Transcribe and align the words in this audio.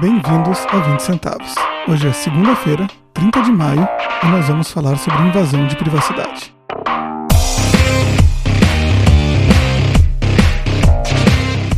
Bem-vindos 0.00 0.60
a 0.70 0.78
20 0.78 1.00
centavos. 1.00 1.54
Hoje 1.86 2.08
é 2.08 2.12
segunda-feira, 2.14 2.86
30 3.12 3.42
de 3.42 3.52
maio, 3.52 3.86
e 4.22 4.26
nós 4.28 4.46
vamos 4.46 4.70
falar 4.70 4.96
sobre 4.96 5.20
invasão 5.24 5.66
de 5.66 5.76
privacidade. 5.76 6.54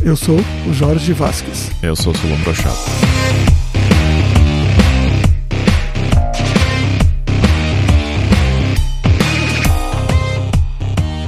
Eu 0.01 0.15
sou 0.15 0.39
o 0.65 0.73
Jorge 0.73 1.11
Vasques. 1.11 1.69
Eu 1.83 1.97
sou 1.97 2.13
o 2.13 2.17
Solon 2.17 2.37
Brochado. 2.37 2.77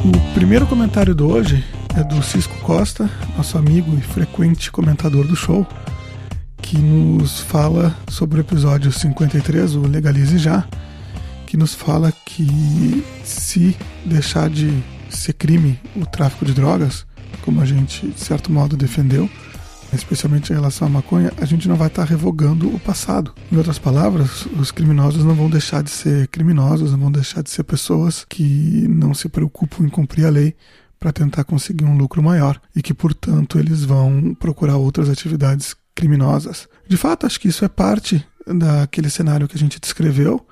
O 0.06 0.34
primeiro 0.34 0.66
comentário 0.66 1.14
de 1.14 1.24
hoje 1.24 1.62
é 1.94 2.04
do 2.06 2.24
Cisco 2.24 2.58
Costa, 2.60 3.10
nosso 3.36 3.58
amigo 3.58 3.98
e 3.98 4.02
frequente 4.02 4.72
comentador 4.72 5.28
do 5.28 5.36
show, 5.36 5.68
que 6.66 6.80
nos 6.80 7.42
fala 7.42 7.96
sobre 8.10 8.40
o 8.40 8.42
episódio 8.42 8.92
53, 8.92 9.76
o 9.76 9.82
Legalize 9.82 10.40
Já, 10.40 10.68
que 11.46 11.56
nos 11.56 11.76
fala 11.76 12.12
que 12.26 13.06
se 13.24 13.78
deixar 14.04 14.50
de 14.50 14.84
ser 15.08 15.34
crime 15.34 15.80
o 15.96 16.08
tráfico 16.08 16.44
de 16.44 16.54
drogas, 16.54 17.06
como 17.44 17.62
a 17.62 17.66
gente, 17.66 18.08
de 18.08 18.20
certo 18.20 18.52
modo, 18.52 18.76
defendeu, 18.76 19.30
especialmente 19.94 20.52
em 20.52 20.56
relação 20.56 20.88
à 20.88 20.90
maconha, 20.90 21.32
a 21.40 21.46
gente 21.46 21.68
não 21.68 21.76
vai 21.76 21.88
estar 21.88 22.04
revogando 22.04 22.68
o 22.74 22.80
passado. 22.80 23.32
Em 23.52 23.58
outras 23.58 23.78
palavras, 23.78 24.48
os 24.58 24.72
criminosos 24.72 25.24
não 25.24 25.36
vão 25.36 25.52
deixar 25.52 25.84
de 25.84 25.92
ser 25.92 26.28
criminosos, 26.30 26.92
não 26.92 27.00
vão 27.00 27.12
deixar 27.12 27.44
de 27.44 27.52
ser 27.52 27.64
pessoas 27.64 28.26
que 28.28 28.88
não 28.90 29.14
se 29.14 29.30
preocupam 29.30 29.86
em 29.86 29.90
cumprir 29.90 30.26
a 30.26 30.32
lei 30.32 30.56
para 31.00 31.14
tentar 31.14 31.44
conseguir 31.44 31.86
um 31.86 31.96
lucro 31.96 32.24
maior 32.24 32.60
e 32.76 32.82
que, 32.82 32.94
portanto, 32.94 33.60
eles 33.60 33.84
vão 33.84 34.36
procurar 34.40 34.78
outras 34.78 35.12
atividades 35.12 35.76
criminosas. 35.96 36.68
De 36.88 36.98
fato, 36.98 37.26
acho 37.26 37.40
que 37.40 37.48
isso 37.48 37.66
é 37.66 37.70
parte 37.70 38.26
daquele 38.46 39.10
cenário 39.10 39.48
que 39.48 39.56
a 39.56 39.60
gente 39.60 39.80
descreveu 39.80 40.46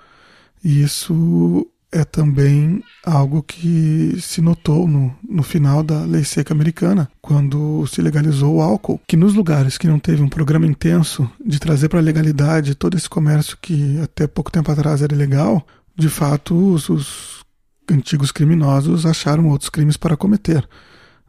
e 0.64 0.82
isso 0.82 1.68
é 1.92 2.04
também 2.04 2.84
algo 3.06 3.44
que 3.44 4.18
se 4.20 4.42
notou 4.42 4.88
no, 4.88 5.16
no 5.30 5.44
final 5.44 5.84
da 5.84 6.04
lei 6.04 6.24
seca 6.24 6.52
americana, 6.52 7.08
quando 7.22 7.86
se 7.86 8.02
legalizou 8.02 8.56
o 8.56 8.62
álcool, 8.62 9.00
que 9.08 9.16
nos 9.16 9.36
lugares 9.36 9.78
que 9.78 9.88
não 9.88 10.00
teve 10.00 10.24
um 10.24 10.28
programa 10.28 10.66
intenso 10.66 11.30
de 11.46 11.60
trazer 11.60 11.90
para 11.90 12.00
a 12.00 12.02
legalidade 12.02 12.74
todo 12.74 12.98
esse 12.98 13.08
comércio 13.08 13.58
que 13.62 14.00
até 14.02 14.26
pouco 14.26 14.52
tempo 14.52 14.72
atrás 14.72 15.04
era 15.04 15.14
ilegal, 15.14 15.66
de 15.96 16.10
fato 16.10 16.56
os, 16.56 16.90
os 16.90 17.44
antigos 17.90 18.32
criminosos 18.32 19.06
acharam 19.06 19.48
outros 19.50 19.70
crimes 19.70 19.96
para 19.96 20.18
cometer. 20.18 20.68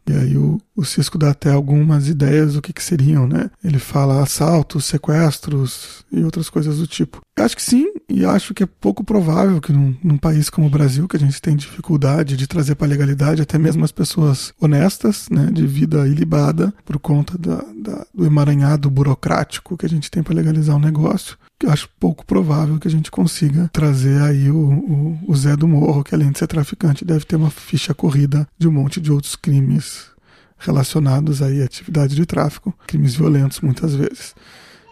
E 0.06 0.12
aí 0.12 0.36
o, 0.36 0.60
o 0.77 0.84
Cisco 0.84 1.16
dá 1.16 1.30
até 1.30 1.50
algumas 1.50 2.08
ideias 2.08 2.55
do 2.55 2.62
que, 2.62 2.72
que 2.72 2.83
seriam, 2.83 3.27
né? 3.27 3.50
Ele 3.62 3.78
fala 3.78 4.22
assaltos, 4.22 4.84
sequestros 4.84 6.05
e 6.12 6.22
outras 6.22 6.50
coisas 6.50 6.78
do 6.78 6.86
tipo. 6.86 7.20
Eu 7.36 7.44
acho 7.44 7.56
que 7.56 7.62
sim, 7.62 7.92
e 8.08 8.25
acho 8.25 8.55
que 8.55 8.62
é 8.62 8.66
pouco 8.66 9.02
provável 9.02 9.60
que 9.60 9.72
num, 9.72 9.97
num 10.05 10.16
país 10.16 10.48
como 10.48 10.66
o 10.66 10.70
Brasil, 10.70 11.08
que 11.08 11.16
a 11.16 11.20
gente 11.20 11.41
tem 11.42 11.56
dificuldade 11.56 12.36
de 12.36 12.47
trazer 12.47 12.75
para 12.75 12.86
a 12.86 12.91
legalidade 12.91 13.42
até 13.42 13.58
mesmo 13.58 13.84
as 13.84 13.91
pessoas 13.91 14.52
honestas, 14.60 15.28
né, 15.30 15.50
de 15.50 15.66
vida 15.66 16.06
ilibada, 16.06 16.72
por 16.84 16.98
conta 16.98 17.36
da, 17.36 17.64
da, 17.77 18.06
do 18.14 18.25
emaranhado 18.25 18.88
burocrático 18.88 19.77
que 19.77 19.86
a 19.86 19.88
gente 19.88 20.10
tem 20.10 20.22
para 20.22 20.34
legalizar 20.34 20.77
um 20.77 20.80
negócio, 20.80 21.36
acho 21.66 21.88
pouco 21.98 22.27
provável 22.27 22.78
que 22.78 22.88
a 22.88 22.91
gente 22.91 23.10
consiga 23.10 23.70
trazer 23.72 24.20
aí 24.22 24.50
o, 24.50 24.56
o, 24.56 25.19
o, 25.28 25.36
Zé 25.36 25.56
do 25.56 25.69
Morro, 25.69 26.05
que 26.05 26.14
além 26.14 26.30
de 26.30 26.38
ser 26.38 26.47
traficante, 26.47 27.05
deve 27.05 27.24
ter 27.24 27.36
uma 27.36 27.50
ficha 27.50 27.94
corrida 27.94 28.47
de 28.58 28.69
um 28.69 28.72
monte 28.72 29.00
de 29.00 29.12
outros 29.12 29.36
crimes 29.36 30.06
relacionados 30.58 31.42
aí 31.42 31.62
à 31.62 31.64
atividade 31.64 32.14
de 32.14 32.27
tráfico, 32.27 32.75
crimes 32.86 33.14
violentos 33.14 33.60
muitas 33.60 33.94
vezes. 33.94 34.34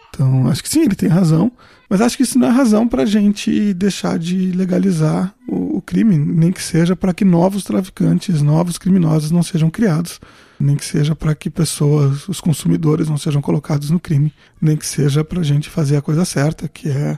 Então, 0.09 0.47
acho 0.47 0.61
que 0.61 0.69
sim, 0.69 0.83
ele 0.83 0.95
tem 0.95 1.09
razão, 1.09 1.51
mas 1.89 1.99
acho 1.99 2.15
que 2.15 2.23
isso 2.23 2.37
não 2.37 2.47
é 2.47 2.51
razão 2.51 2.87
para 2.87 3.03
a 3.03 3.05
gente 3.05 3.73
deixar 3.73 4.19
de 4.19 4.51
legalizar 4.51 5.33
o, 5.47 5.77
o 5.77 5.81
crime, 5.81 6.17
nem 6.17 6.51
que 6.51 6.61
seja 6.61 6.95
para 6.95 7.13
que 7.13 7.25
novos 7.25 7.63
traficantes, 7.63 8.41
novos 8.41 8.77
criminosos 8.77 9.31
não 9.31 9.41
sejam 9.41 9.69
criados 9.69 10.19
nem 10.59 10.75
que 10.75 10.85
seja 10.85 11.15
para 11.15 11.33
que 11.35 11.49
pessoas, 11.49 12.27
os 12.27 12.39
consumidores, 12.39 13.09
não 13.09 13.17
sejam 13.17 13.41
colocados 13.41 13.89
no 13.89 13.99
crime, 13.99 14.33
nem 14.61 14.77
que 14.77 14.85
seja 14.85 15.23
para 15.23 15.39
a 15.39 15.43
gente 15.43 15.69
fazer 15.69 15.97
a 15.97 16.01
coisa 16.01 16.25
certa, 16.25 16.67
que 16.67 16.89
é 16.89 17.17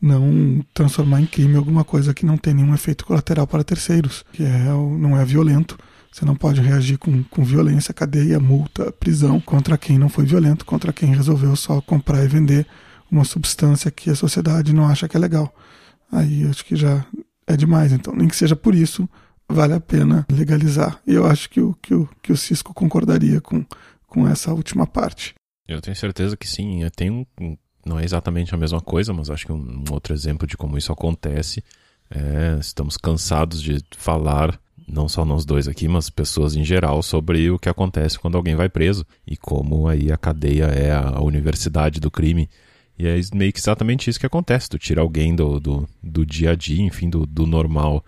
não 0.00 0.62
transformar 0.74 1.20
em 1.20 1.26
crime 1.26 1.56
alguma 1.56 1.82
coisa 1.82 2.12
que 2.12 2.26
não 2.26 2.36
tem 2.36 2.52
nenhum 2.52 2.74
efeito 2.74 3.06
colateral 3.06 3.46
para 3.46 3.64
terceiros, 3.64 4.24
que 4.32 4.42
é, 4.42 4.64
não 4.98 5.18
é 5.18 5.24
violento. 5.24 5.78
Você 6.12 6.24
não 6.24 6.36
pode 6.36 6.60
reagir 6.60 6.98
com, 6.98 7.24
com 7.24 7.42
violência, 7.42 7.92
cadeia, 7.92 8.38
multa, 8.38 8.92
prisão 8.92 9.40
contra 9.40 9.76
quem 9.76 9.98
não 9.98 10.08
foi 10.08 10.24
violento, 10.24 10.64
contra 10.64 10.92
quem 10.92 11.14
resolveu 11.14 11.56
só 11.56 11.80
comprar 11.80 12.22
e 12.22 12.28
vender 12.28 12.66
uma 13.10 13.24
substância 13.24 13.90
que 13.90 14.10
a 14.10 14.14
sociedade 14.14 14.74
não 14.74 14.86
acha 14.86 15.08
que 15.08 15.16
é 15.16 15.20
legal. 15.20 15.52
Aí 16.12 16.46
acho 16.46 16.64
que 16.64 16.76
já 16.76 17.04
é 17.46 17.56
demais. 17.56 17.92
Então, 17.92 18.14
nem 18.14 18.28
que 18.28 18.36
seja 18.36 18.54
por 18.54 18.74
isso, 18.74 19.08
vale 19.48 19.74
a 19.74 19.80
pena 19.80 20.26
legalizar. 20.30 21.00
E 21.06 21.14
eu 21.14 21.26
acho 21.26 21.48
que 21.50 21.60
o, 21.60 21.74
que 21.74 21.94
o, 21.94 22.08
que 22.22 22.32
o 22.32 22.36
Cisco 22.36 22.72
concordaria 22.74 23.40
com, 23.40 23.64
com 24.06 24.26
essa 24.28 24.52
última 24.52 24.86
parte. 24.86 25.34
Eu 25.66 25.80
tenho 25.80 25.96
certeza 25.96 26.36
que 26.36 26.48
sim. 26.48 26.82
Eu 26.82 26.90
tenho, 26.90 27.26
não 27.84 27.98
é 27.98 28.04
exatamente 28.04 28.54
a 28.54 28.58
mesma 28.58 28.80
coisa, 28.80 29.12
mas 29.12 29.30
acho 29.30 29.46
que 29.46 29.52
um, 29.52 29.84
um 29.88 29.92
outro 29.92 30.12
exemplo 30.12 30.46
de 30.46 30.56
como 30.56 30.78
isso 30.78 30.92
acontece 30.92 31.62
é 32.10 32.56
estamos 32.60 32.96
cansados 32.96 33.62
de 33.62 33.82
falar 33.96 34.58
não 34.86 35.08
só 35.08 35.24
nós 35.24 35.44
dois 35.44 35.66
aqui, 35.66 35.88
mas 35.88 36.10
pessoas 36.10 36.54
em 36.54 36.64
geral, 36.64 37.02
sobre 37.02 37.50
o 37.50 37.58
que 37.58 37.68
acontece 37.68 38.18
quando 38.18 38.36
alguém 38.36 38.54
vai 38.54 38.68
preso 38.68 39.06
e 39.26 39.36
como 39.36 39.88
aí 39.88 40.12
a 40.12 40.16
cadeia 40.16 40.64
é 40.66 40.92
a 40.92 41.20
universidade 41.20 42.00
do 42.00 42.10
crime. 42.10 42.48
E 42.98 43.06
é 43.06 43.18
meio 43.34 43.52
que 43.52 43.58
exatamente 43.58 44.08
isso 44.08 44.20
que 44.20 44.26
acontece. 44.26 44.68
Tu 44.68 44.78
tira 44.78 45.00
alguém 45.00 45.34
do, 45.34 45.58
do, 45.58 45.88
do 46.02 46.24
dia 46.24 46.52
a 46.52 46.54
dia, 46.54 46.82
enfim, 46.82 47.10
do, 47.10 47.26
do 47.26 47.46
normal 47.46 48.04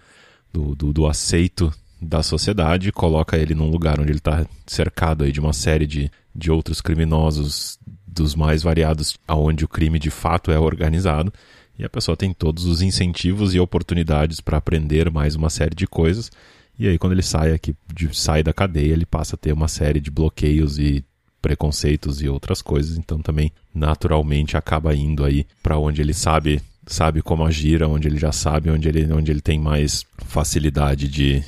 do, 0.56 0.74
do, 0.74 0.92
do 0.92 1.06
aceito 1.06 1.70
da 2.00 2.22
sociedade, 2.22 2.90
coloca 2.90 3.36
ele 3.36 3.54
num 3.54 3.70
lugar 3.70 4.00
onde 4.00 4.10
ele 4.10 4.18
está 4.18 4.46
cercado 4.66 5.24
aí 5.24 5.30
de 5.30 5.40
uma 5.40 5.52
série 5.52 5.86
de, 5.86 6.10
de 6.34 6.50
outros 6.50 6.80
criminosos 6.80 7.78
dos 8.06 8.34
mais 8.34 8.62
variados, 8.62 9.18
aonde 9.28 9.66
o 9.66 9.68
crime 9.68 9.98
de 9.98 10.10
fato 10.10 10.50
é 10.50 10.58
organizado, 10.58 11.30
e 11.78 11.84
a 11.84 11.90
pessoa 11.90 12.16
tem 12.16 12.32
todos 12.32 12.64
os 12.64 12.80
incentivos 12.80 13.54
e 13.54 13.60
oportunidades 13.60 14.40
para 14.40 14.56
aprender 14.56 15.10
mais 15.10 15.34
uma 15.34 15.50
série 15.50 15.74
de 15.74 15.86
coisas. 15.86 16.30
E 16.78 16.88
aí 16.88 16.98
quando 16.98 17.12
ele 17.12 17.22
sai 17.22 17.52
aqui, 17.52 17.74
de, 17.94 18.16
sai 18.16 18.42
da 18.42 18.54
cadeia, 18.54 18.94
ele 18.94 19.04
passa 19.04 19.36
a 19.36 19.38
ter 19.38 19.52
uma 19.52 19.68
série 19.68 20.00
de 20.00 20.10
bloqueios 20.10 20.78
e 20.78 21.04
preconceitos 21.42 22.22
e 22.22 22.28
outras 22.28 22.62
coisas, 22.62 22.96
então 22.96 23.20
também 23.20 23.52
naturalmente 23.74 24.56
acaba 24.56 24.94
indo 24.94 25.22
aí 25.22 25.46
para 25.62 25.78
onde 25.78 26.00
ele 26.00 26.14
sabe 26.14 26.62
sabe 26.86 27.20
como 27.20 27.44
agir, 27.44 27.82
onde 27.82 28.08
ele 28.08 28.18
já 28.18 28.32
sabe, 28.32 28.70
onde 28.70 28.88
ele, 28.88 29.12
onde 29.12 29.30
ele 29.30 29.40
tem 29.40 29.58
mais 29.58 30.04
facilidade 30.18 31.08
de, 31.08 31.42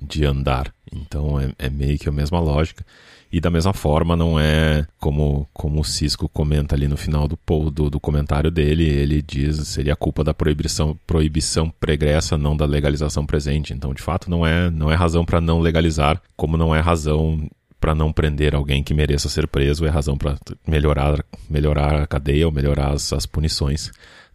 de 0.00 0.24
andar. 0.24 0.72
Então 0.92 1.40
é, 1.40 1.50
é 1.58 1.70
meio 1.70 1.98
que 1.98 2.08
a 2.08 2.12
mesma 2.12 2.38
lógica. 2.38 2.84
E 3.32 3.40
da 3.40 3.50
mesma 3.50 3.72
forma, 3.72 4.14
não 4.14 4.38
é 4.38 4.86
como, 5.00 5.48
como 5.54 5.80
o 5.80 5.84
Cisco 5.84 6.28
comenta 6.28 6.74
ali 6.74 6.86
no 6.86 6.98
final 6.98 7.26
do, 7.26 7.38
do, 7.70 7.88
do 7.88 7.98
comentário 7.98 8.50
dele, 8.50 8.84
ele 8.84 9.22
diz 9.22 9.56
seria 9.68 9.96
culpa 9.96 10.22
da 10.22 10.34
proibição, 10.34 10.98
proibição 11.06 11.70
pregressa, 11.80 12.36
não 12.36 12.54
da 12.54 12.66
legalização 12.66 13.24
presente. 13.24 13.72
Então, 13.72 13.94
de 13.94 14.02
fato, 14.02 14.30
não 14.30 14.46
é, 14.46 14.70
não 14.70 14.92
é 14.92 14.94
razão 14.94 15.24
para 15.24 15.40
não 15.40 15.60
legalizar, 15.60 16.20
como 16.36 16.58
não 16.58 16.76
é 16.76 16.80
razão 16.80 17.48
para 17.80 17.94
não 17.94 18.12
prender 18.12 18.54
alguém 18.54 18.84
que 18.84 18.92
mereça 18.92 19.30
ser 19.30 19.48
preso, 19.48 19.86
é 19.86 19.88
razão 19.88 20.16
para 20.16 20.36
melhorar, 20.68 21.24
melhorar 21.48 22.02
a 22.02 22.06
cadeia 22.06 22.46
ou 22.46 22.52
melhorar 22.52 22.92
as, 22.92 23.14
as 23.14 23.24
punições. 23.24 23.90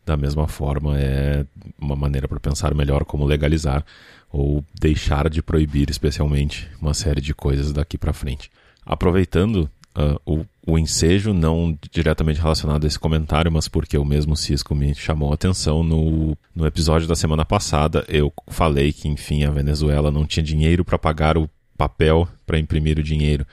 Da 0.08 0.16
mesma 0.16 0.48
forma, 0.48 0.98
é 0.98 1.46
uma 1.78 1.94
maneira 1.94 2.30
para 2.30 2.40
pensar 2.40 2.74
melhor 2.74 3.04
como 3.04 3.26
legalizar 3.26 3.86
ou 4.32 4.64
deixar 4.74 5.30
de 5.30 5.42
proibir, 5.42 5.90
especialmente, 5.90 6.66
uma 6.82 6.94
série 6.94 7.20
de 7.20 7.34
coisas 7.34 7.74
daqui 7.74 7.98
para 7.98 8.14
frente. 8.14 8.50
Aproveitando 8.86 9.70
uh, 9.98 10.18
o, 10.26 10.46
o 10.66 10.80
ensejo, 10.80 11.34
não 11.34 11.78
diretamente 11.92 12.40
relacionado 12.40 12.86
a 12.86 12.88
esse 12.88 12.98
comentário, 12.98 13.52
mas 13.52 13.68
porque 13.68 13.98
o 13.98 14.06
mesmo 14.06 14.38
Cisco 14.38 14.74
me 14.74 14.96
chamou 14.96 15.30
a 15.32 15.34
atenção 15.34 15.84
no, 15.84 16.38
no 16.56 16.66
episódio 16.66 17.06
da 17.06 17.16
semana 17.16 17.44
passada, 17.44 18.06
eu 18.08 18.32
falei 18.48 18.94
que, 18.94 19.10
enfim, 19.10 19.44
a 19.44 19.52
Venezuela 19.52 20.10
não 20.10 20.26
tinha 20.26 20.42
dinheiro 20.42 20.86
para 20.86 20.98
pagar 20.98 21.38
o 21.38 21.50
papel 21.78 22.30
para 22.46 22.58
imprimir 22.58 22.98
o 22.98 23.04
dinheiro. 23.04 23.46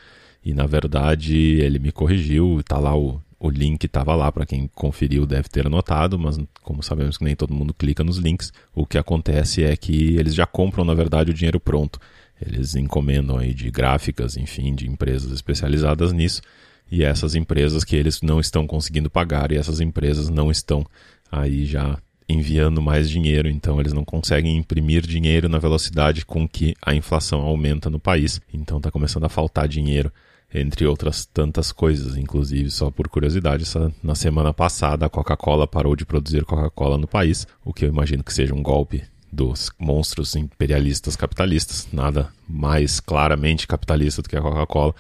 E 0.45 0.55
na 0.55 0.67
verdade 0.67 1.37
ele 1.37 1.81
me 1.81 1.91
corrigiu, 1.91 2.61
está 2.61 2.79
lá 2.79 2.95
o 2.95 3.21
o 3.39 3.51
link 3.51 3.85
estava 3.85 4.15
lá 4.15 4.31
para 4.31 4.47
quem 4.47 4.69
conferiu, 4.75 5.27
deve 5.27 5.49
ter 5.49 5.67
anotado, 5.67 6.19
mas 6.19 6.39
como 6.63 6.83
sabemos 6.83 7.19
que 7.19 7.25
nem 7.25 7.37
todo 7.37 7.55
mundo 7.55 7.75
clica 7.75 8.05
nos 8.05 8.19
links, 8.19 8.53
o 8.75 8.87
que 8.87 8.99
acontece 8.99 9.63
é 9.63 9.77
que 9.77 10.17
eles 10.17 10.35
já 10.35 10.47
compram, 10.47 10.85
na 10.85 10.95
verdade, 10.95 11.31
o 11.31 11.35
dinheiro 11.35 11.61
pronto. 11.61 11.99
Eles 12.41 12.75
encomendam 12.75 13.39
aí 13.39 13.55
de 13.55 13.71
gráficas, 13.71 14.37
enfim, 14.37 14.75
de 14.75 14.89
empresas 14.89 15.33
especializadas 15.33 16.13
nisso, 16.13 16.43
e 16.91 17.03
essas 17.03 17.35
empresas 17.35 17.85
que 17.85 17.97
eles 17.97 18.21
não 18.23 18.41
estão 18.41 18.67
conseguindo 18.67 19.11
pagar 19.11 19.51
e 19.53 19.57
essas 19.57 19.81
empresas 19.81 20.29
não 20.29 20.51
estão 20.51 20.85
aí 21.31 21.65
já 21.65 21.99
enviando 22.29 22.81
mais 22.81 23.11
dinheiro, 23.11 23.49
então 23.49 23.79
eles 23.81 23.93
não 23.93 24.05
conseguem 24.05 24.57
imprimir 24.57 25.07
dinheiro 25.07 25.49
na 25.49 25.59
velocidade 25.59 26.25
com 26.25 26.49
que 26.49 26.75
a 26.85 26.95
inflação 26.95 27.41
aumenta 27.41 27.91
no 27.91 28.01
país. 28.01 28.41
Então 28.53 28.79
está 28.79 28.91
começando 28.91 29.25
a 29.25 29.29
faltar 29.29 29.69
dinheiro 29.69 30.13
entre 30.55 30.87
outras 30.87 31.27
tantas 31.27 31.73
coisas. 31.73 32.17
Inclusive, 32.17 32.71
só 32.71 32.91
por 32.91 33.09
curiosidade, 33.09 33.65
essa, 33.65 33.93
na 34.03 34.15
semana 34.15 34.55
passada 34.55 35.05
a 35.05 35.11
Coca-Cola 35.11 35.67
parou 35.67 35.97
de 35.97 36.07
produzir 36.07 36.45
Coca-Cola 36.45 36.97
no 36.97 37.09
país, 37.09 37.47
o 37.65 37.73
que 37.73 37.85
eu 37.85 37.89
imagino 37.89 38.23
que 38.23 38.33
seja 38.33 38.55
um 38.55 38.63
golpe 38.63 39.03
dos 39.33 39.73
monstros 39.79 40.37
imperialistas 40.37 41.17
capitalistas, 41.17 41.89
nada 41.93 42.29
mais 42.49 43.01
claramente 43.01 43.67
capitalista 43.67 44.23
do 44.23 44.29
que 44.29 44.37
a 44.37 44.41
Coca-Cola. 44.41 44.95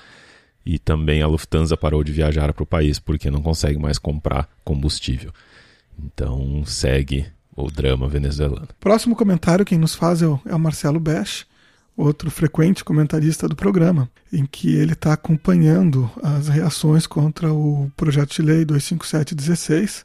E 0.67 0.79
também 0.79 1.23
a 1.23 1.27
Lufthansa 1.27 1.77
parou 1.77 2.03
de 2.03 2.11
viajar 2.11 2.53
para 2.53 2.63
o 2.63 2.67
país 2.67 2.99
porque 2.99 3.31
não 3.31 3.43
consegue 3.43 3.79
mais 3.79 3.99
comprar 3.99 4.49
combustível. 4.65 5.31
Então 5.97 6.65
segue 6.67 7.27
o 7.55 7.71
drama 7.71 8.09
venezuelano. 8.09 8.67
Próximo 8.81 9.15
comentário, 9.15 9.65
quem 9.65 9.79
nos 9.79 9.95
faz 9.95 10.23
é 10.23 10.27
o, 10.27 10.41
é 10.47 10.55
o 10.55 10.59
Marcelo 10.59 10.99
Besch, 10.99 11.47
outro 11.97 12.31
frequente 12.31 12.85
comentarista 12.85 13.49
do 13.49 13.55
programa, 13.55 14.11
em 14.33 14.45
que 14.45 14.75
ele 14.75 14.93
está 14.93 15.13
acompanhando 15.13 16.11
as 16.23 16.49
reações 16.49 17.07
contra 17.07 17.53
o 17.53 17.91
projeto 17.97 18.35
de 18.35 18.43
lei 18.43 18.65
25716, 18.65 20.05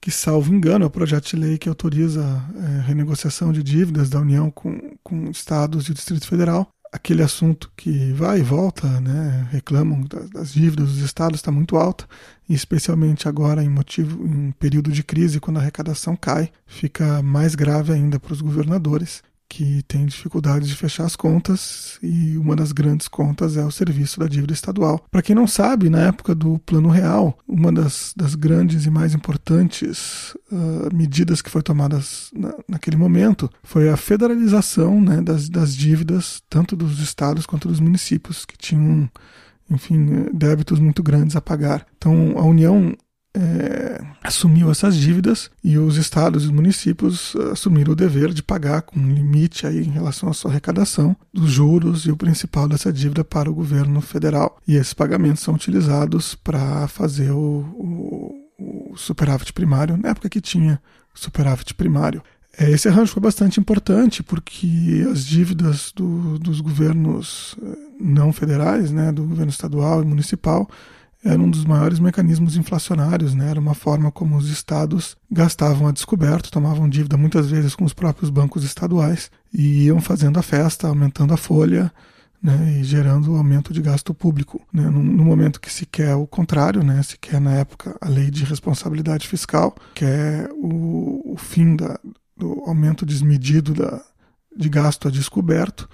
que, 0.00 0.10
salvo 0.10 0.54
engano, 0.54 0.84
é 0.84 0.86
o 0.86 0.90
projeto 0.90 1.28
de 1.28 1.36
lei 1.36 1.58
que 1.58 1.68
autoriza 1.68 2.22
é, 2.22 2.86
renegociação 2.86 3.52
de 3.52 3.62
dívidas 3.62 4.08
da 4.08 4.20
União 4.20 4.50
com, 4.50 4.96
com 5.02 5.28
estados 5.30 5.88
e 5.88 5.94
Distrito 5.94 6.28
Federal. 6.28 6.68
Aquele 6.92 7.22
assunto 7.22 7.70
que 7.76 8.12
vai 8.12 8.38
e 8.38 8.42
volta, 8.42 8.86
né, 9.00 9.48
reclamam 9.50 10.02
das, 10.02 10.30
das 10.30 10.52
dívidas 10.52 10.90
dos 10.90 10.98
estados 10.98 11.40
está 11.40 11.50
muito 11.50 11.76
alta, 11.76 12.06
e 12.48 12.54
especialmente 12.54 13.28
agora 13.28 13.64
em 13.64 13.68
motivo 13.68 14.24
em 14.24 14.52
período 14.52 14.92
de 14.92 15.02
crise, 15.02 15.40
quando 15.40 15.56
a 15.56 15.60
arrecadação 15.60 16.14
cai, 16.14 16.50
fica 16.64 17.20
mais 17.20 17.56
grave 17.56 17.92
ainda 17.92 18.20
para 18.20 18.32
os 18.32 18.40
governadores 18.40 19.22
que 19.48 19.82
tem 19.84 20.06
dificuldade 20.06 20.66
de 20.66 20.74
fechar 20.74 21.04
as 21.04 21.16
contas 21.16 21.98
e 22.02 22.36
uma 22.36 22.56
das 22.56 22.72
grandes 22.72 23.08
contas 23.08 23.56
é 23.56 23.64
o 23.64 23.70
serviço 23.70 24.18
da 24.20 24.26
dívida 24.26 24.52
estadual. 24.52 25.04
Para 25.10 25.22
quem 25.22 25.34
não 25.34 25.46
sabe, 25.46 25.88
na 25.88 26.00
época 26.00 26.34
do 26.34 26.58
Plano 26.60 26.88
Real, 26.88 27.38
uma 27.46 27.72
das, 27.72 28.12
das 28.16 28.34
grandes 28.34 28.86
e 28.86 28.90
mais 28.90 29.14
importantes 29.14 30.36
uh, 30.50 30.94
medidas 30.94 31.40
que 31.40 31.50
foi 31.50 31.62
tomadas 31.62 32.30
na, 32.34 32.54
naquele 32.68 32.96
momento 32.96 33.50
foi 33.62 33.88
a 33.88 33.96
federalização 33.96 35.00
né, 35.00 35.20
das, 35.20 35.48
das 35.48 35.76
dívidas, 35.76 36.42
tanto 36.50 36.76
dos 36.76 37.00
estados 37.00 37.46
quanto 37.46 37.68
dos 37.68 37.80
municípios, 37.80 38.44
que 38.44 38.56
tinham 38.58 39.08
enfim, 39.70 40.28
débitos 40.32 40.78
muito 40.78 41.02
grandes 41.02 41.34
a 41.34 41.40
pagar. 41.40 41.86
Então, 41.96 42.34
a 42.38 42.44
União 42.44 42.96
é, 43.36 44.02
assumiu 44.22 44.70
essas 44.70 44.96
dívidas 44.96 45.50
e 45.62 45.76
os 45.76 45.98
estados 45.98 46.44
e 46.44 46.46
os 46.46 46.52
municípios 46.52 47.36
assumiram 47.52 47.92
o 47.92 47.96
dever 47.96 48.32
de 48.32 48.42
pagar 48.42 48.82
com 48.82 48.98
um 48.98 49.12
limite 49.12 49.66
aí 49.66 49.80
em 49.80 49.90
relação 49.90 50.30
à 50.30 50.32
sua 50.32 50.50
arrecadação 50.50 51.14
dos 51.32 51.50
juros 51.50 52.06
e 52.06 52.10
o 52.10 52.16
principal 52.16 52.66
dessa 52.66 52.90
dívida 52.90 53.22
para 53.22 53.50
o 53.50 53.54
governo 53.54 54.00
federal. 54.00 54.58
E 54.66 54.74
esses 54.76 54.94
pagamentos 54.94 55.42
são 55.42 55.54
utilizados 55.54 56.34
para 56.34 56.88
fazer 56.88 57.30
o, 57.30 58.34
o, 58.58 58.92
o 58.92 58.96
superávit 58.96 59.52
primário, 59.52 59.98
na 59.98 60.08
época 60.08 60.30
que 60.30 60.40
tinha 60.40 60.80
superávit 61.14 61.74
primário. 61.74 62.22
É, 62.58 62.70
esse 62.70 62.88
arranjo 62.88 63.12
foi 63.12 63.22
bastante 63.22 63.60
importante 63.60 64.22
porque 64.22 65.06
as 65.10 65.26
dívidas 65.26 65.92
do, 65.94 66.38
dos 66.38 66.62
governos 66.62 67.54
eh, 67.62 67.76
não 68.00 68.32
federais, 68.32 68.90
né, 68.90 69.12
do 69.12 69.24
governo 69.24 69.50
estadual 69.50 70.02
e 70.02 70.06
municipal, 70.06 70.66
era 71.26 71.40
um 71.40 71.50
dos 71.50 71.64
maiores 71.64 71.98
mecanismos 71.98 72.56
inflacionários, 72.56 73.34
né? 73.34 73.50
era 73.50 73.60
uma 73.60 73.74
forma 73.74 74.10
como 74.10 74.36
os 74.36 74.48
estados 74.48 75.16
gastavam 75.30 75.88
a 75.88 75.92
descoberto, 75.92 76.50
tomavam 76.50 76.88
dívida 76.88 77.16
muitas 77.16 77.50
vezes 77.50 77.74
com 77.74 77.84
os 77.84 77.92
próprios 77.92 78.30
bancos 78.30 78.64
estaduais 78.64 79.30
e 79.52 79.86
iam 79.86 80.00
fazendo 80.00 80.38
a 80.38 80.42
festa, 80.42 80.88
aumentando 80.88 81.34
a 81.34 81.36
folha 81.36 81.92
né? 82.42 82.78
e 82.80 82.84
gerando 82.84 83.36
aumento 83.36 83.72
de 83.72 83.82
gasto 83.82 84.14
público. 84.14 84.60
Né? 84.72 84.84
No, 84.84 85.02
no, 85.02 85.24
momento 85.24 85.60
que 85.60 85.72
se 85.72 85.84
quer 85.84 86.14
o 86.14 86.26
contrário, 86.26 86.82
né? 86.82 87.02
se 87.02 87.18
quer 87.18 87.40
na 87.40 87.54
época 87.54 87.96
a 88.00 88.08
lei 88.08 88.30
de 88.30 88.44
responsabilidade 88.44 89.26
fiscal, 89.26 89.74
que 89.94 90.04
é 90.04 90.48
o, 90.52 91.32
o 91.32 91.36
fim 91.36 91.74
da, 91.74 91.98
do 92.36 92.62
aumento 92.66 93.04
desmedido 93.04 93.74
da, 93.74 94.00
de 94.56 94.68
gasto 94.68 95.08
a 95.08 95.10
descoberto, 95.10 95.88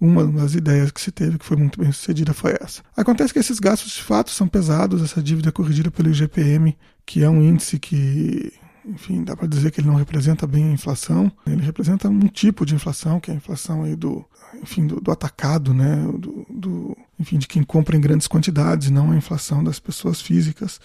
uma 0.00 0.24
das 0.24 0.54
ideias 0.54 0.90
que 0.90 1.00
se 1.00 1.10
teve, 1.10 1.38
que 1.38 1.44
foi 1.44 1.56
muito 1.56 1.80
bem 1.80 1.90
sucedida, 1.90 2.32
foi 2.32 2.56
essa. 2.60 2.82
Acontece 2.96 3.32
que 3.32 3.38
esses 3.38 3.58
gastos 3.58 3.92
de 3.92 4.02
fato 4.02 4.30
são 4.30 4.46
pesados, 4.46 5.02
essa 5.02 5.22
dívida 5.22 5.48
é 5.48 5.52
corrigida 5.52 5.90
pelo 5.90 6.10
IGPM, 6.10 6.76
que 7.04 7.22
é 7.24 7.28
um 7.28 7.42
índice 7.42 7.78
que, 7.78 8.52
enfim, 8.84 9.24
dá 9.24 9.36
para 9.36 9.48
dizer 9.48 9.70
que 9.70 9.80
ele 9.80 9.88
não 9.88 9.96
representa 9.96 10.46
bem 10.46 10.68
a 10.68 10.72
inflação, 10.72 11.32
ele 11.46 11.62
representa 11.62 12.08
um 12.08 12.28
tipo 12.28 12.64
de 12.64 12.74
inflação, 12.74 13.18
que 13.18 13.30
é 13.30 13.34
a 13.34 13.36
inflação 13.36 13.82
aí 13.82 13.96
do, 13.96 14.24
enfim, 14.62 14.86
do, 14.86 15.00
do 15.00 15.10
atacado, 15.10 15.74
né, 15.74 15.96
do, 16.16 16.46
do, 16.48 16.96
enfim, 17.18 17.38
de 17.38 17.48
quem 17.48 17.62
compra 17.62 17.96
em 17.96 18.00
grandes 18.00 18.28
quantidades, 18.28 18.90
não 18.90 19.10
a 19.10 19.16
inflação 19.16 19.64
das 19.64 19.80
pessoas 19.80 20.20
físicas. 20.20 20.80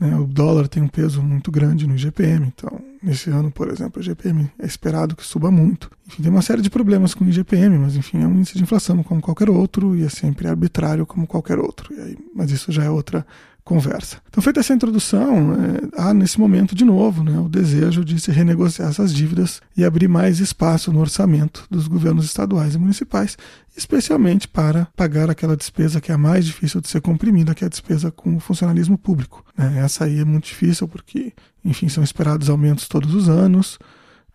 Né? 0.00 0.16
O 0.16 0.24
dólar 0.24 0.66
tem 0.66 0.82
um 0.82 0.88
peso 0.88 1.22
muito 1.22 1.50
grande 1.50 1.86
no 1.86 1.94
IGPM, 1.94 2.46
então 2.46 2.80
nesse 3.02 3.28
ano, 3.28 3.50
por 3.50 3.70
exemplo, 3.70 4.00
o 4.00 4.04
IGPM 4.04 4.50
é 4.58 4.64
esperado 4.64 5.14
que 5.14 5.24
suba 5.24 5.50
muito. 5.50 5.90
Enfim, 6.08 6.22
tem 6.22 6.32
uma 6.32 6.40
série 6.40 6.62
de 6.62 6.70
problemas 6.70 7.12
com 7.12 7.22
o 7.22 7.28
IGPM, 7.28 7.78
mas 7.78 7.96
enfim, 7.96 8.22
é 8.22 8.26
um 8.26 8.32
índice 8.32 8.56
de 8.56 8.62
inflação 8.62 9.02
como 9.02 9.20
qualquer 9.20 9.50
outro 9.50 9.94
e 9.94 10.02
é 10.02 10.08
sempre 10.08 10.48
arbitrário 10.48 11.04
como 11.04 11.26
qualquer 11.26 11.58
outro. 11.58 11.92
Aí, 12.02 12.16
mas 12.34 12.50
isso 12.50 12.72
já 12.72 12.82
é 12.82 12.90
outra 12.90 13.26
conversa. 13.64 14.18
Então, 14.28 14.42
feita 14.42 14.60
essa 14.60 14.74
introdução, 14.74 15.54
é, 15.54 16.02
há 16.02 16.14
nesse 16.14 16.38
momento 16.38 16.74
de 16.74 16.84
novo 16.84 17.22
né, 17.22 17.38
o 17.38 17.48
desejo 17.48 18.04
de 18.04 18.18
se 18.18 18.30
renegociar 18.30 18.88
essas 18.88 19.12
dívidas 19.14 19.60
e 19.76 19.84
abrir 19.84 20.08
mais 20.08 20.40
espaço 20.40 20.92
no 20.92 21.00
orçamento 21.00 21.66
dos 21.70 21.86
governos 21.86 22.24
estaduais 22.24 22.74
e 22.74 22.78
municipais, 22.78 23.36
especialmente 23.76 24.48
para 24.48 24.86
pagar 24.96 25.30
aquela 25.30 25.56
despesa 25.56 26.00
que 26.00 26.10
é 26.10 26.14
a 26.14 26.18
mais 26.18 26.44
difícil 26.44 26.80
de 26.80 26.88
ser 26.88 27.00
comprimida, 27.00 27.54
que 27.54 27.64
é 27.64 27.66
a 27.66 27.70
despesa 27.70 28.10
com 28.10 28.36
o 28.36 28.40
funcionalismo 28.40 28.98
público. 28.98 29.44
Né? 29.56 29.80
Essa 29.84 30.04
aí 30.04 30.20
é 30.20 30.24
muito 30.24 30.46
difícil 30.46 30.88
porque, 30.88 31.32
enfim, 31.64 31.88
são 31.88 32.02
esperados 32.02 32.50
aumentos 32.50 32.88
todos 32.88 33.14
os 33.14 33.28
anos 33.28 33.78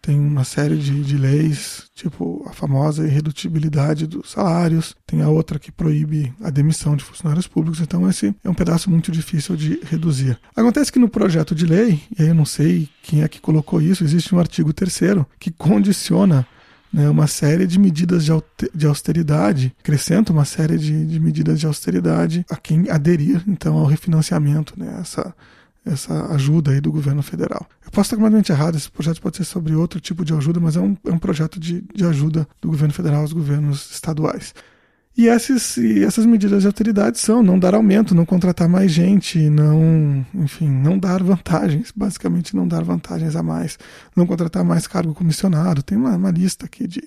tem 0.06 0.20
uma 0.20 0.44
série 0.44 0.78
de, 0.78 1.02
de 1.02 1.18
leis, 1.18 1.86
tipo 1.96 2.46
a 2.48 2.54
famosa 2.54 3.08
irredutibilidade 3.08 4.06
dos 4.06 4.30
salários, 4.30 4.96
tem 5.08 5.24
a 5.24 5.30
outra 5.30 5.58
que 5.58 5.72
proíbe 5.72 6.32
a 6.44 6.52
demissão 6.52 6.96
de 6.96 7.04
funcionários 7.04 7.48
públicos, 7.48 7.82
então 7.82 8.08
esse 8.08 8.36
é 8.44 8.50
um 8.50 8.54
pedaço 8.54 8.88
muito 8.88 9.12
difícil 9.12 9.56
de 9.56 9.80
reduzir. 9.84 10.38
Acontece 10.56 10.92
que 10.92 11.00
no 11.00 11.10
projeto 11.10 11.56
de 11.56 11.66
lei, 11.66 12.00
e 12.16 12.22
aí 12.22 12.28
eu 12.28 12.36
não 12.36 12.46
sei 12.46 12.88
quem 13.02 13.24
é 13.24 13.28
que 13.28 13.42
colocou 13.42 13.82
isso, 13.82 14.04
existe 14.04 14.36
um 14.36 14.40
artigo 14.40 14.72
terceiro 14.72 15.26
que 15.40 15.50
condiciona 15.50 16.46
né, 16.94 17.10
uma 17.10 17.26
série 17.26 17.66
de 17.66 17.80
medidas 17.80 18.26
de 18.76 18.86
austeridade, 18.86 19.76
acrescenta 19.80 20.32
uma 20.32 20.46
série 20.46 20.78
de, 20.78 21.04
de 21.04 21.20
medidas 21.20 21.60
de 21.60 21.66
austeridade 21.66 22.46
a 22.48 22.56
quem 22.56 22.92
aderir 22.92 23.44
então 23.48 23.76
ao 23.76 23.86
refinanciamento, 23.86 24.76
né, 24.78 25.00
essa 25.02 25.34
essa 25.86 26.34
ajuda 26.34 26.72
aí 26.72 26.82
do 26.82 26.92
governo 26.92 27.22
federal. 27.22 27.66
Eu 27.86 27.92
posso 27.92 28.08
estar 28.08 28.16
completamente 28.16 28.52
errado, 28.52 28.76
esse 28.76 28.90
projeto 28.90 29.22
pode 29.22 29.38
ser 29.38 29.44
sobre 29.44 29.76
outro 29.76 30.00
tipo 30.00 30.26
de 30.26 30.34
ajuda, 30.34 30.60
mas 30.60 30.76
é 30.76 30.80
um, 30.80 30.98
é 31.06 31.12
um 31.12 31.20
projeto 31.20 31.60
de, 31.60 31.84
de 31.94 32.04
ajuda 32.06 32.48
do 32.60 32.70
governo 32.70 32.94
federal 32.94 33.22
aos 33.22 33.32
governos 33.32 33.92
estaduais. 33.92 34.54
E 35.18 35.30
essas, 35.30 35.78
e 35.78 36.04
essas 36.04 36.26
medidas 36.26 36.64
de 36.64 36.68
autoridade 36.68 37.20
são 37.20 37.42
não 37.42 37.58
dar 37.58 37.74
aumento, 37.74 38.14
não 38.14 38.26
contratar 38.26 38.68
mais 38.68 38.92
gente, 38.92 39.50
não, 39.50 40.26
enfim, 40.34 40.68
não 40.68 40.98
dar 40.98 41.24
vantagens, 41.24 41.94
basicamente 41.96 42.54
não 42.54 42.68
dar 42.68 42.84
vantagens 42.84 43.34
a 43.36 43.42
mais, 43.42 43.80
não 44.14 44.28
contratar 44.28 44.66
mais 44.66 44.88
cargo 44.88 45.14
comissionado. 45.14 45.82
Tem 45.82 45.98
uma, 45.98 46.18
uma 46.18 46.32
lista 46.32 46.66
aqui 46.66 46.86
de, 46.86 47.02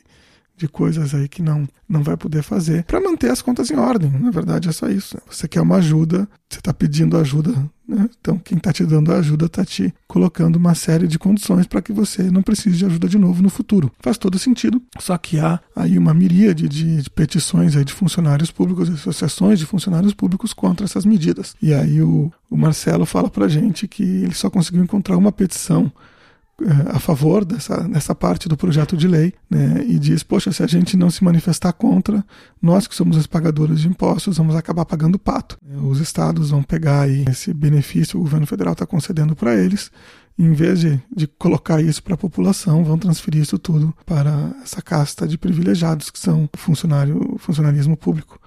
de 0.59 0.69
coisas 0.69 1.15
aí 1.15 1.29
que 1.29 1.43
não, 1.43 1.67
não 1.89 2.03
vai 2.03 2.17
poder 2.17 2.43
fazer 2.43 2.85
para 2.85 3.01
manter 3.01 3.31
as 3.31 3.41
contas 3.41 3.71
em 3.71 3.77
ordem. 3.77 4.11
Na 4.11 4.31
verdade, 4.31 4.69
é 4.69 4.73
só 4.73 4.89
isso. 4.89 5.17
Você 5.31 5.47
quer 5.47 5.61
uma 5.61 5.77
ajuda, 5.77 6.29
você 6.49 6.59
está 6.59 6.75
pedindo 6.75 7.17
ajuda, 7.17 7.53
né? 7.87 8.09
então 8.21 8.39
quem 8.39 8.59
está 8.59 8.73
te 8.73 8.85
dando 8.85 9.13
ajuda 9.13 9.47
está 9.47 9.65
te 9.65 9.95
colocando 10.07 10.57
uma 10.57 10.75
série 10.75 11.07
de 11.07 11.19
condições 11.19 11.67
para 11.67 11.81
que 11.81 11.93
você 11.93 12.31
não 12.31 12.43
precise 12.43 12.77
de 12.77 12.85
ajuda 12.85 13.09
de 13.09 13.19
novo 13.19 13.43
no 13.43 13.49
futuro. 13.49 13.91
Faz 14.01 14.19
todo 14.19 14.39
sentido, 14.39 14.83
só 14.99 15.17
que 15.17 15.39
há 15.39 15.61
aí 15.75 15.97
uma 15.97 16.13
miríade 16.13 16.69
de, 16.69 17.03
de 17.03 17.11
petições 17.11 17.77
aí 17.77 17.85
de 17.85 17.93
funcionários 17.93 18.51
públicos, 18.51 18.91
associações 18.91 19.59
de 19.59 19.67
funcionários 19.67 20.13
públicos 20.13 20.53
contra 20.53 20.85
essas 20.85 21.05
medidas. 21.05 21.55
E 21.63 21.73
aí 21.73 22.03
o, 22.03 22.31
o 22.51 22.57
Marcelo 22.57 23.07
fala 23.07 23.31
para 23.31 23.49
gente 23.49 23.87
que 23.87 24.03
ele 24.03 24.35
só 24.35 24.51
conseguiu 24.51 24.83
encontrar 24.83 25.17
uma 25.17 25.33
petição 25.33 25.91
a 26.89 26.99
favor 26.99 27.45
dessa, 27.45 27.77
dessa 27.89 28.15
parte 28.15 28.49
do 28.49 28.57
projeto 28.57 28.97
de 28.97 29.07
lei 29.07 29.33
né, 29.49 29.85
e 29.87 29.99
diz: 29.99 30.23
poxa, 30.23 30.53
se 30.53 30.63
a 30.63 30.67
gente 30.67 30.97
não 30.97 31.09
se 31.09 31.23
manifestar 31.23 31.73
contra, 31.73 32.25
nós 32.61 32.87
que 32.87 32.95
somos 32.95 33.17
os 33.17 33.27
pagadores 33.27 33.81
de 33.81 33.89
impostos 33.89 34.39
vamos 34.39 34.57
acabar 34.57 34.85
pagando 34.85 35.19
pato. 35.19 35.57
Os 35.85 36.01
estados 36.01 36.51
vão 36.51 36.63
pegar 36.63 37.03
aí 37.03 37.25
esse 37.29 37.55
benefício 37.55 38.19
o 38.19 38.23
governo 38.23 38.47
federal 38.47 38.73
está 38.73 38.87
concedendo 38.87 39.37
para 39.37 39.57
eles. 39.57 39.91
Em 40.37 40.53
vez 40.53 40.81
de, 40.81 41.01
de 41.15 41.27
colocar 41.27 41.81
isso 41.81 42.01
para 42.03 42.15
a 42.15 42.19
população, 42.19 42.85
vão 42.85 42.97
transferir 42.97 43.43
isso 43.43 43.59
tudo 43.59 43.93
para 44.07 44.55
essa 44.63 44.81
casta 44.81 45.27
de 45.27 45.37
privilegiados 45.37 46.11
que 46.11 46.19
são 46.19 46.49
funcionário, 46.55 47.37
funcionalismo 47.39 47.97
público. 47.97 48.41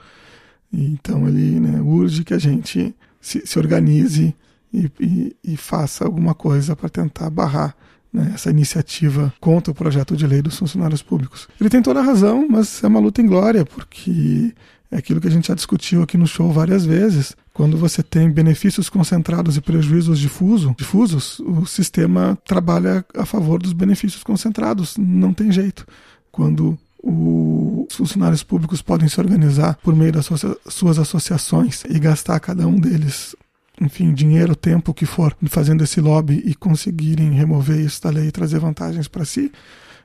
E, 0.71 0.85
então 0.93 1.27
ele 1.27 1.59
né, 1.59 1.81
urge 1.81 2.23
que 2.23 2.33
a 2.33 2.39
gente 2.39 2.95
se, 3.19 3.45
se 3.45 3.59
organize 3.59 4.33
e, 4.73 4.89
e, 4.99 5.35
e 5.43 5.57
faça 5.57 6.05
alguma 6.05 6.33
coisa 6.33 6.77
para 6.77 6.87
tentar 6.87 7.29
barrar 7.29 7.75
né, 8.13 8.31
essa 8.33 8.49
iniciativa 8.49 9.33
contra 9.39 9.71
o 9.71 9.75
projeto 9.75 10.15
de 10.15 10.27
lei 10.27 10.41
dos 10.41 10.57
funcionários 10.57 11.01
públicos. 11.01 11.47
Ele 11.59 11.69
tem 11.69 11.81
toda 11.81 11.99
a 11.99 12.03
razão, 12.03 12.47
mas 12.49 12.83
é 12.83 12.87
uma 12.87 12.99
luta 12.99 13.21
em 13.21 13.27
glória, 13.27 13.65
porque 13.65 14.53
É 14.91 14.97
aquilo 14.97 15.21
que 15.21 15.27
a 15.27 15.31
gente 15.31 15.47
já 15.47 15.55
discutiu 15.55 16.03
aqui 16.03 16.17
no 16.17 16.27
show 16.27 16.51
várias 16.51 16.85
vezes. 16.85 17.33
Quando 17.53 17.77
você 17.77 18.03
tem 18.03 18.29
benefícios 18.29 18.89
concentrados 18.89 19.55
e 19.55 19.61
prejuízos 19.61 20.19
difuso, 20.19 20.75
difusos, 20.77 21.39
o 21.39 21.65
sistema 21.65 22.37
trabalha 22.45 23.05
a 23.15 23.25
favor 23.25 23.61
dos 23.61 23.71
benefícios 23.71 24.21
concentrados. 24.21 24.97
Não 24.97 25.33
tem 25.33 25.49
jeito. 25.49 25.87
Quando 26.29 26.77
os 27.01 27.95
funcionários 27.95 28.43
públicos 28.43 28.81
podem 28.81 29.07
se 29.07 29.19
organizar 29.19 29.77
por 29.81 29.95
meio 29.95 30.11
das 30.11 30.29
suas 30.67 30.99
associações 30.99 31.83
e 31.89 31.97
gastar 31.97 32.39
cada 32.41 32.67
um 32.67 32.75
deles 32.75 33.33
enfim, 33.81 34.13
dinheiro, 34.13 34.55
tempo, 34.55 34.91
o 34.91 34.93
que 34.93 35.05
for, 35.07 35.35
fazendo 35.47 35.83
esse 35.83 35.99
lobby 35.99 36.41
e 36.45 36.53
conseguirem 36.53 37.31
remover 37.31 37.79
isso 37.79 38.01
da 38.01 38.11
lei 38.11 38.27
e 38.27 38.31
trazer 38.31 38.59
vantagens 38.59 39.07
para 39.07 39.25
si, 39.25 39.51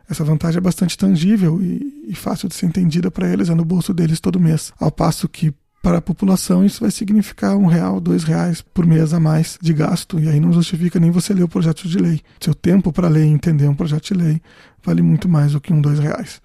essa 0.08 0.24
vantagem 0.24 0.58
é 0.58 0.60
bastante 0.60 0.96
tangível 0.96 1.60
e, 1.62 2.06
e 2.08 2.14
fácil 2.14 2.48
de 2.48 2.54
ser 2.54 2.66
entendida 2.66 3.10
para 3.10 3.28
eles, 3.28 3.50
é 3.50 3.54
no 3.54 3.64
bolso 3.64 3.92
deles 3.92 4.18
todo 4.18 4.40
mês. 4.40 4.72
Ao 4.80 4.90
passo 4.90 5.28
que 5.28 5.52
para 5.82 5.98
a 5.98 6.02
população 6.02 6.64
isso 6.64 6.80
vai 6.80 6.90
significar 6.90 7.56
um 7.56 7.66
real, 7.66 8.00
dois 8.00 8.24
reais 8.24 8.62
por 8.62 8.86
mês 8.86 9.12
a 9.12 9.20
mais 9.20 9.58
de 9.60 9.72
gasto, 9.72 10.18
e 10.18 10.28
aí 10.28 10.40
não 10.40 10.52
justifica 10.52 10.98
nem 10.98 11.10
você 11.10 11.34
ler 11.34 11.42
o 11.42 11.48
projeto 11.48 11.86
de 11.86 11.98
lei. 11.98 12.20
Seu 12.40 12.54
tempo 12.54 12.92
para 12.92 13.08
ler 13.08 13.24
e 13.24 13.28
entender 13.28 13.68
um 13.68 13.74
projeto 13.74 14.06
de 14.06 14.14
lei 14.14 14.40
vale 14.82 15.02
muito 15.02 15.28
mais 15.28 15.52
do 15.52 15.60
que 15.60 15.72
um, 15.72 15.80
dois 15.80 15.98
reais. 15.98 16.40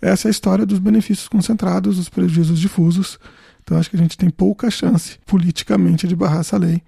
Essa 0.00 0.28
é 0.28 0.28
a 0.28 0.30
história 0.30 0.66
dos 0.66 0.78
benefícios 0.78 1.26
concentrados, 1.26 1.96
dos 1.96 2.08
prejuízos 2.08 2.60
difusos. 2.60 3.18
Então 3.66 3.76
acho 3.76 3.90
que 3.90 3.96
a 3.96 3.98
gente 3.98 4.16
tem 4.16 4.30
pouca 4.30 4.70
chance 4.70 5.18
politicamente 5.26 6.06
de 6.06 6.14
barrar 6.14 6.38
essa 6.38 6.56
lei. 6.56 6.80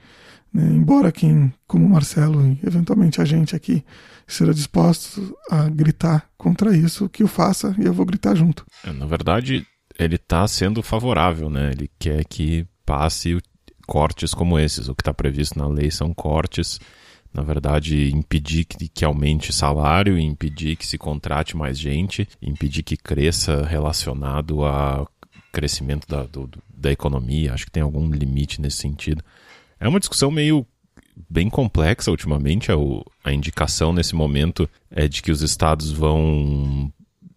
Né? 0.54 0.62
Embora 0.70 1.11
quem, 1.11 1.52
como 1.66 1.85
o 1.85 1.88
Marcelo 1.88 2.47
e 2.47 2.61
eventualmente 2.64 3.20
a 3.20 3.25
gente 3.25 3.56
aqui, 3.56 3.85
esteja 4.26 4.54
disposto 4.54 5.37
a 5.50 5.68
gritar 5.68 6.30
contra 6.38 6.76
isso, 6.76 7.08
que 7.08 7.25
o 7.25 7.28
faça 7.28 7.75
e 7.78 7.85
eu 7.85 7.92
vou 7.92 8.06
gritar 8.06 8.37
junto. 8.37 8.64
É, 8.85 8.92
na 8.92 9.06
verdade, 9.06 9.66
ele 9.99 10.14
está 10.14 10.47
sendo 10.47 10.80
favorável, 10.80 11.50
né? 11.50 11.73
Ele 11.73 11.90
quer 11.99 12.25
que 12.25 12.64
passe 12.87 13.37
cortes 13.85 14.32
como 14.32 14.56
esses. 14.56 14.88
O 14.88 14.94
que 14.94 15.02
está 15.02 15.12
previsto 15.12 15.58
na 15.58 15.66
lei 15.66 15.90
são 15.90 16.14
cortes 16.14 16.78
na 17.32 17.42
verdade, 17.42 18.11
impedir 18.14 18.64
que, 18.64 18.88
que 18.88 19.04
aumente 19.04 19.52
salário, 19.52 20.18
impedir 20.18 20.76
que 20.76 20.87
se 20.87 20.97
contrate 20.97 21.56
mais 21.56 21.78
gente, 21.78 22.26
impedir 22.40 22.82
que 22.82 22.97
cresça 22.97 23.64
relacionado 23.66 24.64
ao 24.64 25.06
crescimento 25.52 26.06
da, 26.08 26.23
do, 26.23 26.50
da 26.78 26.92
economia. 26.92 27.52
Acho 27.52 27.66
que 27.66 27.70
tem 27.70 27.82
algum 27.82 28.11
limite 28.11 28.61
nesse 28.61 28.78
sentido. 28.78 29.23
É 29.80 29.88
uma 29.88 30.00
discussão 30.00 30.30
meio 30.30 30.66
bem 31.28 31.49
complexa 31.49 32.11
ultimamente. 32.11 32.70
A, 32.70 32.76
a 33.25 33.32
indicação 33.32 33.92
nesse 33.92 34.14
momento 34.14 34.68
é 34.90 35.08
de 35.08 35.23
que 35.23 35.32
os 35.32 35.42
estados 35.42 35.90
vão 35.90 36.92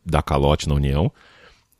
dar 0.05 0.21
calote 0.21 0.67
na 0.67 0.75
União. 0.75 1.11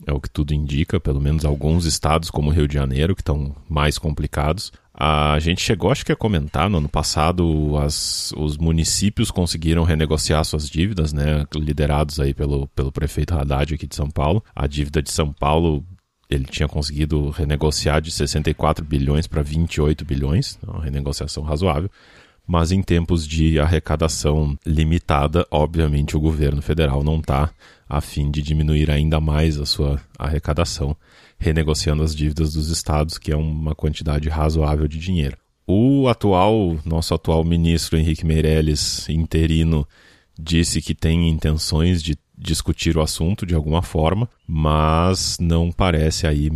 É 0.08 0.12
o 0.12 0.20
que 0.20 0.30
tudo 0.30 0.53
indica, 0.53 1.00
pelo 1.00 1.22
menos 1.22 1.46
alguns 1.46 1.86
estados, 1.86 2.32
como 2.32 2.50
o 2.50 2.53
Rio 2.53 2.68
de 2.68 2.74
Janeiro, 2.74 3.15
que 3.15 3.22
estão 3.22 3.56
mais 3.70 4.00
complicados. 4.00 4.72
A 4.94 5.38
gente 5.39 5.62
chegou, 5.62 5.91
acho 5.91 6.06
que 6.06 6.12
a 6.12 6.15
comentar 6.15 6.70
no 6.70 6.80
ano 6.80 6.89
passado, 6.89 7.77
as, 7.77 8.34
os 8.36 8.58
municípios 8.58 9.30
conseguiram 9.30 9.84
renegociar 9.84 10.44
suas 10.44 10.68
dívidas, 10.68 11.13
né? 11.13 11.46
Liderados 11.56 12.20
aí 12.20 12.34
pelo, 12.34 12.68
pelo 12.70 12.91
prefeito 12.91 13.34
Haddad 13.36 13.75
aqui 13.75 13.86
de 13.86 13.96
São 13.96 14.10
Paulo. 14.10 14.44
A 14.56 14.65
dívida 14.65 15.01
de 15.03 15.12
São 15.12 15.32
Paulo 15.32 15.86
ele 16.32 16.46
tinha 16.46 16.68
conseguido 16.68 17.30
renegociar 17.30 18.02
de 18.02 18.10
64 18.10 18.86
bilhões 18.86 19.28
para 19.28 19.44
28 19.44 20.06
bilhões, 20.06 20.58
uma 20.66 20.82
renegociação 20.82 21.44
razoável. 21.44 21.92
Mas 22.48 22.72
em 22.72 22.82
tempos 22.82 23.28
de 23.28 23.60
arrecadação 23.60 24.58
limitada, 24.66 25.46
obviamente 25.52 26.18
o 26.18 26.20
governo 26.20 26.62
federal 26.62 27.04
não 27.04 27.20
está 27.20 27.52
a 27.88 28.02
fim 28.02 28.32
de 28.32 28.42
diminuir 28.42 28.90
ainda 28.90 29.20
mais 29.20 29.60
a 29.60 29.66
sua 29.66 30.02
arrecadação 30.18 30.96
renegociando 31.38 32.04
as 32.04 32.16
dívidas 32.16 32.54
dos 32.54 32.70
estados, 32.70 33.18
que 33.18 33.32
é 33.32 33.36
uma 33.36 33.76
quantidade 33.76 34.30
razoável 34.30 34.88
de 34.88 35.00
dinheiro. 35.00 35.38
O 35.68 36.08
atual, 36.08 36.78
nosso 36.86 37.14
atual 37.14 37.44
ministro 37.44 37.98
Henrique 37.98 38.26
Meirelles, 38.26 39.10
interino, 39.10 39.88
disse 40.40 40.82
que 40.82 40.94
tem 40.94 41.30
intenções 41.30 42.02
de 42.02 42.16
discutir 42.41 42.98
o 42.98 43.01
assunto 43.01 43.45
de 43.45 43.53
alguma 43.53 43.81
forma, 43.81 44.27
mas 44.48 45.38
não 45.39 45.71
parece 45.71 46.25
aí 46.25 46.48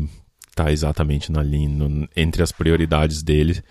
estar 0.49 0.65
tá 0.65 0.71
exatamente 0.71 1.31
na 1.31 1.43
linha, 1.43 1.69
no, 1.69 2.07
entre 2.15 2.41
as 2.41 2.51
prioridades 2.51 3.21
dele 3.21 3.61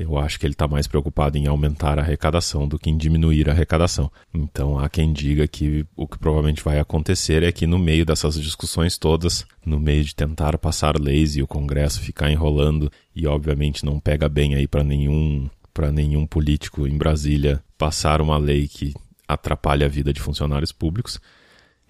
eu 0.00 0.16
acho 0.16 0.40
que 0.40 0.46
ele 0.46 0.54
está 0.54 0.66
mais 0.66 0.86
preocupado 0.86 1.36
em 1.36 1.46
aumentar 1.46 1.98
a 1.98 2.02
arrecadação 2.02 2.66
do 2.66 2.78
que 2.78 2.88
em 2.88 2.96
diminuir 2.96 3.50
a 3.50 3.52
arrecadação. 3.52 4.10
Então 4.32 4.78
há 4.78 4.88
quem 4.88 5.12
diga 5.12 5.46
que 5.46 5.84
o 5.94 6.06
que 6.06 6.18
provavelmente 6.18 6.64
vai 6.64 6.78
acontecer 6.78 7.42
é 7.42 7.52
que 7.52 7.66
no 7.66 7.78
meio 7.78 8.06
dessas 8.06 8.40
discussões 8.40 8.96
todas, 8.96 9.44
no 9.64 9.78
meio 9.78 10.02
de 10.02 10.14
tentar 10.14 10.56
passar 10.56 10.98
leis 10.98 11.36
e 11.36 11.42
o 11.42 11.46
Congresso 11.46 12.00
ficar 12.00 12.30
enrolando 12.30 12.90
e 13.14 13.26
obviamente 13.26 13.84
não 13.84 14.00
pega 14.00 14.26
bem 14.26 14.54
aí 14.54 14.66
para 14.66 14.82
nenhum 14.82 15.50
para 15.74 15.92
nenhum 15.92 16.26
político 16.26 16.86
em 16.86 16.96
Brasília 16.96 17.62
passar 17.76 18.22
uma 18.22 18.38
lei 18.38 18.68
que 18.68 18.94
atrapalha 19.28 19.84
a 19.84 19.88
vida 19.88 20.14
de 20.14 20.20
funcionários 20.20 20.72
públicos. 20.72 21.20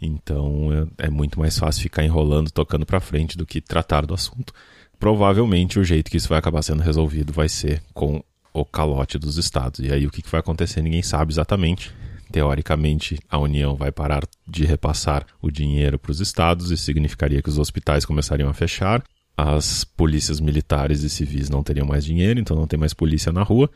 Então 0.01 0.89
é, 0.99 1.07
é 1.07 1.11
muito 1.11 1.39
mais 1.39 1.59
fácil 1.59 1.83
ficar 1.83 2.05
enrolando, 2.05 2.51
tocando 2.51 2.87
para 2.87 3.01
frente 3.01 3.37
do 3.37 3.47
que 3.47 3.61
tratar 3.61 4.07
do 4.07 4.15
assunto 4.15 4.53
provavelmente 5.01 5.81
o 5.81 5.83
jeito 5.83 6.11
que 6.11 6.19
isso 6.19 6.29
vai 6.29 6.39
acabar 6.39 6.61
sendo 6.61 6.83
resolvido 6.83 7.33
vai 7.33 7.49
ser 7.49 7.83
com 7.95 8.23
o 8.53 8.65
calote 8.65 9.19
dos 9.19 9.39
estados. 9.39 9.81
E 9.81 9.91
aí 9.91 10.07
o 10.07 10.11
que 10.11 10.23
vai 10.31 10.41
acontecer 10.41 10.83
ninguém 10.83 11.03
sabe 11.03 11.33
exatamente. 11.33 11.93
Teoricamente, 12.31 13.19
a 13.29 13.39
União 13.39 13.75
vai 13.75 13.91
parar 13.91 14.23
de 14.47 14.65
repassar 14.65 15.27
o 15.43 15.51
dinheiro 15.51 15.99
para 15.99 16.13
os 16.13 16.21
estados, 16.21 16.71
isso 16.71 16.85
significaria 16.85 17.43
que 17.43 17.49
os 17.49 17.59
hospitais 17.59 18.05
começariam 18.05 18.49
a 18.49 18.55
fechar, 18.55 19.03
as 19.37 19.83
polícias 19.83 20.39
militares 20.39 21.03
e 21.03 21.11
civis 21.11 21.51
não 21.51 21.63
teriam 21.65 21.87
mais 21.87 22.05
dinheiro, 22.05 22.39
então 22.39 22.57
não 22.57 22.69
tem 22.69 22.79
mais 22.79 22.95
polícia 22.95 23.33
na 23.33 23.43
rua. 23.43 23.69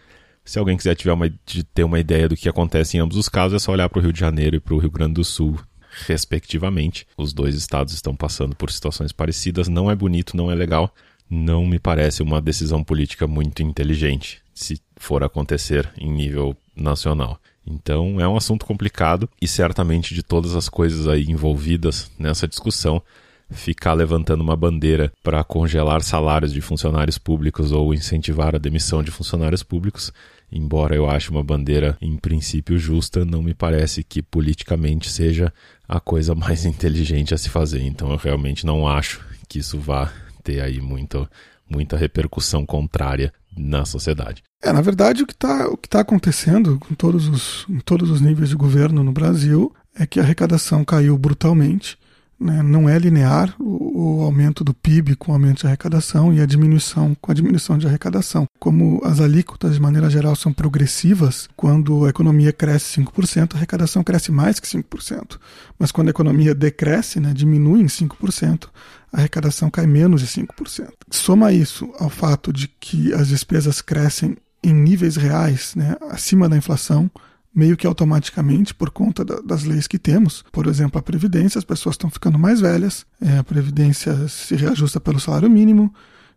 Se 0.44 0.58
alguém 0.58 0.76
quiser 0.76 0.94
tiver 0.94 1.12
uma, 1.12 1.28
ter 1.72 1.82
uma 1.82 1.98
ideia 1.98 2.28
do 2.28 2.36
que 2.36 2.48
acontece 2.48 2.96
em 2.96 3.00
ambos 3.00 3.16
os 3.16 3.28
casos, 3.28 3.56
é 3.56 3.58
só 3.58 3.72
olhar 3.72 3.88
para 3.88 3.98
o 3.98 4.02
Rio 4.02 4.12
de 4.12 4.20
Janeiro 4.20 4.56
e 4.56 4.60
para 4.60 4.74
o 4.74 4.78
Rio 4.78 4.90
Grande 4.90 5.14
do 5.14 5.24
Sul, 5.24 5.58
respectivamente. 6.06 7.06
Os 7.16 7.32
dois 7.32 7.54
estados 7.54 7.94
estão 7.94 8.14
passando 8.14 8.54
por 8.56 8.70
situações 8.70 9.12
parecidas. 9.12 9.68
Não 9.68 9.90
é 9.90 9.94
bonito, 9.94 10.36
não 10.36 10.50
é 10.50 10.54
legal, 10.54 10.94
não 11.28 11.66
me 11.66 11.78
parece 11.78 12.22
uma 12.22 12.40
decisão 12.40 12.82
política 12.82 13.26
muito 13.26 13.62
inteligente 13.62 14.42
se 14.52 14.80
for 14.96 15.22
acontecer 15.24 15.90
em 15.98 16.10
nível 16.10 16.56
nacional. 16.76 17.40
Então 17.66 18.20
é 18.20 18.28
um 18.28 18.36
assunto 18.36 18.66
complicado 18.66 19.28
e 19.40 19.48
certamente 19.48 20.14
de 20.14 20.22
todas 20.22 20.54
as 20.54 20.68
coisas 20.68 21.08
aí 21.08 21.24
envolvidas 21.24 22.10
nessa 22.18 22.46
discussão, 22.46 23.02
ficar 23.50 23.92
levantando 23.92 24.42
uma 24.42 24.56
bandeira 24.56 25.12
para 25.22 25.42
congelar 25.44 26.02
salários 26.02 26.52
de 26.52 26.60
funcionários 26.60 27.18
públicos 27.18 27.72
ou 27.72 27.94
incentivar 27.94 28.54
a 28.54 28.58
demissão 28.58 29.02
de 29.02 29.10
funcionários 29.10 29.62
públicos, 29.62 30.12
embora 30.50 30.94
eu 30.94 31.08
ache 31.08 31.30
uma 31.30 31.42
bandeira 31.42 31.96
em 32.00 32.16
princípio 32.16 32.78
justa, 32.78 33.24
não 33.24 33.42
me 33.42 33.54
parece 33.54 34.02
que 34.02 34.22
politicamente 34.22 35.10
seja 35.10 35.52
a 35.88 36.00
coisa 36.00 36.34
mais 36.36 36.64
inteligente 36.64 37.34
a 37.34 37.38
se 37.38 37.48
fazer. 37.48 37.82
Então 37.82 38.10
eu 38.10 38.16
realmente 38.16 38.66
não 38.66 38.88
acho 38.88 39.20
que 39.48 39.58
isso 39.58 39.78
vá 39.78 40.12
ter 40.42 40.60
aí 40.60 40.80
muito, 40.80 41.28
muita 41.68 41.96
repercussão 41.96 42.66
contrária 42.66 43.32
na 43.56 43.84
sociedade. 43.84 44.42
É, 44.62 44.72
na 44.72 44.80
verdade, 44.80 45.22
o 45.22 45.26
que 45.26 45.32
está 45.32 45.68
tá 45.88 46.00
acontecendo 46.00 46.78
com 46.78 46.94
todos 46.94 47.28
os, 47.28 47.66
em 47.68 47.78
todos 47.80 48.10
os 48.10 48.20
níveis 48.20 48.48
de 48.48 48.56
governo 48.56 49.04
no 49.04 49.12
Brasil 49.12 49.72
é 49.96 50.06
que 50.06 50.18
a 50.18 50.22
arrecadação 50.22 50.84
caiu 50.84 51.16
brutalmente 51.16 51.96
né, 52.38 52.62
não 52.62 52.88
é 52.88 52.98
linear 52.98 53.54
o, 53.58 54.18
o, 54.18 54.22
aumento 54.22 54.64
do 54.64 54.74
PIB 54.74 55.16
com 55.16 55.30
o 55.30 55.34
aumento 55.34 55.60
de 55.60 55.66
arrecadação 55.66 56.32
e 56.32 56.40
a 56.40 56.46
diminuição 56.46 57.16
com 57.20 57.30
a 57.30 57.34
diminuição 57.34 57.78
de 57.78 57.86
arrecadação. 57.86 58.46
Como 58.58 59.00
as 59.04 59.20
alíquotas, 59.20 59.74
de 59.74 59.80
maneira 59.80 60.10
geral, 60.10 60.34
são 60.34 60.52
progressivas, 60.52 61.48
quando 61.56 62.04
a 62.04 62.10
economia 62.10 62.52
cresce 62.52 63.00
5%, 63.00 63.54
a 63.54 63.56
arrecadação 63.56 64.02
cresce 64.02 64.32
mais 64.32 64.58
que 64.58 64.66
5%. 64.66 65.38
Mas 65.78 65.92
quando 65.92 66.08
a 66.08 66.10
economia 66.10 66.54
decresce, 66.54 67.20
né, 67.20 67.32
diminui 67.34 67.80
em 67.80 67.86
5%, 67.86 68.68
a 69.12 69.18
arrecadação 69.18 69.70
cai 69.70 69.86
menos 69.86 70.20
de 70.20 70.26
5%. 70.26 70.88
Soma 71.10 71.52
isso 71.52 71.92
ao 71.98 72.10
fato 72.10 72.52
de 72.52 72.68
que 72.68 73.12
as 73.14 73.28
despesas 73.28 73.80
crescem 73.80 74.36
em 74.62 74.74
níveis 74.74 75.16
reais, 75.16 75.74
né, 75.76 75.96
acima 76.10 76.48
da 76.48 76.56
inflação, 76.56 77.10
meio 77.54 77.76
que 77.76 77.86
automaticamente 77.86 78.74
por 78.74 78.90
conta 78.90 79.24
da, 79.24 79.36
das 79.36 79.64
leis 79.64 79.86
que 79.86 79.98
temos. 79.98 80.44
Por 80.50 80.66
exemplo, 80.66 80.98
a 80.98 81.02
Previdência, 81.02 81.58
as 81.58 81.64
pessoas 81.64 81.94
estão 81.94 82.10
ficando 82.10 82.38
mais 82.38 82.60
velhas, 82.60 83.06
é, 83.20 83.38
a 83.38 83.44
Previdência 83.44 84.28
se 84.28 84.56
reajusta 84.56 85.00
pelo 85.00 85.20
salário 85.20 85.48
mínimo, 85.48 85.94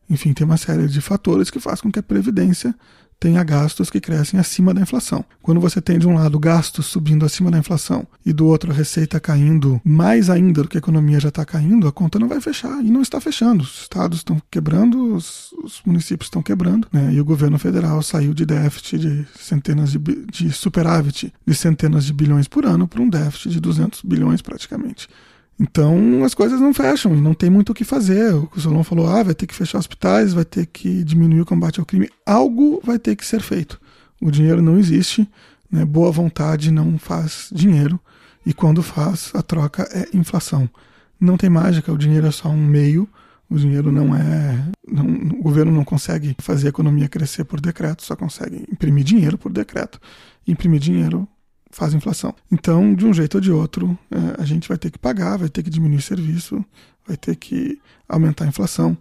enfim, 0.09 0.31
tem 0.33 0.45
uma 0.45 0.57
série 0.57 0.87
de 0.87 1.01
fatores 1.01 1.49
que 1.49 1.59
faz 1.59 1.81
com 1.81 1.91
que 1.91 1.99
a 1.99 2.03
Previdência 2.03 2.73
tenha 3.19 3.43
gastos 3.43 3.89
que 3.89 3.99
crescem 3.99 4.39
acima 4.39 4.73
da 4.73 4.81
inflação. 4.81 5.23
Quando 5.41 5.59
você 5.59 5.81
tem 5.81 5.97
de 5.97 6.07
um 6.07 6.15
lado 6.15 6.39
gastos 6.39 6.85
subindo 6.85 7.25
acima 7.25 7.49
da 7.49 7.57
inflação 7.57 8.05
e 8.25 8.31
do 8.31 8.45
outro 8.45 8.71
a 8.71 8.75
receita 8.75 9.19
caindo 9.19 9.81
mais 9.83 10.29
ainda 10.29 10.61
do 10.61 10.69
que 10.69 10.77
a 10.77 10.79
economia 10.79 11.19
já 11.19 11.29
está 11.29 11.43
caindo, 11.45 11.87
a 11.87 11.91
conta 11.91 12.19
não 12.19 12.27
vai 12.27 12.39
fechar 12.39 12.83
e 12.83 12.91
não 12.91 13.01
está 13.01 13.19
fechando. 13.19 13.63
Os 13.63 13.81
estados 13.81 14.19
estão 14.19 14.41
quebrando, 14.51 15.15
os, 15.15 15.51
os 15.63 15.81
municípios 15.85 16.27
estão 16.27 16.41
quebrando, 16.41 16.87
né? 16.91 17.11
e 17.13 17.19
o 17.19 17.25
governo 17.25 17.57
federal 17.57 18.01
saiu 18.01 18.33
de 18.33 18.45
déficit 18.45 18.99
de 18.99 19.27
centenas 19.39 19.91
de, 19.91 19.99
de 19.99 20.51
superávit 20.51 21.33
de 21.45 21.55
centenas 21.55 22.05
de 22.05 22.13
bilhões 22.13 22.47
por 22.47 22.65
ano 22.65 22.87
para 22.87 23.01
um 23.01 23.09
déficit 23.09 23.49
de 23.49 23.59
200 23.59 24.01
bilhões 24.03 24.41
praticamente. 24.41 25.07
Então 25.59 26.23
as 26.23 26.33
coisas 26.33 26.61
não 26.61 26.73
fecham 26.73 27.15
e 27.15 27.21
não 27.21 27.33
tem 27.33 27.49
muito 27.49 27.71
o 27.71 27.73
que 27.73 27.83
fazer. 27.83 28.33
O 28.33 28.49
Solon 28.59 28.83
falou: 28.83 29.07
ah, 29.07 29.23
vai 29.23 29.33
ter 29.33 29.47
que 29.47 29.55
fechar 29.55 29.79
hospitais, 29.79 30.33
vai 30.33 30.45
ter 30.45 30.65
que 30.67 31.03
diminuir 31.03 31.41
o 31.41 31.45
combate 31.45 31.79
ao 31.79 31.85
crime. 31.85 32.09
Algo 32.25 32.81
vai 32.83 32.99
ter 32.99 33.15
que 33.15 33.25
ser 33.25 33.41
feito. 33.41 33.79
O 34.21 34.29
dinheiro 34.31 34.61
não 34.61 34.77
existe, 34.77 35.27
né? 35.71 35.85
boa 35.85 36.11
vontade 36.11 36.71
não 36.71 36.97
faz 36.97 37.49
dinheiro 37.51 37.99
e 38.47 38.53
quando 38.53 38.81
faz, 38.81 39.29
a 39.33 39.41
troca 39.41 39.83
é 39.91 40.15
inflação. 40.15 40.69
Não 41.19 41.35
tem 41.35 41.49
mágica, 41.49 41.91
o 41.91 41.97
dinheiro 41.97 42.27
é 42.27 42.31
só 42.31 42.47
um 42.47 42.65
meio. 42.65 43.05
O 43.49 43.57
dinheiro 43.57 43.91
não 43.91 44.15
é. 44.15 44.69
Não, 44.87 45.05
o 45.05 45.43
governo 45.43 45.69
não 45.69 45.83
consegue 45.83 46.33
fazer 46.39 46.67
a 46.67 46.69
economia 46.69 47.09
crescer 47.09 47.43
por 47.43 47.59
decreto, 47.59 48.03
só 48.03 48.15
consegue 48.15 48.65
imprimir 48.71 49.03
dinheiro 49.03 49.37
por 49.37 49.51
decreto. 49.51 49.99
Imprimir 50.47 50.79
dinheiro 50.79 51.27
faz 51.71 51.93
inflação. 51.93 52.33
Então, 52.51 52.93
de 52.93 53.05
um 53.05 53.13
jeito 53.13 53.35
ou 53.35 53.41
de 53.41 53.51
outro, 53.51 53.97
é, 54.11 54.41
a 54.41 54.45
gente 54.45 54.67
vai 54.67 54.77
ter 54.77 54.91
que 54.91 54.97
pagar, 54.97 55.37
vai 55.37 55.49
ter 55.49 55.63
que 55.63 55.69
diminuir 55.69 56.01
serviço, 56.01 56.63
vai 57.07 57.17
ter 57.17 57.35
que 57.35 57.79
aumentar 58.07 58.45
a 58.45 58.47
inflação. 58.47 58.97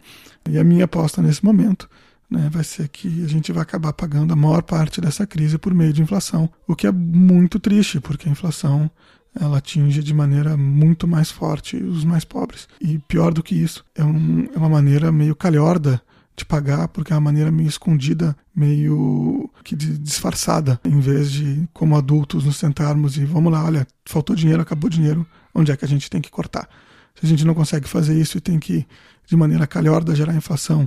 E 0.49 0.58
a 0.58 0.64
minha 0.64 0.85
aposta 0.85 1.23
nesse 1.23 1.44
momento 1.44 1.88
né, 2.30 2.49
vai 2.50 2.64
ser 2.64 2.88
que 2.88 3.25
a 3.25 3.28
gente 3.28 3.52
vai 3.52 3.62
acabar 3.62 3.92
pagando 3.92 4.32
a 4.32 4.37
maior 4.37 4.62
parte 4.62 5.00
dessa 5.00 5.26
crise 5.26 5.58
por 5.58 5.73
meio 5.75 5.92
de 5.92 6.02
inflação, 6.02 6.50
o 6.66 6.75
que 6.75 6.87
é 6.87 6.92
muito 6.92 7.58
triste, 7.58 8.00
porque 8.00 8.28
a 8.28 8.32
inflação 8.32 8.90
ela 9.38 9.58
atinge 9.58 10.02
de 10.02 10.14
maneira 10.14 10.56
muito 10.56 11.06
mais 11.06 11.30
forte 11.30 11.76
os 11.76 12.04
mais 12.04 12.25
pobres. 12.25 12.68
E 12.80 12.99
pior 12.99 13.32
do 13.32 13.42
que 13.42 13.54
isso, 13.54 13.85
é, 13.94 14.02
um, 14.02 14.49
é 14.54 14.58
uma 14.58 14.68
maneira 14.68 15.12
meio 15.12 15.35
calhorda 15.35 16.00
de 16.37 16.45
pagar, 16.45 16.88
porque 16.88 17.12
é 17.12 17.16
uma 17.16 17.23
maneira 17.23 17.50
meio 17.50 17.69
escondida, 17.69 18.37
meio 18.55 19.50
que 19.64 19.75
disfarçada, 19.75 20.78
em 20.85 21.00
vez 21.00 21.33
de, 21.33 21.66
como 21.73 21.97
adultos, 21.97 22.45
nos 22.45 22.57
sentarmos 22.57 23.16
e 23.16 23.25
vamos 23.25 23.50
lá, 23.50 23.64
olha, 23.64 23.87
faltou 24.05 24.37
dinheiro, 24.37 24.61
acabou 24.61 24.90
dinheiro, 24.90 25.26
onde 25.55 25.73
é 25.73 25.76
que 25.76 25.85
a 25.85 25.88
gente 25.88 26.11
tem 26.11 26.21
que 26.21 26.31
cortar? 26.31 26.69
Se 27.14 27.25
a 27.25 27.28
gente 27.28 27.45
não 27.45 27.55
consegue 27.55 27.88
fazer 27.88 28.21
isso 28.21 28.37
e 28.37 28.40
tem 28.40 28.59
que, 28.59 28.87
de 29.26 29.35
maneira 29.35 29.66
calhorda, 29.66 30.14
gerar 30.14 30.35
inflação 30.35 30.87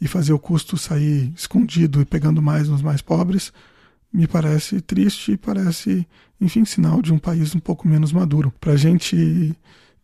e 0.00 0.08
fazer 0.08 0.32
o 0.32 0.38
custo 0.38 0.78
sair 0.78 1.30
escondido 1.36 2.00
e 2.00 2.04
pegando 2.06 2.40
mais 2.40 2.66
nos 2.66 2.80
mais 2.80 3.02
pobres, 3.02 3.52
me 4.10 4.26
parece 4.26 4.80
triste 4.80 5.32
e 5.32 5.36
parece, 5.36 6.06
enfim, 6.40 6.64
sinal 6.64 7.02
de 7.02 7.12
um 7.12 7.18
país 7.18 7.54
um 7.54 7.60
pouco 7.60 7.86
menos 7.86 8.12
maduro. 8.12 8.50
Para 8.58 8.72
a 8.72 8.76
gente 8.76 9.54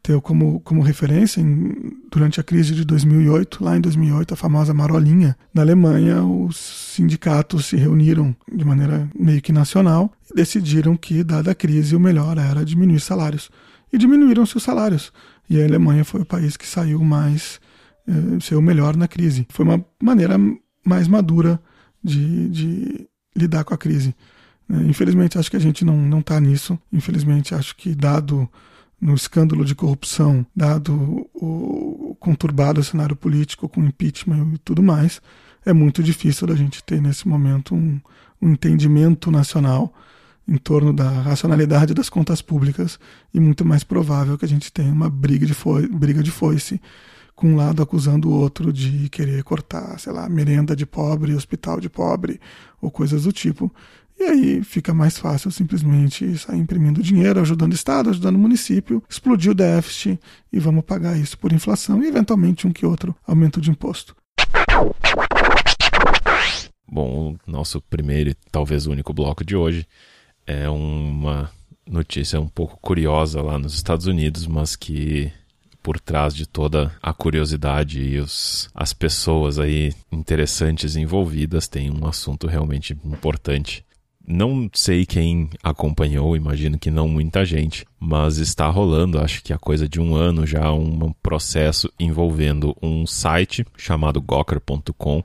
ter 0.02 0.20
como, 0.20 0.60
como 0.60 0.82
referência, 0.82 1.40
em, 1.40 1.74
durante 2.10 2.40
a 2.40 2.42
crise 2.42 2.74
de 2.74 2.84
2008, 2.84 3.62
lá 3.62 3.76
em 3.76 3.80
2008, 3.80 4.34
a 4.34 4.36
famosa 4.36 4.74
marolinha, 4.74 5.36
na 5.54 5.62
Alemanha, 5.62 6.22
os 6.24 6.56
sindicatos 6.56 7.66
se 7.66 7.76
reuniram 7.76 8.34
de 8.52 8.64
maneira 8.64 9.08
meio 9.18 9.40
que 9.40 9.52
nacional 9.52 10.12
e 10.30 10.34
decidiram 10.34 10.96
que, 10.96 11.22
dada 11.22 11.52
a 11.52 11.54
crise, 11.54 11.94
o 11.94 12.00
melhor 12.00 12.36
era 12.36 12.64
diminuir 12.64 13.00
salários. 13.00 13.48
E 13.92 13.98
diminuíram-se 13.98 14.56
os 14.56 14.62
salários. 14.62 15.12
E 15.48 15.60
a 15.60 15.64
Alemanha 15.64 16.04
foi 16.04 16.22
o 16.22 16.26
país 16.26 16.56
que 16.56 16.66
saiu 16.66 17.04
mais, 17.04 17.60
eh, 18.08 18.40
saiu 18.40 18.60
melhor 18.60 18.96
na 18.96 19.06
crise. 19.06 19.46
Foi 19.50 19.64
uma 19.64 19.84
maneira 20.02 20.36
mais 20.84 21.06
madura 21.06 21.60
de, 22.02 22.48
de 22.48 23.08
lidar 23.36 23.62
com 23.64 23.74
a 23.74 23.78
crise. 23.78 24.14
Né? 24.68 24.84
Infelizmente, 24.88 25.38
acho 25.38 25.50
que 25.50 25.56
a 25.56 25.60
gente 25.60 25.84
não 25.84 26.18
está 26.18 26.40
nisso. 26.40 26.78
Infelizmente, 26.92 27.54
acho 27.54 27.76
que, 27.76 27.94
dado 27.94 28.48
no 29.02 29.14
escândalo 29.14 29.64
de 29.64 29.74
corrupção, 29.74 30.46
dado 30.54 31.28
o 31.34 32.16
conturbado 32.20 32.84
cenário 32.84 33.16
político 33.16 33.68
com 33.68 33.82
impeachment 33.82 34.52
e 34.54 34.58
tudo 34.58 34.80
mais, 34.80 35.20
é 35.66 35.72
muito 35.72 36.04
difícil 36.04 36.46
da 36.46 36.54
gente 36.54 36.84
ter 36.84 37.02
nesse 37.02 37.26
momento 37.26 37.74
um, 37.74 38.00
um 38.40 38.50
entendimento 38.50 39.28
nacional 39.28 39.92
em 40.46 40.56
torno 40.56 40.92
da 40.92 41.08
racionalidade 41.08 41.94
das 41.94 42.08
contas 42.08 42.40
públicas 42.40 42.96
e 43.34 43.40
muito 43.40 43.64
mais 43.64 43.82
provável 43.82 44.38
que 44.38 44.44
a 44.44 44.48
gente 44.48 44.72
tenha 44.72 44.92
uma 44.92 45.10
briga 45.10 45.46
de, 45.46 45.54
foi, 45.54 45.88
briga 45.88 46.22
de 46.22 46.30
foice 46.30 46.80
com 47.34 47.48
um 47.48 47.56
lado 47.56 47.82
acusando 47.82 48.28
o 48.28 48.32
outro 48.32 48.72
de 48.72 49.08
querer 49.08 49.42
cortar, 49.42 49.98
sei 49.98 50.12
lá, 50.12 50.28
merenda 50.28 50.76
de 50.76 50.86
pobre, 50.86 51.34
hospital 51.34 51.80
de 51.80 51.88
pobre 51.88 52.40
ou 52.80 52.88
coisas 52.88 53.24
do 53.24 53.32
tipo, 53.32 53.72
e 54.18 54.24
aí 54.24 54.62
fica 54.62 54.94
mais 54.94 55.18
fácil 55.18 55.50
simplesmente 55.50 56.38
sair 56.38 56.58
imprimindo 56.58 57.02
dinheiro, 57.02 57.40
ajudando 57.40 57.72
o 57.72 57.74
Estado, 57.74 58.10
ajudando 58.10 58.36
o 58.36 58.38
município, 58.38 59.02
explodir 59.08 59.50
o 59.50 59.54
déficit 59.54 60.18
e 60.52 60.58
vamos 60.58 60.84
pagar 60.84 61.18
isso 61.18 61.38
por 61.38 61.52
inflação 61.52 62.02
e 62.02 62.06
eventualmente 62.06 62.66
um 62.66 62.72
que 62.72 62.86
outro 62.86 63.14
aumento 63.26 63.60
de 63.60 63.70
imposto. 63.70 64.14
Bom, 66.86 67.36
o 67.46 67.50
nosso 67.50 67.80
primeiro 67.80 68.30
e 68.30 68.36
talvez 68.50 68.86
único 68.86 69.12
bloco 69.12 69.44
de 69.44 69.56
hoje 69.56 69.86
é 70.46 70.68
uma 70.68 71.50
notícia 71.86 72.40
um 72.40 72.48
pouco 72.48 72.78
curiosa 72.80 73.40
lá 73.40 73.58
nos 73.58 73.74
Estados 73.74 74.06
Unidos, 74.06 74.46
mas 74.46 74.76
que 74.76 75.32
por 75.82 75.98
trás 75.98 76.34
de 76.34 76.46
toda 76.46 76.94
a 77.02 77.12
curiosidade 77.12 78.00
e 78.00 78.18
os, 78.20 78.70
as 78.74 78.92
pessoas 78.92 79.58
aí 79.58 79.92
interessantes 80.12 80.94
envolvidas 80.94 81.66
tem 81.66 81.90
um 81.90 82.06
assunto 82.06 82.46
realmente 82.46 82.96
importante 83.04 83.84
não 84.26 84.70
sei 84.72 85.04
quem 85.04 85.50
acompanhou, 85.62 86.36
imagino 86.36 86.78
que 86.78 86.90
não 86.90 87.08
muita 87.08 87.44
gente, 87.44 87.84
mas 87.98 88.38
está 88.38 88.68
rolando, 88.68 89.20
acho 89.20 89.42
que 89.42 89.52
há 89.52 89.58
coisa 89.58 89.88
de 89.88 90.00
um 90.00 90.14
ano 90.14 90.46
já, 90.46 90.72
um 90.72 91.12
processo 91.22 91.92
envolvendo 91.98 92.76
um 92.82 93.06
site 93.06 93.66
chamado 93.76 94.20
Gawker.com, 94.20 95.22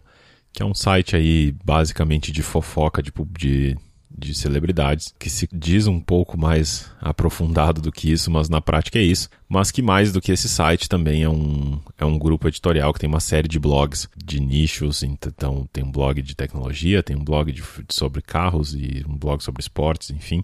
que 0.52 0.64
é 0.64 0.66
um 0.66 0.74
site 0.74 1.16
aí 1.16 1.54
basicamente 1.64 2.32
de 2.32 2.42
fofoca, 2.42 3.02
de, 3.02 3.12
de 3.38 3.78
de 4.10 4.34
celebridades, 4.34 5.14
que 5.20 5.30
se 5.30 5.48
diz 5.52 5.86
um 5.86 6.00
pouco 6.00 6.38
mais 6.38 6.92
aprofundado 7.00 7.82
do 7.82 7.92
que 7.92 8.12
isso, 8.12 8.32
mas 8.32 8.50
na 8.50 8.62
prática 8.62 8.98
é 8.98 9.02
isso. 9.04 9.30
Mas 9.48 9.70
que 9.70 9.82
mais 9.82 10.12
do 10.12 10.22
que 10.22 10.32
esse 10.32 10.50
site 10.50 10.90
também 10.90 11.24
é 11.24 11.30
um, 11.30 11.80
é 11.98 12.06
um 12.06 12.18
grupo 12.18 12.48
editorial 12.48 12.94
que 12.94 13.00
tem 13.00 13.10
uma 13.10 13.20
série 13.20 13.48
de 13.48 13.60
blogs 13.60 14.10
de 14.16 14.40
nichos. 14.40 15.04
Então 15.04 15.68
tem 15.72 15.84
um 15.84 15.92
blog 15.92 16.22
de 16.22 16.36
tecnologia, 16.36 17.04
tem 17.04 17.16
um 17.16 17.24
blog 17.24 17.52
de, 17.52 17.64
sobre 17.90 18.22
carros 18.22 18.74
e 18.74 19.06
um 19.08 19.16
blog 19.16 19.44
sobre 19.44 19.62
esportes, 19.62 20.10
enfim. 20.10 20.44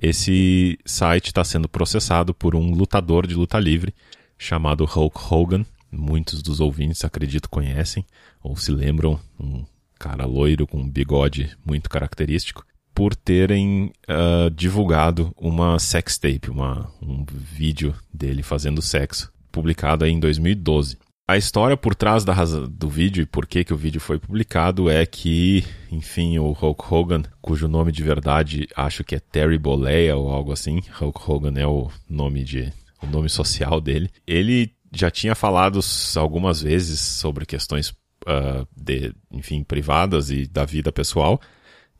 Esse 0.00 0.78
site 0.84 1.28
está 1.28 1.44
sendo 1.44 1.68
processado 1.68 2.34
por 2.34 2.54
um 2.54 2.72
lutador 2.74 3.26
de 3.26 3.34
luta 3.34 3.58
livre 3.58 3.94
chamado 4.36 4.84
Hulk 4.84 5.18
Hogan. 5.30 5.64
Muitos 5.90 6.42
dos 6.42 6.60
ouvintes, 6.60 7.04
acredito, 7.04 7.48
conhecem 7.48 8.04
ou 8.42 8.56
se 8.56 8.72
lembram. 8.72 9.18
Um 9.40 9.64
cara 9.98 10.26
loiro 10.26 10.66
com 10.66 10.78
um 10.78 10.88
bigode 10.88 11.56
muito 11.64 11.88
característico 11.88 12.66
por 12.94 13.14
terem 13.14 13.90
uh, 14.08 14.50
divulgado 14.50 15.34
uma 15.36 15.78
sex 15.78 16.16
tape, 16.16 16.50
uma, 16.50 16.90
um 17.02 17.24
vídeo 17.28 17.94
dele 18.12 18.42
fazendo 18.42 18.80
sexo, 18.80 19.32
publicado 19.50 20.06
em 20.06 20.20
2012. 20.20 20.98
A 21.26 21.38
história 21.38 21.74
por 21.74 21.94
trás 21.94 22.22
da 22.22 22.34
do 22.44 22.88
vídeo 22.88 23.22
e 23.22 23.26
por 23.26 23.46
que, 23.46 23.64
que 23.64 23.72
o 23.72 23.76
vídeo 23.78 23.98
foi 23.98 24.18
publicado 24.18 24.90
é 24.90 25.06
que, 25.06 25.64
enfim, 25.90 26.38
o 26.38 26.52
Hulk 26.52 26.84
Hogan, 26.94 27.22
cujo 27.40 27.66
nome 27.66 27.90
de 27.90 28.02
verdade 28.02 28.68
acho 28.76 29.02
que 29.02 29.14
é 29.14 29.20
Terry 29.20 29.58
Bollea 29.58 30.14
ou 30.16 30.30
algo 30.30 30.52
assim, 30.52 30.82
Hulk 31.00 31.18
Hogan 31.26 31.58
é 31.58 31.66
o 31.66 31.90
nome 32.08 32.44
de 32.44 32.70
o 33.02 33.06
nome 33.06 33.30
social 33.30 33.80
dele. 33.80 34.10
Ele 34.26 34.70
já 34.92 35.10
tinha 35.10 35.34
falado 35.34 35.80
algumas 36.16 36.60
vezes 36.60 37.00
sobre 37.00 37.46
questões 37.46 37.88
uh, 37.90 38.66
de, 38.76 39.12
enfim, 39.32 39.64
privadas 39.64 40.30
e 40.30 40.46
da 40.46 40.64
vida 40.64 40.92
pessoal, 40.92 41.40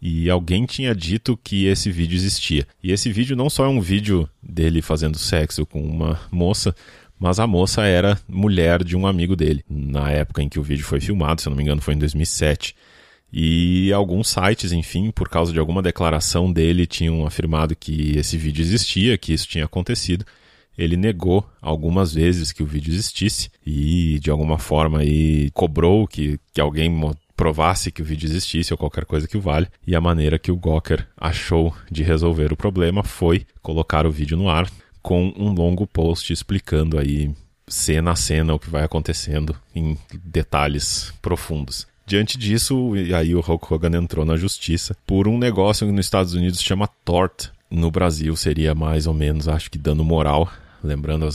e 0.00 0.28
alguém 0.28 0.66
tinha 0.66 0.94
dito 0.94 1.36
que 1.42 1.66
esse 1.66 1.90
vídeo 1.90 2.16
existia. 2.16 2.66
E 2.82 2.92
esse 2.92 3.10
vídeo 3.10 3.36
não 3.36 3.48
só 3.48 3.64
é 3.64 3.68
um 3.68 3.80
vídeo 3.80 4.28
dele 4.42 4.82
fazendo 4.82 5.18
sexo 5.18 5.64
com 5.64 5.82
uma 5.82 6.20
moça, 6.30 6.74
mas 7.18 7.38
a 7.38 7.46
moça 7.46 7.84
era 7.84 8.18
mulher 8.28 8.84
de 8.84 8.96
um 8.96 9.06
amigo 9.06 9.34
dele, 9.34 9.64
na 9.68 10.10
época 10.10 10.42
em 10.42 10.48
que 10.48 10.58
o 10.58 10.62
vídeo 10.62 10.84
foi 10.84 11.00
filmado, 11.00 11.40
se 11.40 11.48
eu 11.48 11.50
não 11.50 11.56
me 11.56 11.62
engano 11.62 11.80
foi 11.80 11.94
em 11.94 11.98
2007. 11.98 12.74
E 13.32 13.92
alguns 13.92 14.28
sites, 14.28 14.70
enfim, 14.70 15.10
por 15.10 15.28
causa 15.28 15.52
de 15.52 15.58
alguma 15.58 15.82
declaração 15.82 16.52
dele, 16.52 16.86
tinham 16.86 17.26
afirmado 17.26 17.74
que 17.74 18.16
esse 18.16 18.36
vídeo 18.36 18.62
existia, 18.62 19.18
que 19.18 19.32
isso 19.32 19.48
tinha 19.48 19.64
acontecido. 19.64 20.24
Ele 20.78 20.96
negou 20.96 21.44
algumas 21.60 22.14
vezes 22.14 22.52
que 22.52 22.62
o 22.62 22.66
vídeo 22.66 22.92
existisse 22.92 23.50
e, 23.66 24.18
de 24.20 24.30
alguma 24.30 24.58
forma, 24.58 25.00
aí 25.00 25.50
cobrou 25.52 26.06
que, 26.06 26.38
que 26.52 26.60
alguém 26.60 26.88
provasse 27.36 27.90
que 27.90 28.02
o 28.02 28.04
vídeo 28.04 28.26
existisse 28.26 28.72
ou 28.72 28.78
qualquer 28.78 29.04
coisa 29.04 29.28
que 29.28 29.36
o 29.36 29.40
vale. 29.40 29.68
E 29.86 29.94
a 29.94 30.00
maneira 30.00 30.38
que 30.38 30.52
o 30.52 30.56
Gawker 30.56 31.06
achou 31.16 31.74
de 31.90 32.02
resolver 32.02 32.52
o 32.52 32.56
problema 32.56 33.02
foi 33.02 33.46
colocar 33.62 34.06
o 34.06 34.10
vídeo 34.10 34.36
no 34.36 34.48
ar 34.48 34.68
com 35.02 35.32
um 35.36 35.52
longo 35.52 35.86
post 35.86 36.32
explicando 36.32 36.98
aí 36.98 37.30
cena 37.66 38.12
a 38.12 38.16
cena 38.16 38.54
o 38.54 38.58
que 38.58 38.70
vai 38.70 38.84
acontecendo 38.84 39.54
em 39.74 39.98
detalhes 40.24 41.12
profundos. 41.20 41.86
Diante 42.06 42.36
disso, 42.36 42.92
aí 43.16 43.34
o 43.34 43.40
Hulk 43.40 43.72
Hogan 43.72 43.96
entrou 43.98 44.24
na 44.24 44.36
justiça 44.36 44.94
por 45.06 45.26
um 45.26 45.38
negócio 45.38 45.86
que 45.86 45.92
nos 45.92 46.04
Estados 46.04 46.34
Unidos 46.34 46.60
chama 46.60 46.88
tort. 47.04 47.48
No 47.70 47.90
Brasil 47.90 48.36
seria 48.36 48.74
mais 48.74 49.06
ou 49.06 49.14
menos, 49.14 49.48
acho 49.48 49.70
que 49.70 49.78
dano 49.78 50.04
moral 50.04 50.50
lembrando 50.84 51.26
a 51.26 51.30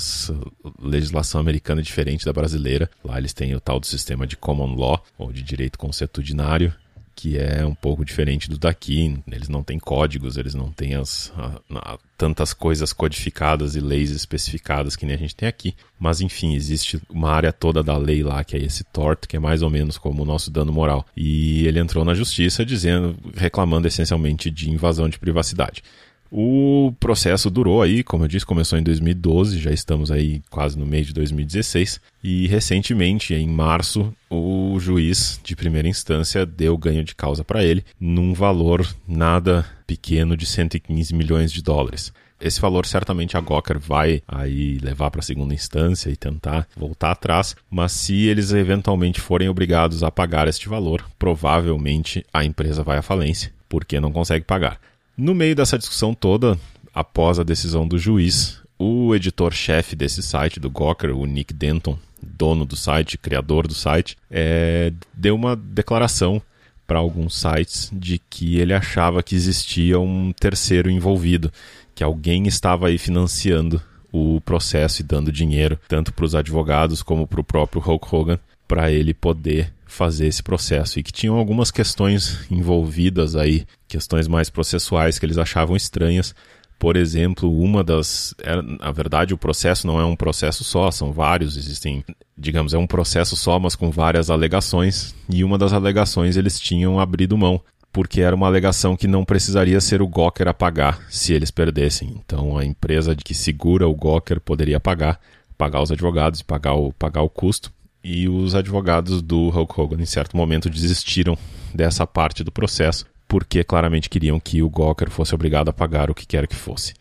legislação 0.80 1.42
americana 1.42 1.82
é 1.82 1.84
diferente 1.84 2.26
da 2.26 2.32
brasileira. 2.32 2.90
Lá 3.04 3.18
eles 3.18 3.34
têm 3.34 3.56
o 3.56 3.60
tal 3.60 3.80
do 3.80 3.88
sistema 3.88 4.28
de 4.28 4.38
common 4.38 4.76
law, 4.76 5.04
ou 5.18 5.34
de 5.34 5.42
direito 5.42 5.78
consuetudinário, 5.78 6.74
que 7.16 7.38
é 7.38 7.66
um 7.66 7.76
pouco 7.76 8.06
diferente 8.06 8.50
do 8.50 8.58
daqui. 8.58 9.22
Eles 9.30 9.50
não 9.50 9.62
têm 9.62 9.78
códigos, 9.78 10.38
eles 10.38 10.54
não 10.54 10.72
têm 10.72 10.96
as, 10.96 11.34
a, 11.36 11.60
a, 11.76 11.98
tantas 12.18 12.54
coisas 12.54 12.94
codificadas 12.94 13.76
e 13.76 13.82
leis 13.82 14.12
especificadas 14.12 14.96
que 14.96 15.06
nem 15.06 15.16
a 15.16 15.20
gente 15.20 15.36
tem 15.36 15.50
aqui. 15.50 15.76
Mas 16.00 16.22
enfim, 16.22 16.56
existe 16.56 17.02
uma 17.10 17.30
área 17.30 17.52
toda 17.52 17.84
da 17.84 17.98
lei 17.98 18.24
lá 18.24 18.42
que 18.44 18.56
é 18.56 18.60
esse 18.60 18.86
tort, 18.86 19.26
que 19.28 19.36
é 19.36 19.40
mais 19.40 19.62
ou 19.62 19.70
menos 19.70 19.98
como 19.98 20.22
o 20.22 20.26
nosso 20.26 20.50
dano 20.50 20.72
moral. 20.72 21.06
E 21.18 21.68
ele 21.68 21.80
entrou 21.80 22.06
na 22.06 22.14
justiça 22.14 22.66
dizendo, 22.66 23.18
reclamando 23.36 23.88
essencialmente 23.88 24.50
de 24.50 24.70
invasão 24.70 25.10
de 25.10 25.20
privacidade. 25.20 25.84
O 26.32 26.94
processo 27.00 27.50
durou 27.50 27.82
aí, 27.82 28.04
como 28.04 28.24
eu 28.24 28.28
disse, 28.28 28.46
começou 28.46 28.78
em 28.78 28.84
2012, 28.84 29.58
já 29.58 29.72
estamos 29.72 30.12
aí 30.12 30.42
quase 30.50 30.78
no 30.78 30.86
meio 30.86 31.06
de 31.06 31.14
2016. 31.14 32.00
E 32.24 32.48
recentemente, 32.48 33.34
em 33.34 33.48
março, 33.48 34.14
o 34.30 34.78
juiz 34.80 35.40
de 35.44 35.56
primeira 35.56 35.88
instância 35.88 36.46
deu 36.46 36.78
ganho 36.78 37.04
de 37.04 37.16
causa 37.16 37.44
para 37.44 37.64
ele, 37.64 37.84
num 38.00 38.34
valor 38.34 38.88
nada 39.08 39.66
pequeno 39.88 40.38
de 40.38 40.46
115 40.46 41.16
milhões 41.16 41.52
de 41.52 41.64
dólares. 41.64 42.14
Esse 42.40 42.62
valor 42.62 42.86
certamente 42.86 43.36
a 43.36 43.42
Gawker 43.42 43.78
vai 43.78 44.22
aí 44.26 44.78
levar 44.78 45.12
para 45.12 45.20
a 45.20 45.24
segunda 45.24 45.54
instância 45.54 46.10
e 46.10 46.16
tentar 46.16 46.68
voltar 46.78 47.12
atrás, 47.12 47.56
mas 47.70 47.92
se 47.92 48.28
eles 48.28 48.54
eventualmente 48.54 49.20
forem 49.20 49.50
obrigados 49.50 50.04
a 50.04 50.12
pagar 50.12 50.48
este 50.48 50.70
valor, 50.70 51.06
provavelmente 51.18 52.26
a 52.34 52.46
empresa 52.46 52.82
vai 52.82 52.98
à 52.98 53.02
falência, 53.02 53.52
porque 53.68 54.00
não 54.00 54.12
consegue 54.12 54.46
pagar. 54.46 54.80
No 55.20 55.36
meio 55.36 55.54
dessa 55.54 55.78
discussão 55.78 56.14
toda, 56.14 56.58
após 56.94 57.40
a 57.40 57.44
decisão 57.44 57.86
do 57.86 57.98
juiz, 57.98 58.62
o 58.78 59.14
editor-chefe 59.14 59.94
desse 59.94 60.24
site, 60.24 60.62
do 60.62 60.70
Gawker, 60.70 61.14
o 61.14 61.26
Nick 61.26 61.54
Denton, 61.54 62.00
dono 62.24 62.64
do 62.64 62.78
site, 62.78 63.18
criador 63.18 63.68
do 63.68 63.74
site, 63.74 64.16
é, 64.32 64.94
deu 65.14 65.36
uma 65.36 65.58
declaração 65.58 66.42
para 66.88 67.00
alguns 67.00 67.38
sites 67.38 67.90
de 67.92 68.18
que 68.30 68.60
ele 68.60 68.74
achava 68.74 69.22
que 69.22 69.36
existia 69.36 70.00
um 70.00 70.32
terceiro 70.32 70.90
envolvido, 70.90 71.52
que 71.94 72.02
alguém 72.02 72.48
estava 72.48 72.88
aí 72.88 72.98
financiando 72.98 73.82
o 74.14 74.40
processo 74.40 75.02
e 75.02 75.04
dando 75.04 75.34
dinheiro 75.34 75.78
tanto 75.90 76.14
para 76.14 76.24
os 76.24 76.34
advogados 76.34 77.04
como 77.04 77.28
para 77.28 77.42
o 77.42 77.44
próprio 77.44 77.82
Hulk 77.82 78.16
Hogan 78.16 78.40
para 78.70 78.92
ele 78.92 79.16
poder 79.16 79.74
fazer 79.88 80.28
esse 80.28 80.44
processo 80.44 81.00
e 81.00 81.04
que 81.04 81.12
tinham 81.12 81.36
algumas 81.36 81.72
questões 81.72 82.46
envolvidas 82.52 83.36
aí, 83.36 83.66
questões 83.88 84.28
mais 84.28 84.48
processuais 84.48 85.18
que 85.18 85.26
eles 85.26 85.40
achavam 85.40 85.76
estranhas. 85.76 86.36
Por 86.78 86.96
exemplo, 86.96 87.52
uma 87.52 87.84
das. 87.84 88.34
É, 88.42 88.62
na 88.62 88.92
verdade, 88.92 89.34
o 89.34 89.38
processo 89.38 89.88
não 89.88 90.00
é 90.00 90.06
um 90.06 90.16
processo 90.16 90.64
só, 90.64 90.92
são 90.92 91.12
vários, 91.12 91.58
existem. 91.58 92.06
Digamos, 92.38 92.74
é 92.74 92.78
um 92.78 92.88
processo 92.88 93.36
só, 93.36 93.60
mas 93.60 93.76
com 93.76 93.90
várias 93.90 94.30
alegações. 94.30 95.14
E 95.28 95.44
uma 95.44 95.58
das 95.58 95.74
alegações 95.74 96.38
eles 96.38 96.58
tinham 96.60 97.00
abrido 97.00 97.38
mão, 97.38 97.60
porque 97.92 98.22
era 98.22 98.36
uma 98.36 98.48
alegação 98.48 98.96
que 98.96 99.08
não 99.08 99.26
precisaria 99.26 99.82
ser 99.82 100.02
o 100.02 100.08
Gawker 100.08 100.48
a 100.48 100.54
pagar 100.54 101.02
se 101.10 101.34
eles 101.34 101.52
perdessem. 101.52 102.22
Então, 102.24 102.58
a 102.58 102.64
empresa 102.64 103.16
que 103.16 103.34
segura 103.34 103.88
o 103.88 103.96
Gawker 103.96 104.40
poderia 104.40 104.80
pagar, 104.80 105.20
pagar 105.58 105.82
os 105.82 105.92
advogados 105.92 106.40
e 106.40 106.46
pagar 106.46 106.76
o, 106.76 106.94
pagar 106.94 107.24
o 107.24 107.30
custo 107.30 107.74
e 108.04 108.28
os 108.30 108.56
advogados 108.56 109.22
do 109.22 109.50
Hulk 109.50 109.80
Hogan, 109.80 110.02
em 110.02 110.06
certo 110.06 110.36
momento, 110.36 110.70
desistiram 110.70 111.38
dessa 111.74 112.08
parte 112.08 112.44
do 112.44 112.52
processo, 112.52 113.06
porque 113.28 113.64
claramente 113.64 114.10
queriam 114.10 114.40
que 114.40 114.62
o 114.62 114.70
Gawker 114.70 115.10
fosse 115.10 115.36
obrigado 115.36 115.70
a 115.70 115.74
pagar 115.74 116.10
o 116.10 116.16
que 116.16 116.26
quer 116.26 116.48
que 116.48 116.56
fosse. 116.56 116.94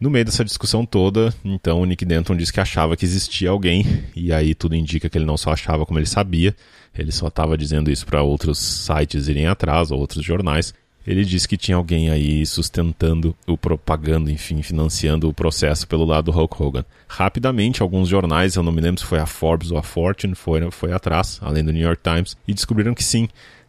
No 0.00 0.10
meio 0.10 0.24
dessa 0.24 0.44
discussão 0.44 0.84
toda, 0.84 1.32
então 1.44 1.80
o 1.80 1.84
Nick 1.84 2.04
Denton 2.04 2.36
disse 2.36 2.52
que 2.52 2.60
achava 2.60 2.96
que 2.96 3.04
existia 3.04 3.50
alguém, 3.50 4.04
e 4.14 4.32
aí 4.32 4.54
tudo 4.54 4.74
indica 4.74 5.08
que 5.08 5.16
ele 5.16 5.24
não 5.24 5.36
só 5.36 5.52
achava 5.52 5.86
como 5.86 5.98
ele 5.98 6.06
sabia, 6.06 6.54
ele 6.96 7.12
só 7.12 7.28
estava 7.28 7.56
dizendo 7.56 7.90
isso 7.90 8.04
para 8.06 8.22
outros 8.22 8.58
sites 8.58 9.28
irem 9.28 9.46
atrás, 9.46 9.90
ou 9.90 9.98
outros 9.98 10.24
jornais, 10.24 10.74
ele 11.06 11.24
disse 11.24 11.46
que 11.46 11.56
tinha 11.56 11.76
alguém 11.76 12.10
aí 12.10 12.44
sustentando 12.46 13.36
o 13.46 13.58
propagando, 13.58 14.30
enfim, 14.30 14.62
financiando 14.62 15.28
o 15.28 15.34
processo 15.34 15.86
pelo 15.86 16.04
lado 16.04 16.26
do 16.26 16.30
Hulk 16.32 16.62
Hogan. 16.62 16.84
Rapidamente, 17.06 17.82
alguns 17.82 18.08
jornais, 18.08 18.56
eu 18.56 18.62
não 18.62 18.72
me 18.72 18.80
lembro 18.80 19.00
se 19.00 19.06
foi 19.06 19.18
a 19.18 19.26
Forbes 19.26 19.70
ou 19.70 19.76
a 19.76 19.82
Fortune, 19.82 20.34
foi, 20.34 20.70
foi 20.70 20.92
atrás, 20.92 21.38
além 21.42 21.62
do 21.62 21.72
New 21.72 21.82
York 21.82 22.02
Times, 22.02 22.36
e 22.48 22.54
descobriram 22.54 22.94
que 22.94 23.04
sim, 23.04 23.28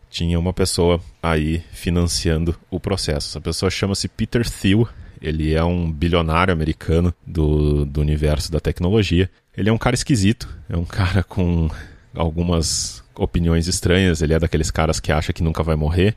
tinha 0.09 0.39
uma 0.39 0.53
pessoa 0.53 1.01
aí 1.21 1.61
financiando 1.73 2.55
o 2.71 2.79
processo. 2.79 3.31
Essa 3.31 3.41
pessoa 3.41 3.69
chama-se 3.69 4.07
Peter 4.07 4.49
Thiel, 4.49 4.87
ele 5.21 5.53
é 5.53 5.63
um 5.63 5.91
bilionário 5.91 6.53
americano 6.53 7.13
do, 7.25 7.85
do 7.85 7.99
universo 7.99 8.49
da 8.49 8.59
tecnologia. 8.59 9.29
Ele 9.57 9.69
é 9.69 9.73
um 9.73 9.77
cara 9.77 9.95
esquisito, 9.95 10.47
é 10.69 10.77
um 10.77 10.85
cara 10.85 11.21
com 11.23 11.69
algumas 12.13 13.03
opiniões 13.13 13.67
estranhas, 13.67 14.21
ele 14.21 14.33
é 14.33 14.39
daqueles 14.39 14.71
caras 14.71 14.99
que 14.99 15.11
acha 15.11 15.33
que 15.33 15.43
nunca 15.43 15.63
vai 15.63 15.75
morrer 15.75 16.15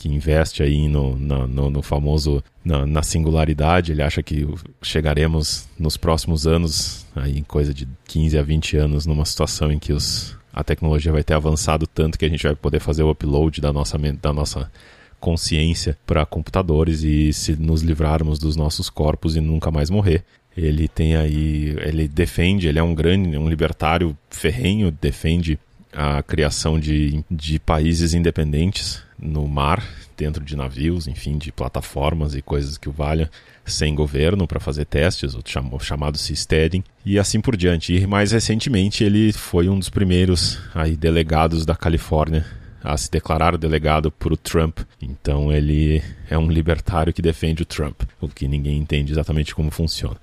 que 0.00 0.08
investe 0.08 0.62
aí 0.62 0.88
no, 0.88 1.14
no, 1.14 1.68
no, 1.68 1.82
famoso 1.82 2.42
na, 2.64 2.86
na, 2.86 3.02
singularidade. 3.02 3.92
Ele 3.92 4.00
acha 4.00 4.22
que 4.22 4.48
chegaremos 4.80 5.68
nos 5.78 5.98
próximos 5.98 6.46
anos, 6.46 7.06
aí 7.14 7.38
em 7.38 7.42
coisa 7.42 7.74
de 7.74 7.86
15 8.06 8.38
a 8.38 8.42
20 8.42 8.76
anos, 8.78 9.04
numa 9.04 9.26
situação 9.26 9.70
em 9.70 9.78
que 9.78 9.92
os, 9.92 10.34
a 10.54 10.64
tecnologia 10.64 11.12
vai 11.12 11.22
ter 11.22 11.34
avançado 11.34 11.86
tanto 11.86 12.18
que 12.18 12.24
a 12.24 12.30
gente 12.30 12.44
vai 12.44 12.54
poder 12.54 12.80
fazer 12.80 13.02
o 13.02 13.10
upload 13.10 13.60
da 13.60 13.74
nossa, 13.74 13.98
da 13.98 14.32
nossa 14.32 14.72
consciência 15.20 15.98
para 16.06 16.24
computadores 16.24 17.02
e 17.02 17.30
se 17.34 17.54
nos 17.54 17.82
livrarmos 17.82 18.38
dos 18.38 18.56
nossos 18.56 18.88
corpos 18.88 19.36
e 19.36 19.40
nunca 19.42 19.70
mais 19.70 19.90
morrer. 19.90 20.24
Ele 20.56 20.88
tem 20.88 21.14
aí, 21.14 21.76
ele 21.82 22.08
defende, 22.08 22.68
ele 22.68 22.78
é 22.78 22.82
um 22.82 22.94
grande, 22.94 23.36
um 23.36 23.50
libertário 23.50 24.16
ferrenho, 24.30 24.90
defende 24.90 25.58
a 25.92 26.22
criação 26.22 26.78
de, 26.78 27.24
de 27.30 27.58
países 27.58 28.14
independentes 28.14 29.02
no 29.18 29.46
mar, 29.46 29.84
dentro 30.16 30.44
de 30.44 30.56
navios, 30.56 31.06
enfim, 31.06 31.38
de 31.38 31.50
plataformas 31.50 32.34
e 32.34 32.42
coisas 32.42 32.76
que 32.76 32.88
o 32.88 32.92
valham, 32.92 33.28
sem 33.64 33.94
governo 33.94 34.46
para 34.46 34.60
fazer 34.60 34.84
testes, 34.84 35.34
o 35.34 35.42
chamado 35.80 36.18
Seasteading, 36.18 36.84
e 37.04 37.18
assim 37.18 37.40
por 37.40 37.56
diante. 37.56 37.94
E 37.94 38.06
mais 38.06 38.32
recentemente 38.32 39.04
ele 39.04 39.32
foi 39.32 39.68
um 39.68 39.78
dos 39.78 39.88
primeiros 39.88 40.58
aí 40.74 40.96
delegados 40.96 41.64
da 41.64 41.74
Califórnia 41.74 42.44
a 42.82 42.96
se 42.96 43.10
declarar 43.10 43.56
delegado 43.56 44.10
por 44.10 44.32
o 44.32 44.36
Trump. 44.36 44.80
Então 45.00 45.52
ele 45.52 46.02
é 46.28 46.36
um 46.38 46.50
libertário 46.50 47.12
que 47.12 47.22
defende 47.22 47.62
o 47.62 47.66
Trump, 47.66 48.02
o 48.20 48.28
que 48.28 48.48
ninguém 48.48 48.78
entende 48.78 49.12
exatamente 49.12 49.54
como 49.54 49.70
funciona. 49.70 50.16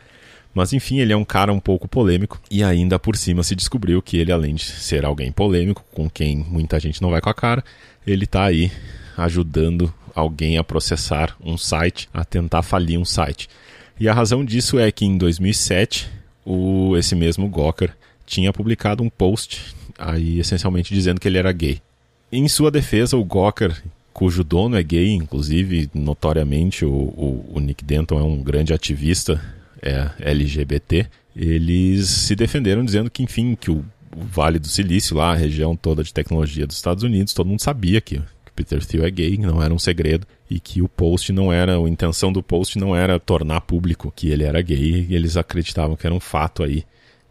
Mas 0.54 0.74
enfim, 0.74 1.00
ele 1.00 1.14
é 1.14 1.18
um 1.18 1.26
cara 1.26 1.54
um 1.54 1.60
pouco 1.60 1.88
polêmico 1.88 2.40
e 2.50 2.64
ainda 2.64 2.98
por 2.98 3.16
cima 3.16 3.44
se 3.44 3.56
descobriu 3.56 4.02
que 4.02 4.18
ele, 4.18 4.32
além 4.32 4.56
de 4.56 4.64
ser 4.64 5.06
alguém 5.06 5.32
polêmico, 5.32 5.84
com 5.94 6.10
quem 6.10 6.38
muita 6.38 6.80
gente 6.80 7.02
não 7.02 7.12
vai 7.12 7.22
com 7.22 7.30
a 7.30 7.34
cara, 7.34 7.64
ele 8.06 8.26
está 8.26 8.46
aí 8.46 8.72
ajudando 9.18 9.94
alguém 10.16 10.58
a 10.58 10.64
processar 10.64 11.36
um 11.44 11.58
site, 11.58 12.10
a 12.14 12.26
tentar 12.26 12.64
falir 12.64 13.00
um 13.00 13.06
site. 13.06 13.48
E 14.00 14.08
a 14.08 14.14
razão 14.14 14.44
disso 14.44 14.80
é 14.80 14.92
que 14.92 15.06
em 15.06 15.18
2007, 15.18 16.10
o, 16.46 16.96
esse 16.98 17.16
mesmo 17.16 17.48
Gawker 17.50 17.92
tinha 18.26 18.52
publicado 18.52 19.04
um 19.04 19.10
post 19.10 19.76
aí 19.98 20.40
essencialmente 20.40 20.94
dizendo 20.94 21.20
que 21.20 21.28
ele 21.28 21.38
era 21.38 21.52
gay. 21.52 21.82
Em 22.32 22.48
sua 22.48 22.70
defesa, 22.70 23.18
o 23.18 23.24
Gawker, 23.24 23.82
cujo 24.14 24.44
dono 24.44 24.76
é 24.76 24.84
gay, 24.84 25.14
inclusive 25.14 25.90
notoriamente 25.94 26.86
o, 26.86 26.92
o, 26.92 27.52
o 27.56 27.60
Nick 27.60 27.84
Denton 27.84 28.20
é 28.20 28.24
um 28.24 28.42
grande 28.42 28.74
ativista 28.74 29.42
é, 29.82 30.10
LGBT, 30.20 31.08
eles 31.36 32.08
se 32.08 32.36
defenderam 32.36 32.84
dizendo 32.84 33.10
que, 33.10 33.24
enfim, 33.24 33.56
que 33.56 33.70
o 33.70 33.84
Vale 34.16 34.58
do 34.58 34.68
Silício, 34.68 35.16
lá, 35.16 35.32
a 35.32 35.36
região 35.36 35.76
toda 35.76 36.04
de 36.04 36.14
tecnologia 36.14 36.66
dos 36.66 36.76
Estados 36.76 37.04
Unidos, 37.04 37.34
todo 37.34 37.48
mundo 37.48 37.62
sabia 37.62 38.02
que, 38.02 38.18
que 38.18 38.52
Peter 38.56 38.84
Thiel 38.84 39.06
é 39.06 39.12
gay, 39.12 39.38
não 39.38 39.62
era 39.62 39.74
um 39.74 39.80
segredo, 39.80 40.26
e 40.50 40.60
que 40.60 40.82
o 40.82 40.88
post 40.88 41.32
não 41.32 41.54
era, 41.54 41.78
a 41.78 41.90
intenção 41.90 42.32
do 42.32 42.42
post 42.42 42.80
não 42.80 42.96
era 42.96 43.20
tornar 43.20 43.62
público 43.62 44.12
que 44.16 44.30
ele 44.30 44.44
era 44.44 44.62
gay, 44.62 45.06
e 45.08 45.16
eles 45.16 45.38
acreditavam 45.38 45.96
que 45.96 46.08
era 46.08 46.16
um 46.16 46.20
fato 46.20 46.64
aí 46.64 46.84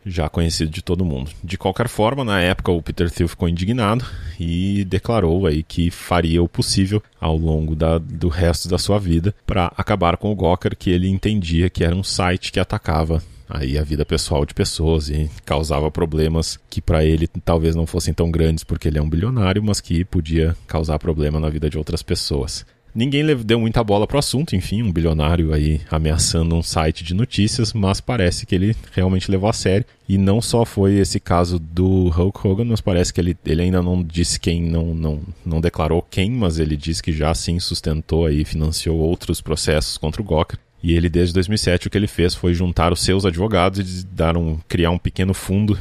já 0.07 0.29
conhecido 0.29 0.71
de 0.71 0.83
todo 0.83 1.05
mundo. 1.05 1.31
De 1.43 1.59
qualquer 1.59 1.89
forma, 1.89 2.25
na 2.25 2.41
época 2.41 2.71
o 2.71 2.81
Peter 2.81 3.11
Thiel 3.11 3.29
ficou 3.29 3.49
indignado 3.49 4.05
e 4.39 4.85
declarou 4.85 5.47
aí 5.47 5.63
que 5.63 5.91
faria 5.91 6.43
o 6.43 6.49
possível 6.49 7.03
ao 7.21 7.37
longo 7.37 7.75
da, 7.75 7.99
do 7.99 8.29
resto 8.29 8.69
da 8.69 8.79
sua 8.79 8.99
vida 8.99 9.35
para 9.45 9.73
acabar 9.77 10.17
com 10.17 10.31
o 10.31 10.37
Gawker, 10.37 10.77
que 10.77 10.91
ele 10.91 11.09
entendia 11.09 11.69
que 11.69 11.83
era 11.83 11.95
um 11.95 12.05
site 12.05 12.53
que 12.53 12.61
atacava 12.61 13.23
aí 13.49 13.79
a 13.79 13.83
vida 13.83 14.05
pessoal 14.05 14.45
de 14.45 14.55
pessoas 14.55 15.09
e 15.09 15.31
causava 15.45 15.91
problemas 15.91 16.59
que 16.69 16.81
para 16.81 17.05
ele 17.05 17.29
talvez 17.45 17.75
não 17.75 17.87
fossem 17.87 18.13
tão 18.13 18.31
grandes 18.31 18.65
porque 18.65 18.89
ele 18.89 18.99
é 18.99 19.03
um 19.03 19.09
bilionário, 19.09 19.63
mas 19.63 19.81
que 19.81 20.05
podia 20.05 20.57
causar 20.67 20.99
problema 20.99 21.39
na 21.39 21.49
vida 21.49 21.71
de 21.71 21.79
outras 21.79 22.03
pessoas. 22.03 22.67
Ninguém 22.97 23.27
deu 23.45 23.61
muita 23.61 23.85
bola 23.85 24.07
pro 24.07 24.19
assunto, 24.19 24.57
enfim, 24.57 24.83
um 24.83 24.91
bilionário 24.91 25.53
aí 25.53 25.83
ameaçando 25.91 26.57
um 26.57 26.63
site 26.63 27.05
de 27.05 27.13
notícias, 27.13 27.75
mas 27.75 28.01
parece 28.01 28.47
que 28.47 28.55
ele 28.55 28.75
realmente 28.91 29.31
levou 29.31 29.51
a 29.51 29.53
sério. 29.53 29.85
E 30.09 30.17
não 30.17 30.41
só 30.41 30.65
foi 30.65 30.95
esse 30.95 31.21
caso 31.21 31.59
do 31.59 32.09
Hulk 32.09 32.49
Hogan, 32.49 32.65
mas 32.65 32.81
parece 32.81 33.13
que 33.13 33.21
ele, 33.21 33.37
ele 33.45 33.61
ainda 33.61 33.83
não 33.83 34.03
disse 34.03 34.41
quem, 34.41 34.63
não, 34.63 34.95
não, 34.95 35.21
não 35.45 35.61
declarou 35.61 36.01
quem, 36.01 36.31
mas 36.31 36.59
ele 36.59 36.75
disse 36.75 37.03
que 37.03 37.13
já 37.13 37.35
sim 37.35 37.61
sustentou 37.61 38.25
aí, 38.25 38.47
financiou 38.47 38.99
outros 38.99 39.43
processos 39.43 39.99
contra 39.99 40.23
o 40.23 40.25
Gawker. 40.25 40.59
E 40.83 40.95
ele, 40.95 41.11
desde 41.11 41.35
2007, 41.35 41.89
o 41.89 41.91
que 41.91 41.99
ele 41.99 42.07
fez 42.07 42.35
foi 42.35 42.55
juntar 42.55 42.95
os 42.95 43.01
seus 43.01 43.27
advogados 43.27 44.05
e 44.05 44.07
dar 44.07 44.39
um, 44.39 44.59
criar 44.67 44.91
um 44.91 44.99
pequeno 44.99 45.35
fundo 45.35 45.79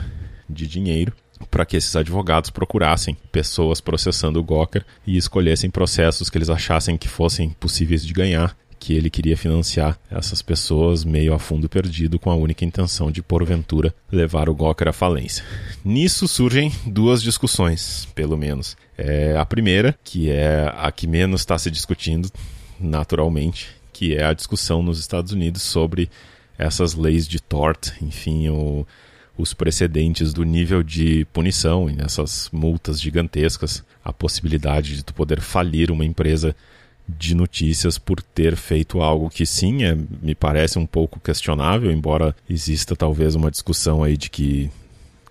de 0.50 0.68
dinheiro 0.68 1.14
para 1.50 1.66
que 1.66 1.78
esses 1.78 1.96
advogados 1.96 2.50
procurassem 2.50 3.18
pessoas 3.32 3.82
processando 3.82 4.40
o 4.40 4.44
Gawker 4.44 4.86
e 5.06 5.18
escolhessem 5.18 5.70
processos 5.70 6.30
que 6.30 6.38
eles 6.38 6.50
achassem 6.50 6.98
que 6.98 7.08
fossem 7.08 7.50
possíveis 7.50 8.06
de 8.06 8.14
ganhar 8.14 8.56
que 8.86 8.94
ele 8.94 9.10
queria 9.10 9.36
financiar 9.36 9.98
essas 10.12 10.44
pessoas 10.44 11.04
meio 11.04 11.34
a 11.34 11.40
fundo 11.40 11.68
perdido 11.68 12.20
com 12.20 12.30
a 12.30 12.36
única 12.36 12.64
intenção 12.64 13.10
de, 13.10 13.24
porventura, 13.24 13.92
levar 14.12 14.48
o 14.48 14.54
Gawker 14.54 14.90
à 14.90 14.94
falência. 14.94 15.44
Nisso 15.84 16.28
surgem 16.28 16.72
duas 16.86 17.24
discussões, 17.24 18.08
pelo 18.14 18.38
menos. 18.38 18.78
É, 18.96 19.36
a 19.38 19.44
primeira, 19.44 19.98
que 20.04 20.30
é 20.30 20.72
a 20.78 20.92
que 20.92 21.08
menos 21.08 21.42
está 21.42 21.58
se 21.58 21.72
discutindo, 21.72 22.30
naturalmente, 22.80 23.70
que 23.92 24.16
é 24.16 24.24
a 24.24 24.34
discussão 24.34 24.84
nos 24.84 25.00
Estados 25.00 25.32
Unidos 25.32 25.64
sobre 25.64 26.08
essas 26.56 26.94
leis 26.94 27.28
de 27.28 27.42
tort, 27.42 27.90
enfim, 28.02 28.50
o, 28.50 28.86
os 29.38 29.54
precedentes 29.54 30.34
do 30.34 30.44
nível 30.44 30.82
de 30.82 31.26
punição 31.34 31.90
e 31.90 31.94
nessas 31.94 32.50
multas 32.52 33.02
gigantescas, 33.02 33.84
a 34.04 34.14
possibilidade 34.14 34.96
de 34.96 35.04
tu 35.04 35.14
poder 35.14 35.42
falir 35.42 35.92
uma 35.92 36.06
empresa 36.06 36.56
de 37.08 37.36
notícias 37.36 37.98
por 37.98 38.22
ter 38.22 38.56
feito 38.56 39.02
algo 39.02 39.30
que 39.30 39.46
sim, 39.46 39.84
é, 39.84 39.96
me 40.22 40.34
parece 40.34 40.80
um 40.80 40.86
pouco 40.86 41.20
questionável, 41.20 41.92
embora 41.92 42.36
exista 42.50 42.96
talvez 42.96 43.36
uma 43.36 43.52
discussão 43.52 44.04
aí 44.04 44.18
de 44.18 44.30
que 44.30 44.72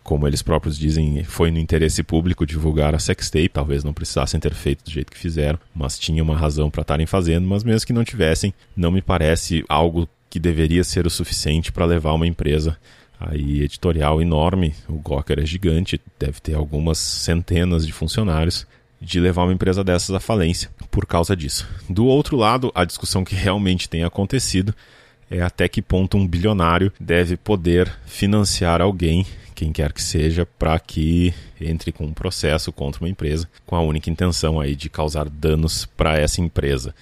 como 0.05 0.29
eles 0.29 0.43
próprios 0.43 0.79
dizem, 0.79 1.25
foi 1.25 1.51
no 1.51 1.59
interesse 1.59 2.03
público 2.03 2.45
divulgar 2.45 2.95
a 2.95 2.99
sextape, 2.99 3.49
talvez 3.49 3.83
não 3.83 3.95
precisassem 3.95 4.39
ter 4.39 4.53
feito 4.53 4.85
do 4.85 4.91
jeito 4.91 5.11
que 5.11 5.19
fizeram, 5.19 5.59
mas 5.75 5.99
tinha 5.99 6.23
uma 6.23 6.37
razão 6.37 6.71
para 6.71 6.83
estarem 6.83 7.07
fazendo, 7.07 7.49
mas 7.49 7.65
mesmo 7.65 7.87
que 7.87 7.93
não 7.93 8.05
tivessem, 8.05 8.53
não 8.77 8.93
me 8.93 9.01
parece 9.01 9.65
algo 9.67 10.07
que 10.29 10.39
deveria 10.39 10.85
ser 10.85 11.07
o 11.07 11.11
suficiente 11.11 11.73
para 11.73 11.87
levar 11.87 12.13
uma 12.13 12.27
empresa 12.27 12.77
aí 13.19 13.63
editorial 13.63 14.21
enorme, 14.21 14.75
o 14.89 14.99
Gawker 14.99 15.41
é 15.41 15.47
gigante, 15.47 16.01
deve 16.19 16.41
ter 16.41 16.55
algumas 16.55 16.99
centenas 16.99 17.87
de 17.87 17.93
funcionários, 17.93 18.67
de 19.01 19.21
levar 19.21 19.45
uma 19.45 19.53
empresa 19.53 19.85
dessas 19.85 20.15
à 20.15 20.21
falência 20.21 20.71
por 20.91 21.07
causa 21.07 21.37
disso. 21.37 21.69
Do 21.89 22.07
outro 22.07 22.37
lado, 22.37 22.73
a 22.75 22.85
discussão 22.85 23.25
que 23.25 23.35
realmente 23.35 23.89
tem 23.89 24.05
acontecido 24.05 24.75
é 25.31 25.43
até 25.43 25.69
que 25.69 25.83
ponto 25.83 26.17
um 26.17 26.27
bilionário 26.27 26.93
deve 26.99 27.37
poder 27.37 27.91
financiar 28.07 28.81
alguém, 28.81 29.27
quem 29.55 29.73
quer 29.73 29.93
que 29.93 30.03
seja, 30.03 30.47
para 30.59 30.79
que 30.79 31.33
entre 31.61 31.93
com 31.93 32.05
um 32.05 32.15
processo 32.15 32.73
contra 32.73 33.03
uma 33.03 33.09
empresa 33.09 33.49
com 33.67 33.77
a 33.77 33.81
única 33.81 34.11
intenção 34.11 34.61
aí 34.61 34.75
de 34.75 34.89
causar 34.89 35.29
danos 35.29 35.87
para 35.97 36.19
essa 36.19 36.41
empresa. 36.41 36.95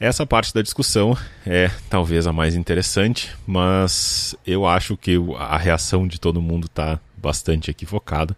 Essa 0.00 0.24
parte 0.24 0.54
da 0.54 0.62
discussão 0.62 1.14
é 1.46 1.70
talvez 1.90 2.26
a 2.26 2.32
mais 2.32 2.54
interessante, 2.54 3.30
mas 3.46 4.34
eu 4.46 4.66
acho 4.66 4.96
que 4.96 5.18
a 5.38 5.58
reação 5.58 6.08
de 6.08 6.18
todo 6.18 6.40
mundo 6.40 6.64
está 6.68 6.98
bastante 7.18 7.70
equivocada 7.70 8.34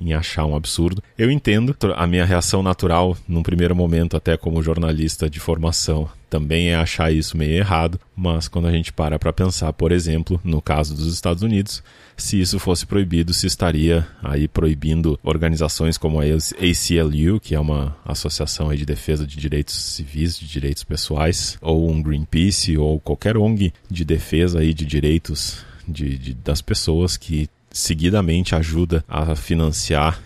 em 0.00 0.12
achar 0.12 0.44
um 0.44 0.56
absurdo. 0.56 1.00
Eu 1.16 1.30
entendo, 1.30 1.76
a 1.94 2.04
minha 2.04 2.24
reação 2.24 2.64
natural, 2.64 3.16
num 3.28 3.44
primeiro 3.44 3.76
momento, 3.76 4.16
até 4.16 4.36
como 4.36 4.60
jornalista 4.60 5.30
de 5.30 5.38
formação, 5.38 6.10
também 6.34 6.70
é 6.70 6.74
achar 6.74 7.12
isso 7.12 7.36
meio 7.36 7.52
errado, 7.52 8.00
mas 8.16 8.48
quando 8.48 8.66
a 8.66 8.72
gente 8.72 8.92
para 8.92 9.20
para 9.20 9.32
pensar, 9.32 9.72
por 9.72 9.92
exemplo, 9.92 10.40
no 10.42 10.60
caso 10.60 10.92
dos 10.92 11.14
Estados 11.14 11.44
Unidos, 11.44 11.80
se 12.16 12.40
isso 12.40 12.58
fosse 12.58 12.84
proibido, 12.84 13.32
se 13.32 13.46
estaria 13.46 14.04
aí 14.20 14.48
proibindo 14.48 15.16
organizações 15.22 15.96
como 15.96 16.18
a 16.20 16.24
ACLU, 16.24 17.38
que 17.38 17.54
é 17.54 17.60
uma 17.60 17.96
associação 18.04 18.74
de 18.74 18.84
defesa 18.84 19.24
de 19.24 19.36
direitos 19.36 19.76
civis, 19.76 20.36
de 20.36 20.48
direitos 20.48 20.82
pessoais, 20.82 21.56
ou 21.60 21.88
um 21.88 22.02
Greenpeace, 22.02 22.76
ou 22.76 22.98
qualquer 22.98 23.36
ONG 23.36 23.72
de 23.88 24.04
defesa 24.04 24.58
aí 24.58 24.74
de 24.74 24.84
direitos 24.84 25.64
de, 25.86 26.18
de 26.18 26.34
das 26.34 26.60
pessoas 26.60 27.16
que 27.16 27.48
seguidamente 27.70 28.56
ajuda 28.56 29.04
a 29.06 29.36
financiar 29.36 30.20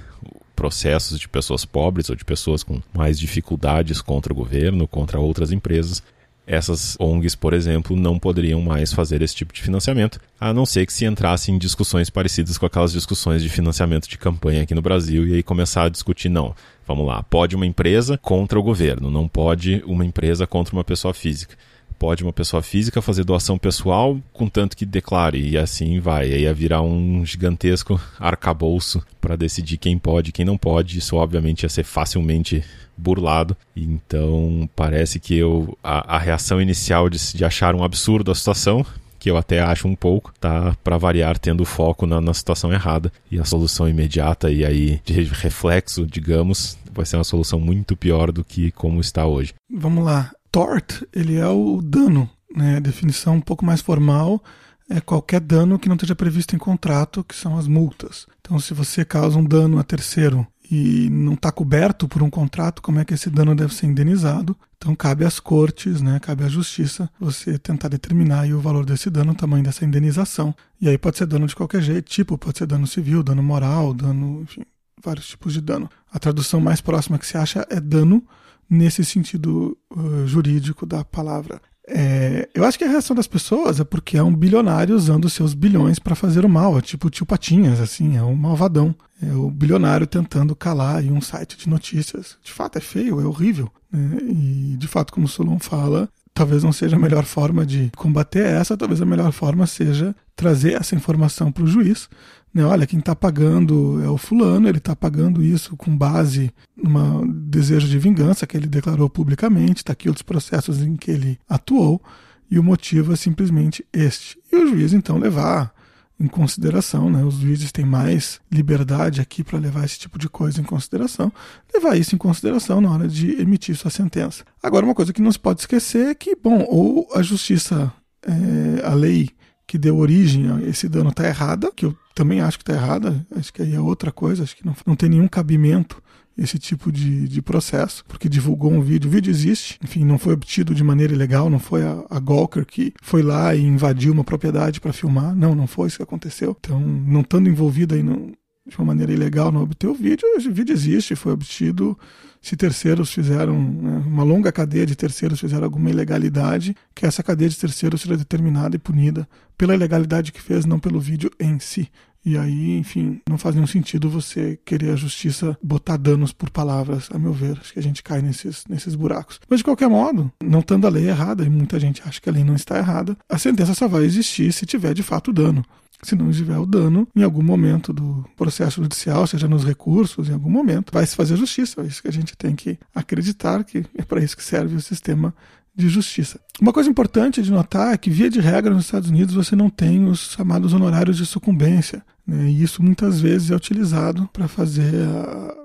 processos 0.58 1.20
de 1.20 1.28
pessoas 1.28 1.64
pobres 1.64 2.10
ou 2.10 2.16
de 2.16 2.24
pessoas 2.24 2.64
com 2.64 2.82
mais 2.92 3.16
dificuldades 3.16 4.02
contra 4.02 4.32
o 4.32 4.36
governo, 4.36 4.88
contra 4.88 5.20
outras 5.20 5.52
empresas. 5.52 6.02
Essas 6.44 6.96
ONGs, 6.98 7.36
por 7.36 7.54
exemplo, 7.54 7.94
não 7.94 8.18
poderiam 8.18 8.60
mais 8.60 8.92
fazer 8.92 9.22
esse 9.22 9.36
tipo 9.36 9.54
de 9.54 9.62
financiamento, 9.62 10.18
a 10.40 10.52
não 10.52 10.66
ser 10.66 10.84
que 10.84 10.92
se 10.92 11.04
entrasse 11.04 11.52
em 11.52 11.58
discussões 11.58 12.10
parecidas 12.10 12.58
com 12.58 12.66
aquelas 12.66 12.90
discussões 12.90 13.40
de 13.40 13.48
financiamento 13.48 14.08
de 14.08 14.18
campanha 14.18 14.62
aqui 14.62 14.74
no 14.74 14.82
Brasil 14.82 15.28
e 15.28 15.34
aí 15.34 15.42
começar 15.44 15.84
a 15.84 15.88
discutir, 15.88 16.28
não, 16.28 16.56
vamos 16.86 17.06
lá, 17.06 17.22
pode 17.22 17.54
uma 17.54 17.66
empresa 17.66 18.18
contra 18.18 18.58
o 18.58 18.62
governo, 18.62 19.12
não 19.12 19.28
pode 19.28 19.80
uma 19.86 20.04
empresa 20.04 20.44
contra 20.44 20.74
uma 20.74 20.82
pessoa 20.82 21.14
física 21.14 21.54
pode 21.98 22.22
uma 22.22 22.32
pessoa 22.32 22.62
física 22.62 23.02
fazer 23.02 23.24
doação 23.24 23.58
pessoal, 23.58 24.18
contanto 24.32 24.76
que 24.76 24.86
declare, 24.86 25.40
e 25.40 25.58
assim 25.58 25.98
vai. 26.00 26.32
Aí 26.32 26.42
ia 26.42 26.54
virar 26.54 26.82
um 26.82 27.24
gigantesco 27.24 28.00
arcabouço 28.18 29.02
para 29.20 29.36
decidir 29.36 29.76
quem 29.76 29.98
pode 29.98 30.30
e 30.30 30.32
quem 30.32 30.44
não 30.44 30.56
pode. 30.56 30.98
Isso, 30.98 31.16
obviamente, 31.16 31.64
ia 31.64 31.68
ser 31.68 31.84
facilmente 31.84 32.64
burlado. 32.96 33.56
Então, 33.76 34.68
parece 34.74 35.20
que 35.20 35.36
eu, 35.36 35.76
a, 35.82 36.16
a 36.16 36.18
reação 36.18 36.60
inicial 36.60 37.08
de, 37.08 37.18
de 37.34 37.44
achar 37.44 37.74
um 37.74 37.82
absurdo 37.82 38.30
a 38.30 38.34
situação 38.34 38.84
que 39.18 39.28
eu 39.28 39.36
até 39.36 39.60
acho 39.60 39.88
um 39.88 39.96
pouco, 39.96 40.32
tá 40.38 40.76
para 40.84 40.96
variar 40.96 41.38
tendo 41.38 41.64
foco 41.64 42.06
na, 42.06 42.20
na, 42.20 42.32
situação 42.32 42.72
errada 42.72 43.12
e 43.30 43.38
a 43.38 43.44
solução 43.44 43.88
imediata 43.88 44.48
e 44.48 44.64
aí 44.64 45.00
de 45.04 45.24
reflexo, 45.24 46.06
digamos, 46.06 46.78
vai 46.92 47.04
ser 47.04 47.16
uma 47.16 47.24
solução 47.24 47.58
muito 47.58 47.96
pior 47.96 48.30
do 48.30 48.44
que 48.44 48.70
como 48.70 49.00
está 49.00 49.26
hoje. 49.26 49.54
Vamos 49.70 50.04
lá. 50.04 50.30
Tort, 50.50 51.02
ele 51.12 51.36
é 51.36 51.46
o 51.46 51.80
dano, 51.82 52.28
né? 52.54 52.76
A 52.76 52.80
definição 52.80 53.36
um 53.36 53.40
pouco 53.40 53.64
mais 53.64 53.80
formal 53.80 54.42
é 54.88 55.00
qualquer 55.00 55.40
dano 55.40 55.78
que 55.78 55.88
não 55.88 55.96
esteja 55.96 56.16
previsto 56.16 56.56
em 56.56 56.58
contrato, 56.58 57.22
que 57.22 57.34
são 57.34 57.58
as 57.58 57.68
multas. 57.68 58.26
Então, 58.40 58.58
se 58.58 58.72
você 58.72 59.04
causa 59.04 59.38
um 59.38 59.44
dano 59.44 59.78
a 59.78 59.84
terceiro 59.84 60.46
e 60.70 61.08
não 61.10 61.34
está 61.34 61.52
coberto 61.52 62.08
por 62.08 62.22
um 62.22 62.30
contrato, 62.30 62.80
como 62.80 62.98
é 62.98 63.04
que 63.04 63.12
esse 63.12 63.28
dano 63.28 63.54
deve 63.54 63.74
ser 63.74 63.86
indenizado? 63.86 64.56
Então, 64.76 64.94
cabe 64.94 65.24
às 65.24 65.38
cortes, 65.38 66.00
né, 66.00 66.18
cabe 66.20 66.44
à 66.44 66.48
justiça, 66.48 67.10
você 67.20 67.58
tentar 67.58 67.88
determinar 67.88 68.42
aí 68.42 68.54
o 68.54 68.60
valor 68.60 68.86
desse 68.86 69.10
dano, 69.10 69.32
o 69.32 69.34
tamanho 69.34 69.64
dessa 69.64 69.84
indenização. 69.84 70.54
E 70.80 70.88
aí 70.88 70.96
pode 70.96 71.18
ser 71.18 71.26
dano 71.26 71.46
de 71.46 71.54
qualquer 71.54 71.82
jeito, 71.82 72.10
tipo, 72.10 72.38
pode 72.38 72.58
ser 72.58 72.66
dano 72.66 72.86
civil, 72.86 73.22
dano 73.22 73.42
moral, 73.42 73.92
dano, 73.92 74.42
enfim, 74.42 74.62
vários 75.04 75.28
tipos 75.28 75.52
de 75.52 75.60
dano. 75.60 75.90
A 76.10 76.18
tradução 76.18 76.60
mais 76.60 76.80
próxima 76.80 77.18
que 77.18 77.26
se 77.26 77.36
acha 77.36 77.66
é 77.68 77.80
dano 77.80 78.24
nesse 78.68 79.04
sentido 79.04 79.76
uh, 79.90 80.26
jurídico 80.26 80.84
da 80.84 81.04
palavra. 81.04 81.60
É, 81.90 82.46
eu 82.54 82.64
acho 82.64 82.76
que 82.76 82.84
a 82.84 82.88
reação 82.88 83.16
das 83.16 83.26
pessoas 83.26 83.80
é 83.80 83.84
porque 83.84 84.18
é 84.18 84.22
um 84.22 84.34
bilionário 84.34 84.94
usando 84.94 85.30
seus 85.30 85.54
bilhões 85.54 85.98
para 85.98 86.14
fazer 86.14 86.44
o 86.44 86.48
mal, 86.48 86.76
é 86.76 86.82
tipo 86.82 87.06
o 87.06 87.10
tio 87.10 87.24
Patinhas, 87.24 87.80
assim, 87.80 88.16
é 88.16 88.22
um 88.22 88.34
malvadão. 88.34 88.94
É 89.22 89.32
o 89.32 89.50
bilionário 89.50 90.06
tentando 90.06 90.54
calar 90.54 91.04
em 91.04 91.10
um 91.10 91.20
site 91.20 91.56
de 91.56 91.68
notícias. 91.68 92.36
De 92.42 92.52
fato 92.52 92.76
é 92.78 92.80
feio, 92.80 93.20
é 93.20 93.24
horrível. 93.24 93.72
Né? 93.90 94.18
E 94.22 94.76
de 94.78 94.86
fato, 94.86 95.12
como 95.12 95.26
o 95.26 95.28
Solon 95.28 95.58
fala, 95.58 96.08
talvez 96.32 96.62
não 96.62 96.72
seja 96.72 96.94
a 96.94 96.98
melhor 96.98 97.24
forma 97.24 97.66
de 97.66 97.90
combater 97.96 98.46
essa, 98.46 98.76
talvez 98.76 99.00
a 99.00 99.06
melhor 99.06 99.32
forma 99.32 99.66
seja 99.66 100.14
trazer 100.38 100.80
essa 100.80 100.94
informação 100.94 101.52
para 101.52 101.64
o 101.64 101.66
juiz 101.66 102.08
né, 102.52 102.64
olha, 102.64 102.86
quem 102.86 102.98
está 102.98 103.14
pagando 103.14 104.02
é 104.02 104.08
o 104.08 104.16
fulano, 104.16 104.68
ele 104.68 104.78
está 104.78 104.96
pagando 104.96 105.42
isso 105.42 105.76
com 105.76 105.96
base 105.96 106.50
num 106.76 107.26
desejo 107.26 107.86
de 107.86 107.98
vingança 107.98 108.46
que 108.46 108.56
ele 108.56 108.66
declarou 108.66 109.08
publicamente, 109.10 109.78
está 109.78 109.92
aqui 109.92 110.08
outros 110.08 110.22
processos 110.22 110.82
em 110.82 110.96
que 110.96 111.10
ele 111.10 111.38
atuou, 111.48 112.02
e 112.50 112.58
o 112.58 112.62
motivo 112.62 113.12
é 113.12 113.16
simplesmente 113.16 113.84
este. 113.92 114.38
E 114.50 114.56
o 114.56 114.66
juiz, 114.66 114.94
então, 114.94 115.18
levar 115.18 115.72
em 116.18 116.26
consideração, 116.26 117.10
né? 117.10 117.22
Os 117.22 117.34
juízes 117.34 117.70
têm 117.70 117.84
mais 117.84 118.40
liberdade 118.50 119.20
aqui 119.20 119.44
para 119.44 119.58
levar 119.58 119.84
esse 119.84 119.98
tipo 119.98 120.18
de 120.18 120.28
coisa 120.28 120.60
em 120.60 120.64
consideração, 120.64 121.30
levar 121.72 121.96
isso 121.96 122.14
em 122.14 122.18
consideração 122.18 122.80
na 122.80 122.90
hora 122.90 123.06
de 123.06 123.40
emitir 123.40 123.76
sua 123.76 123.90
sentença. 123.90 124.44
Agora, 124.62 124.84
uma 124.84 124.94
coisa 124.94 125.12
que 125.12 125.22
não 125.22 125.30
se 125.30 125.38
pode 125.38 125.60
esquecer 125.60 126.08
é 126.08 126.14
que, 126.14 126.34
bom, 126.34 126.64
ou 126.68 127.06
a 127.14 127.22
justiça, 127.22 127.92
é, 128.22 128.84
a 128.84 128.94
lei 128.94 129.30
que 129.68 129.76
deu 129.76 129.98
origem 129.98 130.50
a 130.50 130.62
esse 130.62 130.88
dano 130.88 131.10
está 131.10 131.28
errada, 131.28 131.70
que 131.70 131.84
eu 131.84 131.94
também 132.14 132.40
acho 132.40 132.58
que 132.58 132.62
está 132.62 132.72
errada, 132.72 133.24
acho 133.36 133.52
que 133.52 133.60
aí 133.60 133.74
é 133.74 133.80
outra 133.80 134.10
coisa, 134.10 134.42
acho 134.42 134.56
que 134.56 134.64
não, 134.64 134.74
não 134.86 134.96
tem 134.96 135.10
nenhum 135.10 135.28
cabimento 135.28 136.02
esse 136.38 136.58
tipo 136.58 136.90
de, 136.90 137.28
de 137.28 137.42
processo, 137.42 138.02
porque 138.08 138.28
divulgou 138.28 138.72
um 138.72 138.80
vídeo. 138.80 139.08
O 139.08 139.10
vídeo 139.10 139.30
existe, 139.30 139.78
enfim, 139.84 140.04
não 140.04 140.18
foi 140.18 140.32
obtido 140.32 140.74
de 140.74 140.82
maneira 140.82 141.12
ilegal, 141.12 141.50
não 141.50 141.58
foi 141.58 141.82
a, 141.82 142.02
a 142.08 142.18
Gawker 142.18 142.64
que 142.64 142.94
foi 143.02 143.22
lá 143.22 143.54
e 143.54 143.60
invadiu 143.60 144.12
uma 144.12 144.24
propriedade 144.24 144.80
para 144.80 144.92
filmar. 144.92 145.34
Não, 145.34 145.54
não 145.54 145.66
foi 145.66 145.88
isso 145.88 145.96
que 145.96 146.02
aconteceu. 146.02 146.56
Então, 146.58 146.80
não 146.80 147.20
estando 147.20 147.48
envolvido 147.48 147.94
aí 147.94 148.04
no, 148.04 148.32
de 148.66 148.78
uma 148.78 148.86
maneira 148.86 149.12
ilegal, 149.12 149.50
não 149.50 149.62
obter 149.62 149.88
o 149.88 149.94
vídeo, 149.94 150.26
o 150.36 150.52
vídeo 150.52 150.72
existe, 150.72 151.16
foi 151.16 151.32
obtido 151.32 151.98
se 152.40 152.56
terceiros 152.56 153.12
fizeram, 153.12 153.60
né, 153.60 154.02
uma 154.06 154.22
longa 154.22 154.52
cadeia 154.52 154.86
de 154.86 154.96
terceiros 154.96 155.40
fizeram 155.40 155.64
alguma 155.64 155.90
ilegalidade, 155.90 156.74
que 156.94 157.06
essa 157.06 157.22
cadeia 157.22 157.48
de 157.48 157.56
terceiros 157.56 158.00
seja 158.00 158.16
determinada 158.16 158.76
e 158.76 158.78
punida 158.78 159.28
pela 159.56 159.74
ilegalidade 159.74 160.32
que 160.32 160.40
fez, 160.40 160.64
não 160.64 160.78
pelo 160.78 161.00
vídeo 161.00 161.30
em 161.40 161.58
si. 161.58 161.88
E 162.24 162.36
aí, 162.36 162.76
enfim, 162.76 163.20
não 163.28 163.38
faz 163.38 163.54
nenhum 163.54 163.66
sentido 163.66 164.10
você 164.10 164.58
querer 164.64 164.90
a 164.90 164.96
justiça 164.96 165.56
botar 165.62 165.96
danos 165.96 166.32
por 166.32 166.50
palavras, 166.50 167.08
a 167.12 167.18
meu 167.18 167.32
ver. 167.32 167.56
Acho 167.58 167.72
que 167.72 167.78
a 167.78 167.82
gente 167.82 168.02
cai 168.02 168.20
nesses, 168.20 168.64
nesses 168.68 168.94
buracos. 168.94 169.40
Mas, 169.48 169.60
de 169.60 169.64
qualquer 169.64 169.88
modo, 169.88 170.30
não 170.42 170.60
estando 170.60 170.86
a 170.86 170.90
lei 170.90 171.08
errada, 171.08 171.44
e 171.44 171.48
muita 171.48 171.80
gente 171.80 172.02
acha 172.04 172.20
que 172.20 172.28
a 172.28 172.32
lei 172.32 172.44
não 172.44 172.54
está 172.54 172.76
errada, 172.76 173.16
a 173.28 173.38
sentença 173.38 173.72
só 173.72 173.88
vai 173.88 174.04
existir 174.04 174.52
se 174.52 174.66
tiver 174.66 174.92
de 174.94 175.02
fato 175.02 175.32
dano. 175.32 175.64
Se 176.02 176.14
não 176.14 176.30
tiver 176.30 176.56
o 176.56 176.66
dano, 176.66 177.08
em 177.14 177.22
algum 177.22 177.42
momento 177.42 177.92
do 177.92 178.24
processo 178.36 178.82
judicial, 178.82 179.26
seja 179.26 179.48
nos 179.48 179.64
recursos, 179.64 180.28
em 180.28 180.32
algum 180.32 180.50
momento, 180.50 180.92
vai 180.92 181.04
se 181.04 181.16
fazer 181.16 181.36
justiça. 181.36 181.80
É 181.80 181.86
isso 181.86 182.00
que 182.00 182.08
a 182.08 182.12
gente 182.12 182.36
tem 182.36 182.54
que 182.54 182.78
acreditar 182.94 183.64
que 183.64 183.84
é 183.96 184.02
para 184.02 184.22
isso 184.22 184.36
que 184.36 184.44
serve 184.44 184.76
o 184.76 184.80
sistema 184.80 185.34
de 185.78 185.88
justiça. 185.88 186.40
Uma 186.60 186.72
coisa 186.72 186.90
importante 186.90 187.40
de 187.40 187.52
notar 187.52 187.94
é 187.94 187.96
que, 187.96 188.10
via 188.10 188.28
de 188.28 188.40
regra, 188.40 188.74
nos 188.74 188.86
Estados 188.86 189.08
Unidos 189.08 189.34
você 189.34 189.54
não 189.54 189.70
tem 189.70 190.04
os 190.06 190.32
chamados 190.32 190.74
honorários 190.74 191.16
de 191.16 191.24
sucumbência. 191.24 192.02
Né? 192.26 192.50
E 192.50 192.62
isso 192.62 192.82
muitas 192.82 193.20
vezes 193.20 193.50
é 193.50 193.56
utilizado 193.56 194.28
para 194.32 194.48
fazer, 194.48 194.92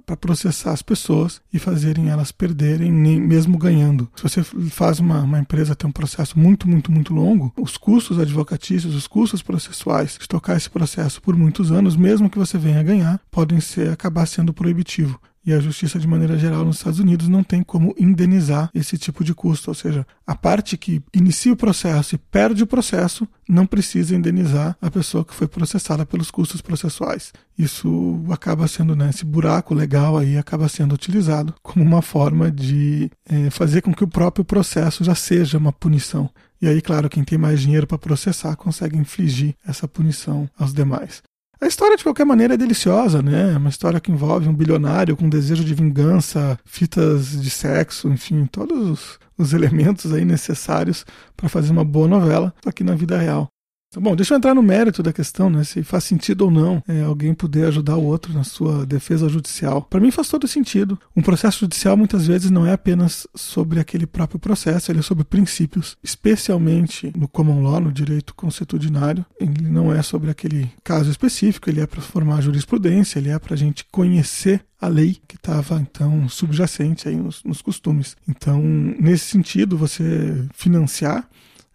para 0.06 0.16
processar 0.16 0.72
as 0.72 0.84
pessoas 0.84 1.42
e 1.52 1.58
fazerem 1.58 2.10
elas 2.10 2.32
perderem, 2.32 2.92
mesmo 2.92 3.58
ganhando. 3.58 4.08
Se 4.16 4.24
você 4.24 4.44
faz 4.44 5.00
uma, 5.00 5.22
uma 5.22 5.40
empresa 5.40 5.76
ter 5.76 5.88
um 5.88 5.92
processo 5.92 6.38
muito, 6.38 6.70
muito, 6.70 6.92
muito 6.92 7.14
longo, 7.14 7.52
os 7.60 7.76
custos 7.76 8.20
advocatícios, 8.20 8.94
os 8.94 9.08
custos 9.08 9.42
processuais 9.42 10.18
de 10.22 10.28
tocar 10.28 10.56
esse 10.56 10.70
processo 10.70 11.22
por 11.22 11.36
muitos 11.36 11.72
anos, 11.72 11.96
mesmo 11.96 12.30
que 12.30 12.38
você 12.38 12.58
venha 12.58 12.84
ganhar, 12.84 13.20
podem 13.32 13.60
ser 13.60 13.90
acabar 13.90 14.28
sendo 14.28 14.54
proibitivo 14.54 15.20
e 15.46 15.54
a 15.54 15.60
justiça, 15.60 16.00
de 16.00 16.08
maneira 16.08 16.38
geral, 16.38 16.64
nos 16.64 16.78
Estados 16.78 17.00
Unidos 17.00 17.28
não 17.28 17.44
tem 17.44 17.62
como 17.62 17.94
indenizar 18.00 18.70
esse 18.74 18.98
tipo 18.98 19.24
de 19.24 19.34
custo. 19.34 19.72
Ou 19.72 19.76
seja, 19.76 20.08
a 20.26 20.36
parte 20.36 20.78
que 20.78 21.02
inicia 21.14 21.52
o 21.52 21.58
processo 21.58 22.16
e 22.16 22.18
perde 22.18 22.64
o 22.64 22.68
processo 22.68 23.28
não 23.48 23.66
precisa 23.66 24.16
indenizar 24.16 24.78
a 24.82 24.90
pessoa 24.90 25.26
que 25.26 25.34
foi 25.34 25.48
processada 25.48 26.06
pelos 26.06 26.32
custos 26.32 26.62
processuais. 26.62 27.34
Isso 27.58 28.24
acaba 28.30 28.68
sendo, 28.68 28.96
né, 28.96 29.10
esse 29.10 29.26
buraco 29.26 29.74
legal 29.74 30.18
aí 30.18 30.38
acaba 30.38 30.70
sendo 30.70 30.96
utilizado 30.96 31.54
como 31.62 31.84
uma 31.84 32.02
forma 32.02 32.50
de 32.50 33.12
é, 33.26 33.50
fazer 33.50 33.82
com 33.82 33.94
que 33.94 34.04
o 34.04 34.08
próprio 34.08 34.46
processo 34.46 35.04
já 35.04 35.14
seja 35.14 35.58
uma 35.58 35.74
punição. 35.74 36.30
E 36.62 36.68
aí, 36.68 36.82
claro, 36.82 37.10
quem 37.10 37.24
tem 37.24 37.38
mais 37.38 37.60
dinheiro 37.60 37.86
para 37.86 37.98
processar 37.98 38.56
consegue 38.56 38.98
infligir 38.98 39.54
essa 39.68 39.86
punição 39.88 40.50
aos 40.58 40.74
demais. 40.74 41.22
A 41.64 41.66
história, 41.66 41.96
de 41.96 42.04
qualquer 42.04 42.26
maneira, 42.26 42.56
é 42.56 42.58
deliciosa, 42.58 43.22
né? 43.22 43.54
É 43.54 43.58
uma 43.58 43.70
história 43.70 43.98
que 43.98 44.12
envolve 44.12 44.50
um 44.50 44.54
bilionário 44.54 45.16
com 45.16 45.30
desejo 45.30 45.64
de 45.64 45.74
vingança, 45.74 46.60
fitas 46.66 47.42
de 47.42 47.50
sexo, 47.50 48.10
enfim, 48.10 48.46
todos 48.46 48.90
os, 48.90 49.20
os 49.38 49.54
elementos 49.54 50.12
aí 50.12 50.26
necessários 50.26 51.06
para 51.38 51.48
fazer 51.48 51.72
uma 51.72 51.86
boa 51.86 52.06
novela 52.06 52.54
aqui 52.66 52.84
na 52.84 52.96
vida 52.96 53.18
real. 53.18 53.53
Tá 53.94 54.00
bom, 54.00 54.16
deixa 54.16 54.34
eu 54.34 54.38
entrar 54.40 54.56
no 54.56 54.64
mérito 54.64 55.04
da 55.04 55.14
questão, 55.14 55.52
né? 55.52 55.64
Se 55.64 55.84
faz 55.84 56.06
sentido 56.06 56.46
ou 56.46 56.52
não 56.52 56.84
é, 56.88 57.04
alguém 57.04 57.32
poder 57.32 57.68
ajudar 57.68 57.96
o 57.96 58.04
outro 58.04 58.34
na 58.34 58.44
sua 58.44 58.88
defesa 58.88 59.30
judicial. 59.30 59.84
Para 59.84 60.00
mim 60.00 60.10
faz 60.10 60.30
todo 60.30 60.48
sentido. 60.48 61.00
Um 61.16 61.22
processo 61.22 61.60
judicial 61.60 61.96
muitas 61.96 62.26
vezes 62.26 62.50
não 62.50 62.66
é 62.66 62.74
apenas 62.74 63.28
sobre 63.36 63.80
aquele 63.80 64.08
próprio 64.08 64.40
processo, 64.40 64.92
ele 64.92 64.98
é 64.98 65.04
sobre 65.04 65.24
princípios, 65.24 65.96
especialmente 66.02 67.14
no 67.16 67.28
common 67.28 67.62
law, 67.62 67.80
no 67.80 67.92
direito 67.92 68.34
consuetudinário. 68.34 69.24
Ele 69.40 69.70
não 69.70 69.94
é 69.94 70.02
sobre 70.02 70.32
aquele 70.32 70.72
caso 70.84 71.12
específico, 71.12 71.70
ele 71.70 71.80
é 71.80 71.86
para 71.86 72.02
formar 72.02 72.42
jurisprudência, 72.42 73.20
ele 73.20 73.30
é 73.30 73.38
para 73.38 73.54
a 73.54 73.58
gente 73.58 73.86
conhecer 73.92 74.66
a 74.82 74.88
lei 74.88 75.20
que 75.28 75.36
estava 75.36 75.80
então 75.80 76.28
subjacente 76.28 77.08
aí 77.08 77.16
nos, 77.16 77.44
nos 77.44 77.62
costumes. 77.62 78.18
Então, 78.28 78.60
nesse 78.60 79.26
sentido, 79.26 79.78
você 79.78 80.48
financiar 80.52 81.30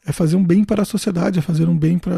é 0.08 0.12
fazer 0.12 0.36
um 0.36 0.44
bem 0.44 0.64
para 0.64 0.80
a 0.80 0.86
sociedade, 0.86 1.38
é 1.38 1.42
fazer 1.42 1.68
um 1.68 1.76
bem 1.76 1.98
para, 1.98 2.16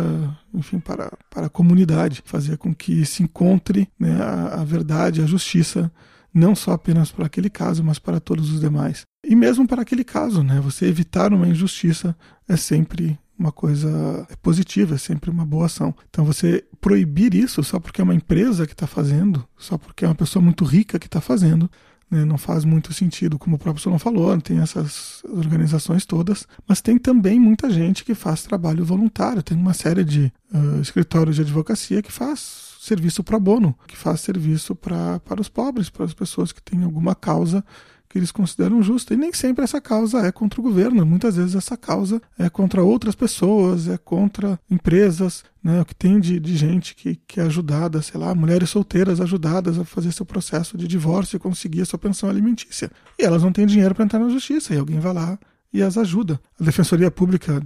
enfim, 0.55 0.79
para, 0.79 1.13
para 1.29 1.47
a 1.47 1.51
comunidade, 1.51 2.23
fazer 2.25 2.57
com 2.57 2.73
que 2.73 3.05
se 3.05 3.25
encontre 3.25 3.89
né, 3.99 4.15
a, 4.23 4.61
a 4.61 4.65
verdade, 4.65 5.21
a 5.21 5.27
justiça, 5.27 5.91
não 6.33 6.55
só 6.55 6.71
apenas 6.71 7.11
para 7.11 7.27
aquele 7.27 7.51
caso, 7.51 7.83
mas 7.83 7.99
para 7.99 8.21
todos 8.21 8.53
os 8.53 8.61
demais. 8.61 9.03
E 9.27 9.35
mesmo 9.35 9.67
para 9.67 9.83
aquele 9.83 10.05
caso, 10.05 10.45
né, 10.45 10.61
você 10.61 10.87
evitar 10.87 11.35
uma 11.35 11.49
injustiça 11.49 12.17
é 12.49 12.57
sempre 12.57 13.19
uma 13.37 13.51
coisa 13.51 14.25
positiva, 14.41 14.95
é 14.95 14.99
sempre 14.99 15.29
uma 15.29 15.45
boa 15.45 15.67
ação. 15.67 15.93
Então 16.11 16.25
você 16.25 16.65
proibir 16.81 17.35
isso 17.35 17.65
só 17.65 17.81
porque 17.81 18.01
é 18.01 18.05
uma 18.05 18.15
empresa 18.15 18.69
que 18.69 18.73
está 18.73 18.87
fazendo, 18.87 19.45
só 19.59 19.77
porque 19.77 20.05
é 20.05 20.09
uma 20.09 20.15
pessoa 20.15 20.41
muito 20.41 20.65
rica 20.65 20.97
que 20.97 21.07
está 21.07 21.21
fazendo, 21.21 21.69
né, 22.11 22.25
não 22.25 22.37
faz 22.37 22.65
muito 22.65 22.93
sentido, 22.93 23.39
como 23.39 23.57
o 23.57 23.59
próprio 23.59 23.83
Solon 23.83 23.99
falou, 23.99 24.39
tem 24.41 24.59
essas 24.59 25.23
organizações 25.29 26.05
todas, 26.05 26.47
mas 26.67 26.81
tem 26.81 26.99
também 26.99 27.39
muita 27.39 27.71
gente 27.71 28.05
que 28.05 28.15
faz 28.15 28.43
trabalho 28.43 28.85
voluntário, 28.85 29.43
tem 29.43 29.57
uma 29.57 29.75
série 29.75 30.03
de 30.03 30.33
uh, 30.53 30.81
escritórios 30.81 31.37
de 31.37 31.43
advocacia 31.43 32.03
que 32.03 32.11
faz 32.11 32.71
serviço 32.81 33.23
para 33.23 33.39
bono, 33.39 33.77
que 33.87 33.97
faz 33.97 34.21
serviço 34.21 34.75
pra, 34.75 35.21
para 35.21 35.41
os 35.41 35.49
pobres, 35.49 35.91
para 35.91 36.05
as 36.05 36.15
pessoas 36.15 36.51
que 36.51 36.63
têm 36.63 36.83
alguma 36.83 37.15
causa 37.15 37.65
que 38.11 38.19
eles 38.19 38.33
consideram 38.33 38.83
justa. 38.83 39.15
E 39.15 39.17
nem 39.17 39.33
sempre 39.33 39.63
essa 39.63 39.81
causa 39.81 40.19
é 40.27 40.33
contra 40.33 40.61
o 40.61 40.63
governo, 40.63 41.07
muitas 41.07 41.37
vezes 41.37 41.55
essa 41.55 41.77
causa 41.77 42.21
é 42.37 42.51
contra 42.51 42.83
outras 42.83 43.15
pessoas, 43.15 43.89
é 43.89 43.97
contra 43.97 44.59
empresas, 44.69 45.45
né? 45.63 45.81
O 45.81 45.85
que 45.85 45.95
tem 45.95 46.19
de, 46.19 46.41
de 46.41 46.57
gente 46.57 46.95
que, 46.97 47.15
que 47.27 47.39
é 47.39 47.45
ajudada, 47.45 48.03
sei 48.03 48.21
lá, 48.21 48.35
mulheres 48.35 48.69
solteiras 48.69 49.21
ajudadas 49.21 49.79
a 49.79 49.85
fazer 49.85 50.11
seu 50.11 50.27
processo 50.27 50.77
de 50.77 50.89
divórcio 50.89 51.37
e 51.37 51.41
conseguir 51.41 51.83
a 51.83 51.87
sua 51.87 51.99
pensão 51.99 52.29
alimentícia. 52.29 52.91
E 53.17 53.23
elas 53.23 53.45
não 53.45 53.53
têm 53.53 53.65
dinheiro 53.65 53.95
para 53.95 54.05
entrar 54.05 54.19
na 54.19 54.29
justiça, 54.29 54.75
e 54.75 54.79
alguém 54.79 54.99
vai 54.99 55.15
lá 55.15 55.39
e 55.73 55.83
as 55.83 55.97
ajuda. 55.97 56.41
A 56.61 56.65
Defensoria 56.65 57.13
Pública, 57.13 57.65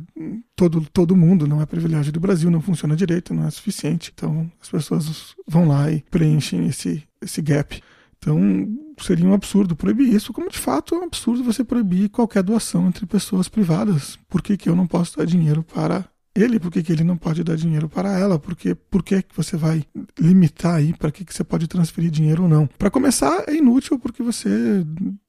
todo, 0.54 0.86
todo 0.92 1.16
mundo, 1.16 1.46
não 1.46 1.62
é 1.62 1.66
privilégio 1.66 2.12
do 2.12 2.20
Brasil, 2.20 2.50
não 2.50 2.60
funciona 2.60 2.94
direito, 2.94 3.32
não 3.32 3.46
é 3.46 3.50
suficiente. 3.50 4.12
Então 4.14 4.50
as 4.60 4.68
pessoas 4.68 5.34
vão 5.48 5.66
lá 5.66 5.90
e 5.90 6.04
preenchem 6.10 6.66
esse, 6.66 7.02
esse 7.22 7.40
gap. 7.40 7.82
Então, 8.24 8.66
seria 9.00 9.26
um 9.26 9.34
absurdo 9.34 9.76
proibir 9.76 10.14
isso, 10.14 10.32
como 10.32 10.48
de 10.48 10.56
fato 10.56 10.94
é 10.94 10.98
um 10.98 11.04
absurdo 11.04 11.44
você 11.44 11.62
proibir 11.62 12.08
qualquer 12.08 12.42
doação 12.42 12.88
entre 12.88 13.04
pessoas 13.04 13.50
privadas. 13.50 14.18
Por 14.30 14.40
que, 14.40 14.56
que 14.56 14.66
eu 14.66 14.74
não 14.74 14.86
posso 14.86 15.18
dar 15.18 15.26
dinheiro 15.26 15.62
para 15.62 16.06
ele? 16.34 16.58
Por 16.58 16.72
que, 16.72 16.82
que 16.82 16.90
ele 16.90 17.04
não 17.04 17.18
pode 17.18 17.44
dar 17.44 17.54
dinheiro 17.54 17.86
para 17.86 18.18
ela? 18.18 18.38
Porque, 18.38 18.74
por 18.74 19.02
que, 19.02 19.20
que 19.20 19.36
você 19.36 19.58
vai 19.58 19.84
limitar 20.18 20.76
aí 20.76 20.94
para 20.94 21.12
que, 21.12 21.22
que 21.22 21.34
você 21.34 21.44
pode 21.44 21.68
transferir 21.68 22.10
dinheiro 22.10 22.44
ou 22.44 22.48
não? 22.48 22.66
Para 22.78 22.90
começar, 22.90 23.44
é 23.46 23.54
inútil 23.54 23.98
porque 23.98 24.22
você 24.22 24.82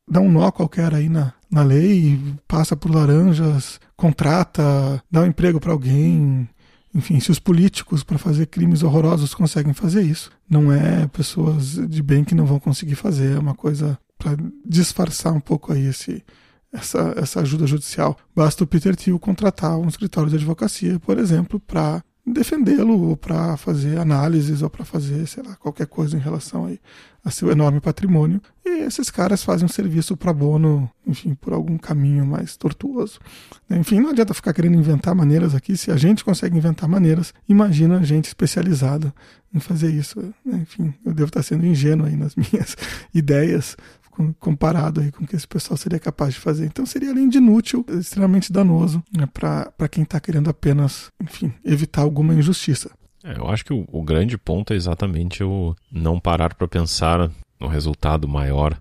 dá 0.09 0.21
um 0.21 0.31
nó 0.31 0.49
qualquer 0.49 0.95
aí 0.95 1.09
na, 1.09 1.33
na 1.51 1.63
lei, 1.63 2.17
passa 2.47 2.77
por 2.77 2.89
laranjas, 2.95 3.77
contrata, 3.97 5.03
dá 5.11 5.21
um 5.21 5.25
emprego 5.25 5.59
para 5.59 5.73
alguém, 5.73 6.47
enfim, 6.95 7.19
se 7.19 7.29
os 7.29 7.39
políticos, 7.39 8.05
para 8.05 8.17
fazer 8.17 8.45
crimes 8.45 8.81
horrorosos, 8.81 9.35
conseguem 9.35 9.73
fazer 9.73 10.01
isso, 10.01 10.31
não 10.49 10.71
é 10.71 11.05
pessoas 11.07 11.73
de 11.73 12.01
bem 12.01 12.23
que 12.23 12.33
não 12.33 12.45
vão 12.45 12.57
conseguir 12.57 12.95
fazer, 12.95 13.35
é 13.35 13.39
uma 13.39 13.53
coisa 13.53 13.99
para 14.17 14.37
disfarçar 14.65 15.33
um 15.33 15.41
pouco 15.41 15.73
aí 15.73 15.87
esse, 15.87 16.23
essa, 16.71 17.13
essa 17.17 17.41
ajuda 17.41 17.67
judicial. 17.67 18.17
Basta 18.33 18.63
o 18.63 18.67
Peter 18.67 18.95
Thiel 18.95 19.19
contratar 19.19 19.77
um 19.77 19.89
escritório 19.89 20.29
de 20.29 20.37
advocacia, 20.37 20.97
por 20.97 21.19
exemplo, 21.19 21.59
para 21.59 22.01
defendê-lo 22.25 23.09
ou 23.09 23.17
para 23.17 23.55
fazer 23.55 23.99
análises 23.99 24.61
ou 24.61 24.69
para 24.69 24.83
fazer, 24.83 25.27
sei 25.27 25.43
lá, 25.43 25.55
qualquer 25.55 25.85
coisa 25.85 26.17
em 26.17 26.19
relação 26.19 26.65
aí 26.65 26.79
a 27.23 27.31
seu 27.31 27.51
enorme 27.51 27.79
patrimônio. 27.79 28.41
E 28.63 28.83
esses 28.83 29.09
caras 29.09 29.43
fazem 29.43 29.65
um 29.65 29.69
serviço 29.69 30.15
para 30.17 30.33
bono, 30.33 30.89
enfim, 31.05 31.35
por 31.35 31.53
algum 31.53 31.77
caminho 31.77 32.25
mais 32.25 32.55
tortuoso. 32.55 33.19
Enfim, 33.69 33.99
não 33.99 34.11
adianta 34.11 34.33
ficar 34.33 34.53
querendo 34.53 34.75
inventar 34.75 35.15
maneiras 35.15 35.55
aqui. 35.55 35.75
Se 35.77 35.91
a 35.91 35.97
gente 35.97 36.23
consegue 36.23 36.57
inventar 36.57 36.87
maneiras, 36.89 37.33
imagina 37.47 37.99
a 37.99 38.03
gente 38.03 38.25
especializada 38.25 39.13
em 39.53 39.59
fazer 39.59 39.91
isso. 39.91 40.19
Enfim, 40.45 40.93
eu 41.05 41.13
devo 41.13 41.29
estar 41.29 41.43
sendo 41.43 41.65
ingênuo 41.65 42.05
aí 42.07 42.15
nas 42.15 42.35
minhas 42.37 42.75
ideias, 43.13 43.75
comparado 44.39 45.01
aí 45.01 45.11
com 45.11 45.23
o 45.23 45.27
que 45.27 45.35
esse 45.35 45.47
pessoal 45.47 45.77
seria 45.77 45.99
capaz 45.99 46.33
de 46.33 46.39
fazer. 46.39 46.65
Então 46.65 46.85
seria 46.85 47.11
além 47.11 47.29
de 47.29 47.37
inútil, 47.37 47.85
extremamente 47.89 48.51
danoso 48.51 49.03
né, 49.15 49.27
para 49.31 49.87
quem 49.89 50.03
está 50.03 50.19
querendo 50.19 50.49
apenas, 50.49 51.11
enfim, 51.21 51.53
evitar 51.63 52.01
alguma 52.01 52.33
injustiça. 52.33 52.91
É, 53.23 53.37
eu 53.37 53.47
acho 53.49 53.65
que 53.65 53.73
o, 53.73 53.85
o, 53.91 54.03
grande 54.03 54.37
ponto 54.37 54.71
é 54.71 54.75
exatamente 54.75 55.43
o 55.43 55.75
não 55.91 56.19
parar 56.19 56.53
para 56.53 56.67
pensar 56.67 57.31
no 57.59 57.67
resultado 57.67 58.27
maior 58.27 58.79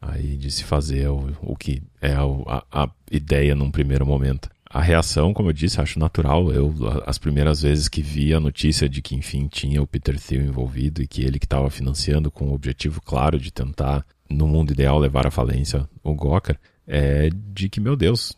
aí 0.00 0.36
de 0.36 0.50
se 0.52 0.62
fazer 0.62 1.08
o, 1.08 1.32
o 1.40 1.56
que 1.56 1.82
é 2.00 2.12
a, 2.12 2.62
a, 2.70 2.90
ideia 3.10 3.56
num 3.56 3.70
primeiro 3.72 4.06
momento. 4.06 4.48
A 4.68 4.80
reação, 4.80 5.34
como 5.34 5.50
eu 5.50 5.52
disse, 5.52 5.80
acho 5.80 5.98
natural. 5.98 6.50
Eu, 6.50 6.72
as 7.04 7.18
primeiras 7.18 7.60
vezes 7.60 7.88
que 7.88 8.00
vi 8.00 8.32
a 8.32 8.40
notícia 8.40 8.88
de 8.88 9.02
que, 9.02 9.14
enfim, 9.14 9.46
tinha 9.46 9.82
o 9.82 9.86
Peter 9.86 10.18
Thiel 10.18 10.42
envolvido 10.42 11.02
e 11.02 11.06
que 11.06 11.22
ele 11.22 11.38
que 11.38 11.44
estava 11.44 11.68
financiando 11.68 12.30
com 12.30 12.46
o 12.46 12.54
objetivo 12.54 13.00
claro 13.02 13.38
de 13.38 13.52
tentar 13.52 14.04
no 14.32 14.48
mundo 14.48 14.72
ideal, 14.72 14.98
levar 14.98 15.26
à 15.26 15.30
falência 15.30 15.88
o 16.02 16.14
Gawker, 16.14 16.58
é 16.86 17.30
de 17.52 17.68
que, 17.68 17.80
meu 17.80 17.96
Deus, 17.96 18.36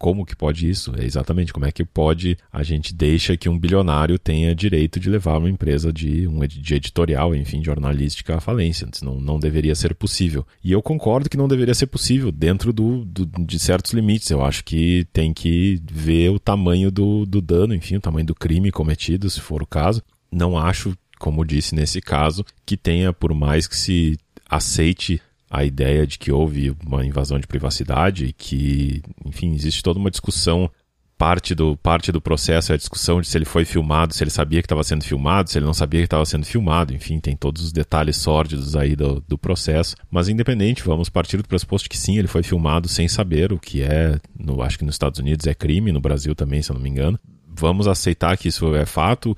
como 0.00 0.24
que 0.24 0.34
pode 0.34 0.66
isso? 0.66 0.94
É 0.96 1.04
exatamente 1.04 1.52
como 1.52 1.66
é 1.66 1.70
que 1.70 1.84
pode 1.84 2.38
a 2.50 2.62
gente 2.62 2.94
deixa 2.94 3.36
que 3.36 3.50
um 3.50 3.58
bilionário 3.58 4.18
tenha 4.18 4.54
direito 4.54 4.98
de 4.98 5.10
levar 5.10 5.36
uma 5.36 5.50
empresa 5.50 5.92
de, 5.92 6.26
um, 6.26 6.40
de 6.46 6.74
editorial, 6.74 7.34
enfim, 7.34 7.62
jornalística 7.62 8.34
à 8.34 8.40
falência. 8.40 8.88
Não, 9.02 9.20
não 9.20 9.38
deveria 9.38 9.74
ser 9.74 9.94
possível. 9.94 10.46
E 10.64 10.72
eu 10.72 10.80
concordo 10.80 11.28
que 11.28 11.36
não 11.36 11.46
deveria 11.46 11.74
ser 11.74 11.86
possível 11.86 12.32
dentro 12.32 12.72
do, 12.72 13.04
do 13.04 13.26
de 13.44 13.58
certos 13.58 13.92
limites. 13.92 14.30
Eu 14.30 14.42
acho 14.42 14.64
que 14.64 15.06
tem 15.12 15.34
que 15.34 15.78
ver 15.92 16.30
o 16.30 16.38
tamanho 16.38 16.90
do, 16.90 17.26
do 17.26 17.42
dano, 17.42 17.74
enfim, 17.74 17.96
o 17.96 18.00
tamanho 18.00 18.24
do 18.24 18.34
crime 18.34 18.72
cometido, 18.72 19.28
se 19.28 19.38
for 19.38 19.62
o 19.62 19.66
caso. 19.66 20.02
Não 20.32 20.56
acho, 20.56 20.96
como 21.18 21.44
disse 21.44 21.74
nesse 21.74 22.00
caso, 22.00 22.42
que 22.64 22.74
tenha, 22.74 23.12
por 23.12 23.34
mais 23.34 23.68
que 23.68 23.76
se 23.76 24.16
aceite 24.48 25.20
a 25.50 25.64
ideia 25.64 26.06
de 26.06 26.16
que 26.16 26.30
houve 26.30 26.74
uma 26.86 27.04
invasão 27.04 27.38
de 27.38 27.46
privacidade 27.46 28.26
e 28.26 28.32
que, 28.32 29.02
enfim, 29.24 29.52
existe 29.52 29.82
toda 29.82 29.98
uma 29.98 30.10
discussão 30.10 30.70
parte 31.18 31.54
do, 31.54 31.76
parte 31.76 32.10
do 32.10 32.18
processo 32.18 32.72
é 32.72 32.76
a 32.76 32.78
discussão 32.78 33.20
de 33.20 33.28
se 33.28 33.36
ele 33.36 33.44
foi 33.44 33.66
filmado, 33.66 34.14
se 34.14 34.24
ele 34.24 34.30
sabia 34.30 34.62
que 34.62 34.64
estava 34.64 34.82
sendo 34.82 35.04
filmado, 35.04 35.50
se 35.50 35.58
ele 35.58 35.66
não 35.66 35.74
sabia 35.74 36.00
que 36.00 36.06
estava 36.06 36.24
sendo 36.24 36.46
filmado, 36.46 36.94
enfim, 36.94 37.20
tem 37.20 37.36
todos 37.36 37.62
os 37.62 37.72
detalhes 37.72 38.16
sórdidos 38.16 38.74
aí 38.74 38.96
do, 38.96 39.22
do 39.28 39.36
processo. 39.36 39.96
Mas 40.10 40.28
independente, 40.28 40.82
vamos 40.82 41.10
partir 41.10 41.36
do 41.36 41.46
pressuposto 41.46 41.90
que 41.90 41.98
sim, 41.98 42.16
ele 42.16 42.26
foi 42.26 42.42
filmado 42.42 42.88
sem 42.88 43.06
saber 43.06 43.52
o 43.52 43.58
que 43.58 43.82
é, 43.82 44.18
no, 44.38 44.62
acho 44.62 44.78
que 44.78 44.84
nos 44.84 44.94
Estados 44.94 45.18
Unidos 45.20 45.46
é 45.46 45.52
crime, 45.52 45.92
no 45.92 46.00
Brasil 46.00 46.34
também, 46.34 46.62
se 46.62 46.70
eu 46.70 46.74
não 46.74 46.80
me 46.80 46.88
engano. 46.88 47.20
Vamos 47.46 47.86
aceitar 47.86 48.38
que 48.38 48.48
isso 48.48 48.74
é 48.74 48.86
fato 48.86 49.36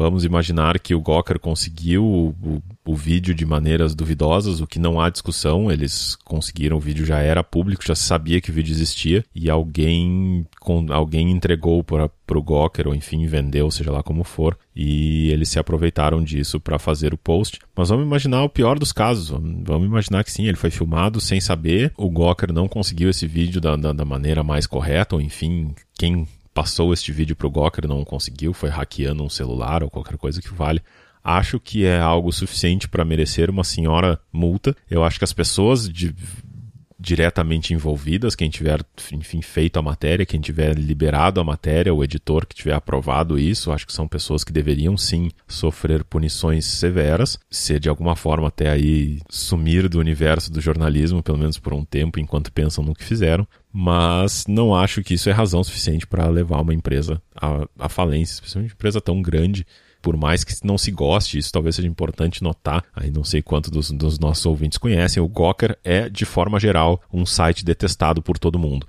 Vamos 0.00 0.24
imaginar 0.24 0.78
que 0.78 0.94
o 0.94 1.00
Gawker 1.02 1.38
conseguiu 1.38 2.02
o, 2.02 2.62
o, 2.86 2.96
vídeo 2.96 3.34
de 3.34 3.44
maneiras 3.44 3.94
duvidosas, 3.94 4.58
o 4.58 4.66
que 4.66 4.78
não 4.78 4.98
há 4.98 5.10
discussão, 5.10 5.70
eles 5.70 6.16
conseguiram, 6.24 6.78
o 6.78 6.80
vídeo 6.80 7.04
já 7.04 7.18
era 7.18 7.44
público, 7.44 7.84
já 7.86 7.94
sabia 7.94 8.40
que 8.40 8.50
o 8.50 8.54
vídeo 8.54 8.72
existia, 8.72 9.22
e 9.34 9.50
alguém, 9.50 10.46
com, 10.58 10.86
alguém 10.90 11.30
entregou 11.30 11.84
para 11.84 12.08
o 12.34 12.42
Gawker, 12.42 12.88
ou 12.88 12.94
enfim, 12.94 13.26
vendeu, 13.26 13.70
seja 13.70 13.92
lá 13.92 14.02
como 14.02 14.24
for, 14.24 14.56
e 14.74 15.30
eles 15.30 15.50
se 15.50 15.58
aproveitaram 15.58 16.24
disso 16.24 16.58
para 16.58 16.78
fazer 16.78 17.12
o 17.12 17.18
post. 17.18 17.58
Mas 17.76 17.90
vamos 17.90 18.06
imaginar 18.06 18.42
o 18.42 18.48
pior 18.48 18.78
dos 18.78 18.92
casos, 18.92 19.28
vamos 19.28 19.86
imaginar 19.86 20.24
que 20.24 20.32
sim, 20.32 20.46
ele 20.46 20.56
foi 20.56 20.70
filmado 20.70 21.20
sem 21.20 21.42
saber, 21.42 21.92
o 21.94 22.08
Gawker 22.08 22.54
não 22.54 22.66
conseguiu 22.66 23.10
esse 23.10 23.26
vídeo 23.26 23.60
da, 23.60 23.76
da, 23.76 23.92
da 23.92 24.04
maneira 24.06 24.42
mais 24.42 24.66
correta, 24.66 25.14
ou 25.14 25.20
enfim, 25.20 25.74
quem 25.92 26.26
passou 26.54 26.92
este 26.92 27.12
vídeo 27.12 27.36
para 27.36 27.46
o 27.46 27.50
Gawker, 27.50 27.88
não 27.88 28.04
conseguiu, 28.04 28.52
foi 28.52 28.68
hackeando 28.68 29.22
um 29.22 29.28
celular 29.28 29.82
ou 29.82 29.90
qualquer 29.90 30.16
coisa 30.16 30.40
que 30.40 30.52
vale. 30.52 30.82
Acho 31.22 31.60
que 31.60 31.84
é 31.84 32.00
algo 32.00 32.32
suficiente 32.32 32.88
para 32.88 33.04
merecer 33.04 33.50
uma 33.50 33.62
senhora 33.62 34.18
multa. 34.32 34.74
Eu 34.90 35.04
acho 35.04 35.18
que 35.18 35.24
as 35.24 35.32
pessoas 35.32 35.88
de, 35.88 36.14
diretamente 37.00 37.72
envolvidas, 37.72 38.34
quem 38.34 38.50
tiver, 38.50 38.84
enfim, 39.12 39.40
feito 39.40 39.78
a 39.78 39.82
matéria, 39.82 40.26
quem 40.26 40.38
tiver 40.38 40.78
liberado 40.78 41.40
a 41.40 41.44
matéria, 41.44 41.94
o 41.94 42.04
editor 42.04 42.46
que 42.46 42.54
tiver 42.54 42.74
aprovado 42.74 43.38
isso, 43.38 43.72
acho 43.72 43.86
que 43.86 43.92
são 43.92 44.06
pessoas 44.06 44.44
que 44.44 44.52
deveriam 44.52 44.96
sim 44.98 45.30
sofrer 45.48 46.04
punições 46.04 46.66
severas, 46.66 47.38
ser 47.50 47.80
de 47.80 47.88
alguma 47.88 48.14
forma 48.14 48.48
até 48.48 48.68
aí 48.68 49.18
sumir 49.30 49.88
do 49.88 49.98
universo 49.98 50.52
do 50.52 50.60
jornalismo, 50.60 51.22
pelo 51.22 51.38
menos 51.38 51.58
por 51.58 51.72
um 51.72 51.84
tempo, 51.84 52.20
enquanto 52.20 52.52
pensam 52.52 52.84
no 52.84 52.94
que 52.94 53.04
fizeram. 53.04 53.48
Mas 53.72 54.44
não 54.46 54.74
acho 54.74 55.02
que 55.02 55.14
isso 55.14 55.30
é 55.30 55.32
razão 55.32 55.64
suficiente 55.64 56.06
para 56.06 56.28
levar 56.28 56.60
uma 56.60 56.74
empresa 56.74 57.22
à, 57.34 57.66
à 57.78 57.88
falência, 57.88 58.34
especialmente 58.34 58.72
uma 58.72 58.76
empresa 58.76 59.00
tão 59.00 59.22
grande 59.22 59.64
por 60.00 60.16
mais 60.16 60.44
que 60.44 60.54
não 60.64 60.78
se 60.78 60.90
goste, 60.90 61.38
isso 61.38 61.52
talvez 61.52 61.76
seja 61.76 61.88
importante 61.88 62.42
notar, 62.42 62.84
aí 62.94 63.10
não 63.10 63.24
sei 63.24 63.42
quanto 63.42 63.70
dos, 63.70 63.90
dos 63.90 64.18
nossos 64.18 64.44
ouvintes 64.46 64.78
conhecem, 64.78 65.22
o 65.22 65.28
Gawker 65.28 65.78
é, 65.84 66.08
de 66.08 66.24
forma 66.24 66.58
geral, 66.58 67.00
um 67.12 67.26
site 67.26 67.64
detestado 67.64 68.22
por 68.22 68.38
todo 68.38 68.58
mundo. 68.58 68.86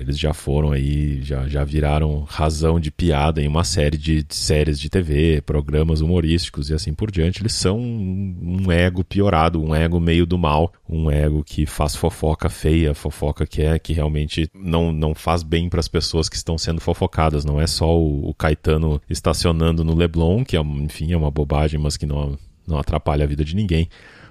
Eles 0.00 0.18
já 0.18 0.32
foram 0.32 0.70
aí, 0.70 1.20
já, 1.22 1.48
já 1.48 1.64
viraram 1.64 2.24
razão 2.28 2.78
de 2.78 2.90
piada 2.90 3.42
em 3.42 3.48
uma 3.48 3.64
série 3.64 3.96
de, 3.96 4.22
de 4.22 4.34
séries 4.34 4.78
de 4.78 4.88
TV, 4.88 5.42
programas 5.44 6.00
humorísticos 6.00 6.70
e 6.70 6.74
assim 6.74 6.94
por 6.94 7.10
diante. 7.10 7.42
Eles 7.42 7.54
são 7.54 7.78
um, 7.78 8.62
um, 8.66 8.72
ego 8.72 9.02
piorado, 9.02 9.60
um 9.60 9.74
ego 9.74 9.98
meio 9.98 10.24
do 10.24 10.38
mal, 10.38 10.72
um 10.88 11.10
ego 11.10 11.42
que 11.42 11.66
faz 11.66 11.96
fofoca 11.96 12.48
feia, 12.48 12.94
fofoca 12.94 13.44
que 13.44 13.62
é 13.62 13.76
que 13.78 13.92
realmente 13.92 14.48
não, 14.54 14.92
não 14.92 15.14
faz 15.16 15.42
bem 15.42 15.68
para 15.68 15.80
as 15.80 15.88
pessoas 15.88 16.28
que 16.28 16.36
estão 16.36 16.56
sendo 16.56 16.80
fofocadas. 16.80 17.44
Não 17.44 17.60
é 17.60 17.66
só 17.66 17.98
o, 17.98 18.28
o 18.28 18.34
Caetano 18.34 19.02
estacionando 19.10 19.82
no 19.82 19.96
Leblon, 19.96 20.44
que 20.44 20.56
é, 20.56 20.60
enfim, 20.60 21.12
é 21.12 21.16
uma 21.16 21.30
bobagem, 21.30 21.80
mas 21.80 21.96
que 21.96 22.06
não, 22.06 22.38
não 22.66 22.78
atrapalha 22.78 23.24
a 23.24 23.28
vida 23.28 23.44
de 23.44 23.56
ninguém. 23.56 23.88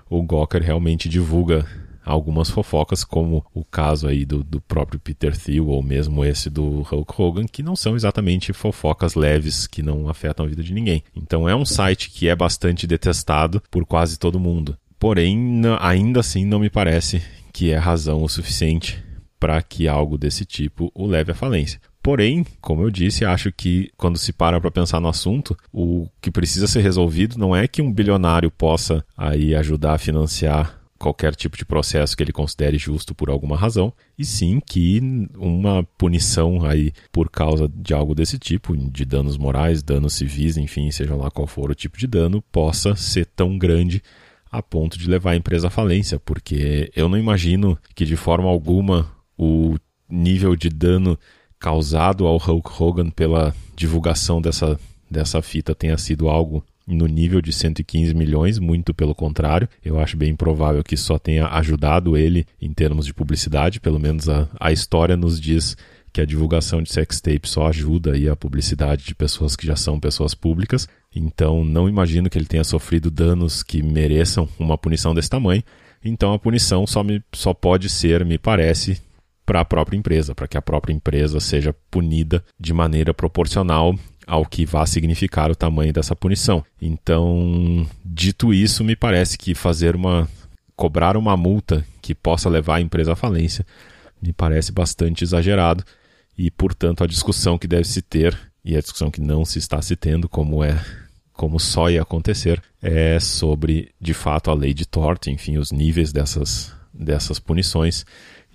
O 0.09 0.23
Gawker 0.23 0.63
realmente 0.63 1.09
divulga 1.09 1.65
algumas 2.07 2.49
fofocas, 2.49 3.03
como 3.03 3.45
o 3.53 3.63
caso 3.63 4.07
aí 4.07 4.25
do, 4.25 4.43
do 4.43 4.61
próprio 4.61 4.99
Peter 4.99 5.37
Thiel, 5.37 5.67
ou 5.67 5.83
mesmo 5.83 6.23
esse 6.23 6.49
do 6.49 6.81
Hulk 6.81 7.21
Hogan, 7.21 7.45
que 7.45 7.61
não 7.61 7.75
são 7.75 7.95
exatamente 7.95 8.53
fofocas 8.53 9.13
leves 9.13 9.67
que 9.67 9.83
não 9.83 10.07
afetam 10.09 10.45
a 10.45 10.49
vida 10.49 10.63
de 10.63 10.73
ninguém. 10.73 11.03
Então 11.15 11.47
é 11.47 11.55
um 11.55 11.65
site 11.65 12.09
que 12.09 12.27
é 12.27 12.35
bastante 12.35 12.87
detestado 12.87 13.61
por 13.69 13.85
quase 13.85 14.17
todo 14.17 14.39
mundo. 14.39 14.77
Porém, 14.99 15.61
ainda 15.79 16.21
assim 16.21 16.45
não 16.45 16.59
me 16.59 16.69
parece 16.69 17.21
que 17.53 17.71
é 17.71 17.77
razão 17.77 18.23
o 18.23 18.29
suficiente 18.29 19.03
para 19.39 19.61
que 19.61 19.87
algo 19.87 20.17
desse 20.17 20.45
tipo 20.45 20.91
o 20.95 21.05
leve 21.05 21.31
à 21.31 21.35
falência. 21.35 21.79
Porém, 22.01 22.45
como 22.61 22.83
eu 22.83 22.89
disse, 22.89 23.25
acho 23.25 23.51
que 23.51 23.91
quando 23.97 24.17
se 24.17 24.31
para 24.31 24.61
para 24.61 24.71
pensar 24.71 25.01
no 25.01 25.09
assunto, 25.09 25.57
o 25.73 26.07
que 26.21 26.31
precisa 26.31 26.65
ser 26.65 26.81
resolvido 26.81 27.37
não 27.37 27.55
é 27.55 27.67
que 27.67 27.81
um 27.81 27.91
bilionário 27.91 28.49
possa 28.49 29.03
aí 29.15 29.53
ajudar 29.53 29.95
a 29.95 29.97
financiar 29.97 30.79
qualquer 30.97 31.35
tipo 31.35 31.57
de 31.57 31.65
processo 31.65 32.15
que 32.15 32.23
ele 32.23 32.31
considere 32.31 32.77
justo 32.77 33.13
por 33.13 33.29
alguma 33.29 33.55
razão, 33.55 33.93
e 34.17 34.25
sim 34.25 34.59
que 34.59 34.99
uma 35.37 35.83
punição 35.97 36.65
aí 36.65 36.91
por 37.11 37.29
causa 37.29 37.69
de 37.69 37.93
algo 37.93 38.15
desse 38.15 38.37
tipo, 38.37 38.75
de 38.75 39.05
danos 39.05 39.37
morais, 39.37 39.83
danos 39.83 40.13
civis, 40.13 40.57
enfim, 40.57 40.89
seja 40.91 41.15
lá 41.15 41.29
qual 41.29 41.47
for 41.47 41.71
o 41.71 41.75
tipo 41.75 41.97
de 41.97 42.07
dano, 42.07 42.41
possa 42.51 42.95
ser 42.95 43.25
tão 43.25 43.57
grande 43.57 44.01
a 44.51 44.61
ponto 44.61 44.97
de 44.97 45.09
levar 45.09 45.31
a 45.31 45.35
empresa 45.35 45.67
à 45.67 45.69
falência, 45.69 46.19
porque 46.19 46.91
eu 46.95 47.07
não 47.07 47.17
imagino 47.17 47.77
que 47.93 48.05
de 48.05 48.15
forma 48.15 48.49
alguma 48.49 49.11
o 49.37 49.75
nível 50.09 50.55
de 50.55 50.69
dano 50.69 51.17
causado 51.59 52.25
ao 52.25 52.37
Hulk 52.37 52.69
Hogan 52.81 53.09
pela 53.09 53.53
divulgação 53.75 54.41
dessa, 54.41 54.79
dessa 55.09 55.41
fita 55.41 55.75
tenha 55.75 55.97
sido 55.97 56.29
algo 56.29 56.63
no 56.87 57.05
nível 57.05 57.41
de 57.41 57.51
115 57.51 58.13
milhões, 58.13 58.57
muito 58.57 58.93
pelo 58.93 59.13
contrário. 59.13 59.67
Eu 59.83 59.99
acho 59.99 60.15
bem 60.15 60.35
provável 60.35 60.83
que 60.83 60.95
só 60.95 61.19
tenha 61.19 61.47
ajudado 61.47 62.15
ele 62.15 62.45
em 62.61 62.71
termos 62.73 63.05
de 63.05 63.13
publicidade, 63.13 63.81
pelo 63.81 63.99
menos 63.99 64.29
a, 64.29 64.47
a 64.57 64.71
história 64.71 65.17
nos 65.17 65.39
diz 65.39 65.75
que 66.13 66.21
a 66.21 66.25
divulgação 66.25 66.81
de 66.81 66.91
sextape 66.91 67.47
só 67.47 67.67
ajuda 67.67 68.13
aí 68.13 68.29
a 68.29 68.35
publicidade 68.35 69.05
de 69.05 69.13
pessoas 69.13 69.55
que 69.55 69.67
já 69.67 69.75
são 69.75 69.99
pessoas 69.99 70.33
públicas. 70.33 70.87
Então, 71.13 71.63
não 71.63 71.89
imagino 71.89 72.29
que 72.29 72.37
ele 72.37 72.45
tenha 72.45 72.63
sofrido 72.63 73.11
danos 73.11 73.61
que 73.61 73.83
mereçam 73.83 74.47
uma 74.57 74.77
punição 74.77 75.13
desse 75.13 75.29
tamanho. 75.29 75.61
Então, 76.03 76.33
a 76.33 76.39
punição 76.39 76.87
só, 76.87 77.03
me, 77.03 77.21
só 77.33 77.53
pode 77.53 77.89
ser, 77.89 78.25
me 78.25 78.37
parece, 78.37 79.01
para 79.45 79.61
a 79.61 79.65
própria 79.65 79.97
empresa, 79.97 80.33
para 80.33 80.47
que 80.47 80.57
a 80.57 80.61
própria 80.61 80.93
empresa 80.93 81.39
seja 81.39 81.75
punida 81.91 82.43
de 82.59 82.73
maneira 82.73 83.13
proporcional 83.13 83.93
ao 84.27 84.45
que 84.45 84.65
vá 84.65 84.85
significar 84.85 85.49
o 85.49 85.55
tamanho 85.55 85.93
dessa 85.93 86.15
punição. 86.15 86.63
Então, 86.81 87.87
dito 88.03 88.53
isso, 88.53 88.83
me 88.83 88.95
parece 88.95 89.37
que 89.37 89.55
fazer 89.55 89.95
uma 89.95 90.27
cobrar 90.75 91.17
uma 91.17 91.35
multa 91.35 91.83
que 92.03 92.13
possa 92.13 92.47
levar 92.47 92.75
a 92.75 92.81
empresa 92.81 93.13
à 93.13 93.15
falência 93.15 93.65
me 94.21 94.31
parece 94.31 94.71
bastante 94.71 95.23
exagerado 95.23 95.83
e, 96.37 96.51
portanto, 96.51 97.03
a 97.03 97.07
discussão 97.07 97.57
que 97.57 97.67
deve 97.67 97.85
se 97.85 98.01
ter 98.01 98.37
e 98.63 98.75
a 98.75 98.79
discussão 98.79 99.09
que 99.09 99.21
não 99.21 99.45
se 99.45 99.57
está 99.57 99.81
se 99.81 99.95
tendo, 99.95 100.27
como 100.29 100.63
é 100.63 100.79
como 101.33 101.59
só 101.59 101.87
ia 101.87 102.01
acontecer, 102.01 102.61
é 102.81 103.19
sobre, 103.19 103.91
de 104.01 104.13
fato, 104.13 104.49
a 104.49 104.55
lei 104.55 104.73
de 104.73 104.87
Tort, 104.87 105.27
enfim, 105.27 105.57
os 105.57 105.71
níveis 105.71 106.11
dessas, 106.11 106.73
dessas 106.91 107.39
punições 107.39 108.03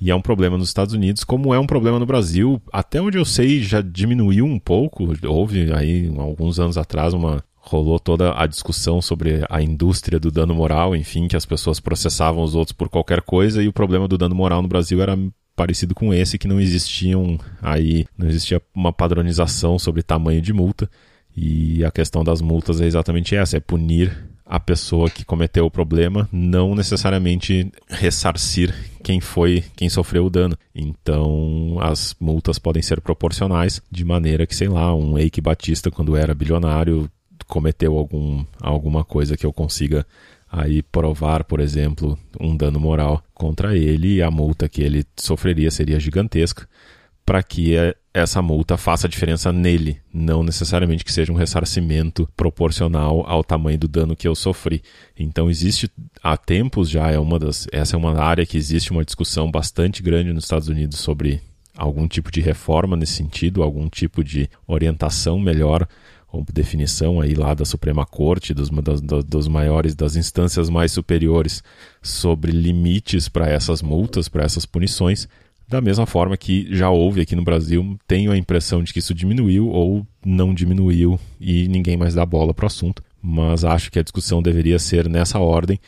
e 0.02 0.10
é 0.10 0.14
um 0.16 0.20
problema 0.20 0.58
nos 0.58 0.66
Estados 0.66 0.94
Unidos, 0.94 1.22
como 1.22 1.54
é 1.54 1.60
um 1.60 1.66
problema 1.66 1.96
no 1.96 2.04
Brasil. 2.04 2.60
Até 2.72 3.00
onde 3.00 3.18
eu 3.18 3.24
sei, 3.24 3.62
já 3.62 3.80
diminuiu 3.80 4.44
um 4.44 4.58
pouco. 4.58 5.08
Houve 5.24 5.72
aí, 5.72 6.12
alguns 6.18 6.58
anos 6.58 6.76
atrás, 6.76 7.14
uma 7.14 7.44
rolou 7.54 8.00
toda 8.00 8.36
a 8.36 8.44
discussão 8.48 9.00
sobre 9.00 9.44
a 9.48 9.62
indústria 9.62 10.18
do 10.18 10.32
dano 10.32 10.56
moral, 10.56 10.96
enfim, 10.96 11.28
que 11.28 11.36
as 11.36 11.46
pessoas 11.46 11.78
processavam 11.78 12.42
os 12.42 12.56
outros 12.56 12.76
por 12.76 12.88
qualquer 12.88 13.22
coisa, 13.22 13.62
e 13.62 13.68
o 13.68 13.72
problema 13.72 14.08
do 14.08 14.18
dano 14.18 14.34
moral 14.34 14.60
no 14.60 14.66
Brasil 14.66 15.00
era 15.00 15.16
parecido 15.54 15.94
com 15.94 16.12
esse, 16.12 16.36
que 16.36 16.48
não 16.48 16.60
existiam 16.60 17.38
aí, 17.62 18.04
não 18.18 18.28
existia 18.28 18.60
uma 18.74 18.92
padronização 18.92 19.78
sobre 19.78 20.02
tamanho 20.02 20.42
de 20.42 20.52
multa. 20.52 20.90
E 21.36 21.84
a 21.84 21.92
questão 21.92 22.24
das 22.24 22.40
multas 22.40 22.80
é 22.80 22.86
exatamente 22.86 23.36
essa, 23.36 23.56
é 23.56 23.60
punir 23.60 24.12
a 24.44 24.58
pessoa 24.58 25.08
que 25.08 25.24
cometeu 25.24 25.64
o 25.64 25.70
problema, 25.70 26.28
não 26.32 26.74
necessariamente 26.74 27.70
ressarcir 27.88 28.74
quem 29.02 29.20
foi, 29.20 29.64
quem 29.76 29.88
sofreu 29.88 30.26
o 30.26 30.30
dano. 30.30 30.56
Então, 30.74 31.76
as 31.80 32.14
multas 32.20 32.58
podem 32.58 32.82
ser 32.82 33.00
proporcionais, 33.00 33.82
de 33.90 34.04
maneira 34.04 34.46
que, 34.46 34.54
sei 34.54 34.68
lá, 34.68 34.94
um 34.94 35.18
Eike 35.18 35.40
Batista, 35.40 35.90
quando 35.90 36.16
era 36.16 36.34
bilionário, 36.34 37.10
cometeu 37.46 37.98
algum, 37.98 38.44
alguma 38.60 39.04
coisa 39.04 39.36
que 39.36 39.44
eu 39.44 39.52
consiga 39.52 40.06
aí 40.50 40.82
provar, 40.82 41.44
por 41.44 41.60
exemplo, 41.60 42.18
um 42.38 42.56
dano 42.56 42.78
moral 42.78 43.22
contra 43.34 43.76
ele, 43.76 44.16
e 44.16 44.22
a 44.22 44.30
multa 44.30 44.68
que 44.68 44.82
ele 44.82 45.04
sofreria 45.16 45.70
seria 45.70 45.98
gigantesca 45.98 46.66
para 47.32 47.42
que 47.42 47.72
essa 48.12 48.42
multa 48.42 48.76
faça 48.76 49.08
diferença 49.08 49.50
nele, 49.50 49.98
não 50.12 50.42
necessariamente 50.42 51.02
que 51.02 51.10
seja 51.10 51.32
um 51.32 51.34
ressarcimento 51.34 52.28
proporcional 52.36 53.24
ao 53.26 53.42
tamanho 53.42 53.78
do 53.78 53.88
dano 53.88 54.14
que 54.14 54.28
eu 54.28 54.34
sofri. 54.34 54.82
Então 55.18 55.48
existe 55.48 55.90
há 56.22 56.36
tempos 56.36 56.90
já 56.90 57.10
é 57.10 57.18
uma 57.18 57.38
das 57.38 57.66
essa 57.72 57.96
é 57.96 57.98
uma 57.98 58.20
área 58.20 58.44
que 58.44 58.58
existe 58.58 58.90
uma 58.90 59.02
discussão 59.02 59.50
bastante 59.50 60.02
grande 60.02 60.30
nos 60.30 60.44
Estados 60.44 60.68
Unidos 60.68 60.98
sobre 60.98 61.40
algum 61.74 62.06
tipo 62.06 62.30
de 62.30 62.42
reforma 62.42 62.98
nesse 62.98 63.14
sentido, 63.14 63.62
algum 63.62 63.88
tipo 63.88 64.22
de 64.22 64.46
orientação 64.66 65.38
melhor 65.38 65.88
ou 66.30 66.44
definição 66.52 67.18
aí 67.18 67.32
lá 67.32 67.54
da 67.54 67.64
Suprema 67.64 68.04
Corte, 68.04 68.52
dos, 68.52 68.68
dos, 68.68 69.24
dos 69.24 69.48
maiores, 69.48 69.94
das 69.94 70.16
instâncias 70.16 70.68
mais 70.68 70.92
superiores 70.92 71.62
sobre 72.02 72.52
limites 72.52 73.26
para 73.26 73.48
essas 73.48 73.80
multas, 73.80 74.28
para 74.28 74.44
essas 74.44 74.66
punições, 74.66 75.26
Da 75.72 75.80
mesma 75.80 76.04
forma 76.04 76.36
que 76.36 76.68
já 76.70 76.90
houve 76.90 77.22
aqui 77.22 77.34
no 77.34 77.42
Brasil, 77.42 77.98
tenho 78.06 78.30
a 78.30 78.36
impressão 78.36 78.82
de 78.82 78.92
que 78.92 78.98
isso 78.98 79.14
diminuiu 79.14 79.68
ou 79.70 80.06
não 80.22 80.52
diminuiu 80.52 81.18
e 81.40 81.66
ninguém 81.66 81.96
mais 81.96 82.14
dá 82.14 82.26
bola 82.26 82.52
para 82.52 82.64
o 82.64 82.66
assunto. 82.66 83.02
Mas 83.22 83.64
acho 83.64 83.90
que 83.90 83.98
a 83.98 84.02
discussão 84.02 84.42
deveria 84.42 84.78
ser 84.78 85.08
nessa 85.08 85.38
ordem 85.38 85.80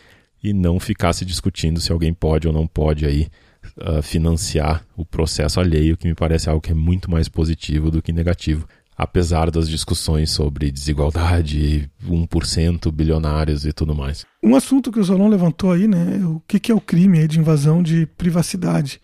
e 0.43 0.55
não 0.55 0.81
ficar 0.81 1.13
se 1.13 1.23
discutindo 1.23 1.83
se 1.83 1.93
alguém 1.93 2.15
pode 2.15 2.49
ou 2.49 2.55
não 2.55 2.67
pode 2.67 3.05
aí 3.05 3.29
uh, 3.77 4.01
financiar 4.01 4.83
o 4.97 5.05
processo 5.05 5.61
alheio, 5.61 5.99
que 5.99 6.09
me 6.09 6.15
parece 6.15 6.49
algo 6.49 6.63
que 6.63 6.73
é 6.73 6.75
muito 6.75 7.11
mais 7.11 7.29
positivo 7.29 7.91
do 7.91 8.01
que 8.01 8.11
negativo 8.11 8.67
apesar 8.97 9.51
das 9.51 9.69
discussões 9.69 10.31
sobre 10.31 10.71
desigualdade, 10.71 11.91
1%, 12.09 12.93
bilionários 12.93 13.67
e 13.67 13.73
tudo 13.73 13.93
mais. 13.95 14.25
Um 14.41 14.55
assunto 14.55 14.93
que 14.93 15.01
o 15.01 15.05
Zolon 15.05 15.29
levantou 15.29 15.73
aí, 15.73 15.89
né, 15.89 16.25
o 16.25 16.41
que 16.47 16.71
é 16.71 16.75
o 16.75 16.81
crime 16.81 17.27
de 17.27 17.41
invasão 17.41 17.83
de 17.83 18.07
privacidade. 18.07 19.01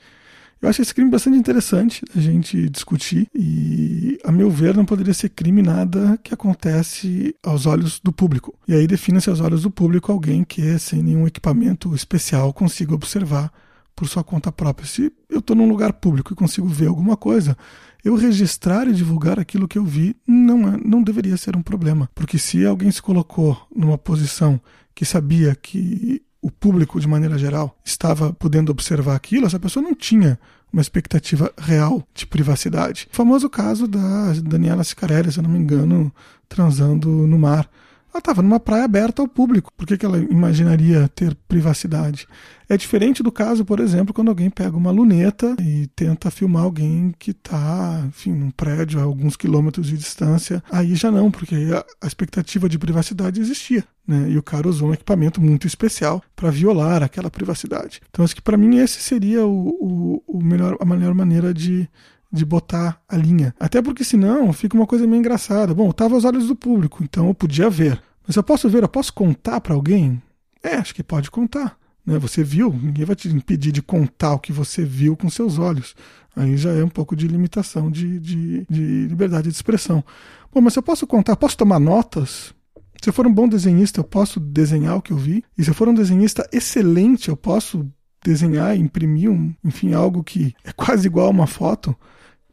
Eu 0.63 0.69
acho 0.69 0.83
esse 0.83 0.95
crime 0.95 1.11
bastante 1.11 1.39
interessante 1.39 2.03
a 2.15 2.21
gente 2.21 2.69
discutir 2.69 3.27
e, 3.35 4.19
a 4.23 4.31
meu 4.31 4.51
ver, 4.51 4.77
não 4.77 4.85
poderia 4.85 5.15
ser 5.15 5.31
crime 5.31 5.63
nada 5.63 6.19
que 6.23 6.35
acontece 6.35 7.35
aos 7.43 7.65
olhos 7.65 7.99
do 7.99 8.13
público. 8.13 8.55
E 8.69 8.75
aí 8.75 8.87
define-se 8.87 9.31
aos 9.31 9.41
olhos 9.41 9.63
do 9.63 9.71
público 9.71 10.13
alguém 10.13 10.45
que, 10.45 10.79
sem 10.79 11.03
nenhum 11.03 11.27
equipamento 11.27 11.95
especial, 11.95 12.53
consiga 12.53 12.95
observar 12.95 13.51
por 13.97 14.07
sua 14.07 14.23
conta 14.23 14.53
própria. 14.53 14.87
Se 14.87 15.11
eu 15.31 15.39
estou 15.39 15.57
num 15.57 15.69
lugar 15.69 15.95
público 15.95 16.33
e 16.33 16.37
consigo 16.37 16.69
ver 16.69 16.89
alguma 16.89 17.17
coisa, 17.17 17.57
eu 18.05 18.15
registrar 18.15 18.87
e 18.87 18.93
divulgar 18.93 19.39
aquilo 19.39 19.69
que 19.69 19.79
eu 19.79 19.85
vi 19.85 20.15
não, 20.27 20.69
é, 20.69 20.77
não 20.85 21.03
deveria 21.03 21.39
ser 21.39 21.57
um 21.57 21.63
problema. 21.63 22.09
Porque 22.15 22.39
se 22.39 22.67
alguém 22.67 22.91
se 22.91 23.01
colocou 23.01 23.67
numa 23.75 23.97
posição 23.97 24.61
que 24.95 25.07
sabia 25.07 25.55
que 25.55 26.23
o 26.43 26.51
público, 26.51 26.99
de 26.99 27.07
maneira 27.07 27.37
geral, 27.37 27.77
estava 27.85 28.33
podendo 28.33 28.73
observar 28.73 29.15
aquilo, 29.15 29.47
essa 29.47 29.59
pessoa 29.61 29.83
não 29.83 29.95
tinha 29.95 30.39
uma 30.73 30.81
expectativa 30.81 31.53
real 31.59 32.07
de 32.15 32.27
privacidade. 32.27 33.09
O 33.13 33.17
famoso 33.17 33.51
caso 33.51 33.87
da 33.87 34.33
Daniela 34.43 34.85
Sicarelli, 34.85 35.33
se 35.33 35.39
eu 35.39 35.43
não 35.43 35.51
me 35.51 35.59
engano, 35.59 36.13
transando 36.49 37.09
no 37.09 37.39
mar. 37.39 37.69
Ela 38.13 38.19
estava 38.19 38.43
numa 38.43 38.59
praia 38.59 38.85
aberta 38.85 39.23
ao 39.23 39.29
público. 39.29 39.73
Por 39.77 39.87
que, 39.87 39.97
que 39.97 40.05
ela 40.05 40.19
imaginaria 40.19 41.09
ter 41.15 41.35
privacidade? 41.49 42.27
É 42.69 42.77
diferente 42.77 43.23
do 43.23 43.33
caso, 43.33 43.65
por 43.65 43.81
exemplo, 43.81 44.13
quando 44.13 44.29
alguém 44.29 44.51
pega 44.51 44.77
uma 44.77 44.91
luneta 44.91 45.57
e 45.61 45.87
tenta 45.89 46.31
filmar 46.31 46.65
alguém 46.65 47.15
que 47.19 47.31
está, 47.31 48.05
enfim, 48.07 48.33
num 48.33 48.51
prédio 48.51 49.01
a 49.01 49.05
alguns 49.05 49.37
quilômetros 49.37 49.87
de 49.87 49.97
distância. 49.97 50.63
Aí 50.71 50.95
já 50.95 51.11
não, 51.11 51.31
porque 51.31 51.57
a, 52.01 52.07
expectativa 52.07 52.69
de 52.69 52.79
privacidade 52.79 53.41
existia. 53.41 53.85
Né? 54.07 54.31
E 54.31 54.39
o 54.39 54.43
cara 54.43 54.69
usou 54.69 54.89
um 54.89 54.95
equipamento 54.95 55.41
muito 55.41 55.67
especial 55.67 56.23
para 56.35 56.51
violar 56.51 57.03
aquela 57.03 57.31
privacidade. 57.31 58.01
Então, 58.11 58.25
acho 58.25 58.35
que 58.35 58.43
para 58.43 58.57
mim 58.57 58.79
esse 58.79 59.01
seria 59.01 59.47
o, 59.47 60.23
o, 60.27 60.39
o 60.39 60.43
melhor, 60.43 60.77
a 60.81 60.85
melhor 60.85 61.15
maneira 61.15 61.55
de 61.55 61.89
de 62.33 62.45
botar 62.45 63.01
a 63.09 63.17
linha. 63.17 63.55
Até 63.59 63.83
porque 63.83 64.05
senão 64.05 64.53
fica 64.53 64.77
uma 64.77 64.87
coisa 64.87 65.07
meio 65.07 65.21
engraçada. 65.21 65.75
Bom, 65.75 65.91
estava 65.91 66.15
aos 66.15 66.25
olhos 66.25 66.47
do 66.49 66.57
público, 66.57 67.03
então 67.03 67.29
eu 67.29 67.35
podia 67.35 67.69
ver. 67.69 68.01
Mas 68.27 68.37
eu 68.37 68.43
posso 68.43 68.69
ver, 68.69 68.83
eu 68.83 68.89
posso 68.89 69.13
contar 69.13 69.61
para 69.61 69.75
alguém? 69.75 70.23
É, 70.63 70.75
acho 70.77 70.95
que 70.95 71.03
pode 71.03 71.31
contar. 71.31 71.77
Né? 72.07 72.19
Você 72.19 72.45
viu, 72.45 72.73
ninguém 72.73 73.05
vai 73.05 73.17
te 73.17 73.29
impedir 73.29 73.73
de 73.73 73.83
contar 73.83 74.35
o 74.35 74.39
que 74.39 74.53
você 74.53 74.85
viu 74.85 75.17
com 75.17 75.29
seus 75.29 75.59
olhos. 75.59 75.95
Aí 76.37 76.57
já 76.57 76.71
é 76.71 76.85
um 76.85 76.89
pouco 76.89 77.17
de 77.17 77.27
limitação 77.27 77.91
de, 77.91 78.21
de, 78.21 78.67
de 78.71 79.07
liberdade 79.09 79.49
de 79.49 79.55
expressão. 79.55 80.05
Bom, 80.53 80.61
mas 80.61 80.77
eu 80.77 80.83
posso 80.83 81.07
contar, 81.07 81.37
posso 81.37 81.57
tomar 81.57 81.81
notas? 81.81 82.55
Se 83.03 83.09
eu 83.09 83.13
for 83.13 83.27
um 83.27 83.33
bom 83.33 83.49
desenhista, 83.49 84.01
eu 84.01 84.05
posso 84.05 84.39
desenhar 84.39 84.97
o 84.97 85.03
que 85.03 85.13
eu 85.13 85.17
vi. 85.17 85.43
E 85.57 85.65
se 85.65 85.71
eu 85.71 85.75
for 85.75 85.89
um 85.89 85.95
desenhista 85.95 86.49
excelente, 86.53 87.29
eu 87.29 87.37
posso 87.37 87.91
desenhar, 88.25 88.77
imprimir, 88.77 89.31
um, 89.31 89.55
enfim, 89.65 89.93
algo 89.93 90.23
que 90.23 90.55
é 90.65 90.73
quase 90.73 91.07
igual 91.07 91.27
a 91.27 91.31
uma 91.31 91.47
foto. 91.47 91.97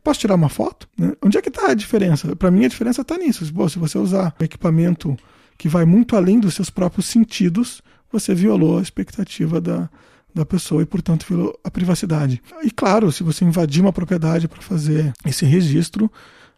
Posso 0.04 0.20
tirar 0.20 0.36
uma 0.36 0.50
foto? 0.50 0.88
Né? 0.98 1.14
Onde 1.22 1.38
é 1.38 1.42
que 1.42 1.50
está 1.50 1.72
a 1.72 1.74
diferença? 1.74 2.36
Para 2.36 2.50
mim, 2.50 2.66
a 2.66 2.70
diferença 2.70 3.02
está 3.02 3.18
nisso. 3.18 3.46
se 3.46 3.80
você 3.80 3.98
usar 3.98 4.34
um 4.40 4.44
equipamento 4.44 5.18
que 5.58 5.68
vai 5.68 5.86
muito 5.86 6.16
além 6.16 6.40
dos 6.40 6.54
seus 6.54 6.70
próprios 6.70 7.08
sentidos, 7.08 7.82
você 8.12 8.34
violou 8.34 8.80
a 8.80 8.82
expectativa 8.82 9.60
da, 9.60 9.90
da 10.34 10.46
pessoa 10.46 10.82
e, 10.82 10.86
portanto, 10.86 11.26
violou 11.28 11.60
a 11.64 11.70
privacidade. 11.70 12.42
E, 12.64 12.72
claro, 12.72 13.12
se 13.12 13.24
você 13.24 13.44
invadir 13.44 13.82
uma 13.82 13.92
propriedade 13.92 14.48
para 14.48 14.62
fazer 14.62 15.12
esse 15.26 15.46
registro, 15.46 16.10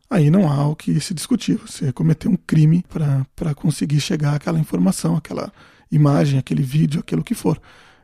aí 0.10 0.30
não 0.30 0.47
há 0.47 0.68
o 0.68 0.76
que 0.76 0.99
se 0.99 1.14
discutir. 1.14 1.57
Você 1.57 1.91
cometeu 1.91 2.30
um 2.30 2.38
crime 2.38 2.84
para 3.36 3.55
conseguir 3.55 3.99
chegar 3.99 4.36
àquela 4.36 4.60
informação, 4.60 5.16
aquela 5.16 5.51
imagem, 5.91 6.38
aquele 6.38 6.62
vídeo, 6.62 6.99
aquilo 6.99 7.24
que 7.24 7.34
for. 7.34 7.60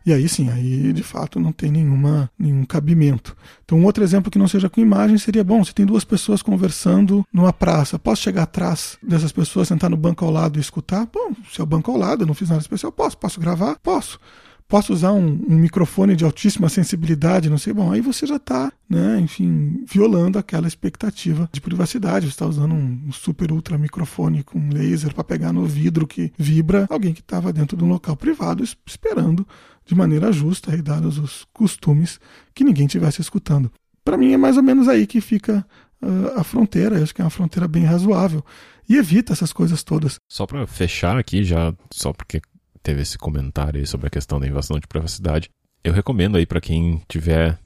E 0.05 0.13
aí 0.13 0.29
sim, 0.29 0.49
aí 0.49 0.93
de 0.93 1.01
fato 1.01 1.39
não 1.39 1.51
tem 1.51 1.71
nenhuma, 1.71 2.29
nenhum 2.37 2.63
cabimento. 2.63 3.35
Então, 3.63 3.79
um 3.79 3.85
outro 3.85 4.03
exemplo 4.03 4.29
que 4.29 4.37
não 4.37 4.47
seja 4.47 4.69
com 4.69 4.79
imagem 4.79 5.17
seria: 5.17 5.43
bom, 5.43 5.63
se 5.63 5.73
tem 5.73 5.85
duas 5.85 6.03
pessoas 6.03 6.41
conversando 6.41 7.25
numa 7.33 7.51
praça, 7.51 7.97
posso 7.97 8.21
chegar 8.21 8.43
atrás 8.43 8.97
dessas 9.01 9.31
pessoas, 9.31 9.67
sentar 9.67 9.89
no 9.89 9.97
banco 9.97 10.23
ao 10.23 10.31
lado 10.31 10.57
e 10.57 10.61
escutar? 10.61 11.07
Bom, 11.11 11.33
se 11.51 11.59
é 11.59 11.63
o 11.63 11.67
banco 11.67 11.89
ao 11.89 11.97
lado, 11.97 12.23
eu 12.23 12.27
não 12.27 12.35
fiz 12.35 12.49
nada 12.49 12.61
especial, 12.61 12.91
posso. 12.91 13.17
Posso 13.17 13.39
gravar? 13.39 13.77
Posso 13.81 14.19
posso 14.67 14.93
usar 14.93 15.11
um, 15.11 15.27
um, 15.47 15.55
microfone 15.55 16.15
de 16.15 16.25
altíssima 16.25 16.69
sensibilidade, 16.69 17.49
não 17.49 17.57
sei, 17.57 17.73
bom, 17.73 17.91
aí 17.91 18.01
você 18.01 18.25
já 18.25 18.37
está, 18.37 18.71
né, 18.89 19.19
enfim, 19.19 19.83
violando 19.87 20.39
aquela 20.39 20.67
expectativa 20.67 21.49
de 21.51 21.61
privacidade. 21.61 22.25
Você 22.25 22.31
está 22.31 22.45
usando 22.45 22.73
um 22.73 23.11
super 23.11 23.51
ultra 23.51 23.77
microfone 23.77 24.43
com 24.43 24.69
laser 24.69 25.13
para 25.13 25.23
pegar 25.23 25.53
no 25.53 25.65
vidro 25.65 26.07
que 26.07 26.31
vibra 26.37 26.87
alguém 26.89 27.13
que 27.13 27.21
estava 27.21 27.53
dentro 27.53 27.77
de 27.77 27.83
um 27.83 27.89
local 27.89 28.15
privado 28.15 28.63
esperando 28.85 29.47
de 29.85 29.93
maneira 29.93 30.31
justa 30.31 30.75
e 30.75 30.81
dados 30.81 31.17
os 31.19 31.45
costumes 31.53 32.19
que 32.53 32.63
ninguém 32.63 32.87
tivesse 32.87 33.21
escutando. 33.21 33.71
Para 34.03 34.17
mim 34.17 34.33
é 34.33 34.37
mais 34.37 34.57
ou 34.57 34.63
menos 34.63 34.87
aí 34.87 35.05
que 35.05 35.21
fica 35.21 35.65
uh, 36.01 36.39
a 36.39 36.43
fronteira. 36.43 36.97
Eu 36.97 37.03
acho 37.03 37.13
que 37.13 37.21
é 37.21 37.23
uma 37.23 37.29
fronteira 37.29 37.67
bem 37.67 37.83
razoável 37.83 38.43
e 38.89 38.97
evita 38.97 39.33
essas 39.33 39.53
coisas 39.53 39.83
todas. 39.83 40.15
Só 40.27 40.45
para 40.45 40.65
fechar 40.67 41.17
aqui, 41.17 41.43
já 41.43 41.73
só 41.91 42.13
porque 42.13 42.41
teve 42.85 43.01
esse 43.01 43.17
comentário 43.17 43.79
aí 43.79 43.87
sobre 43.87 44.05
a 44.07 44.11
questão 44.11 44.39
da 44.39 44.47
invasão 44.47 44.79
de 44.79 44.87
privacidade. 44.87 45.49
Eu 45.83 45.91
recomendo 45.91 46.37
aí 46.37 46.45
para 46.45 46.61
quem 46.61 47.01
tiver 47.09 47.57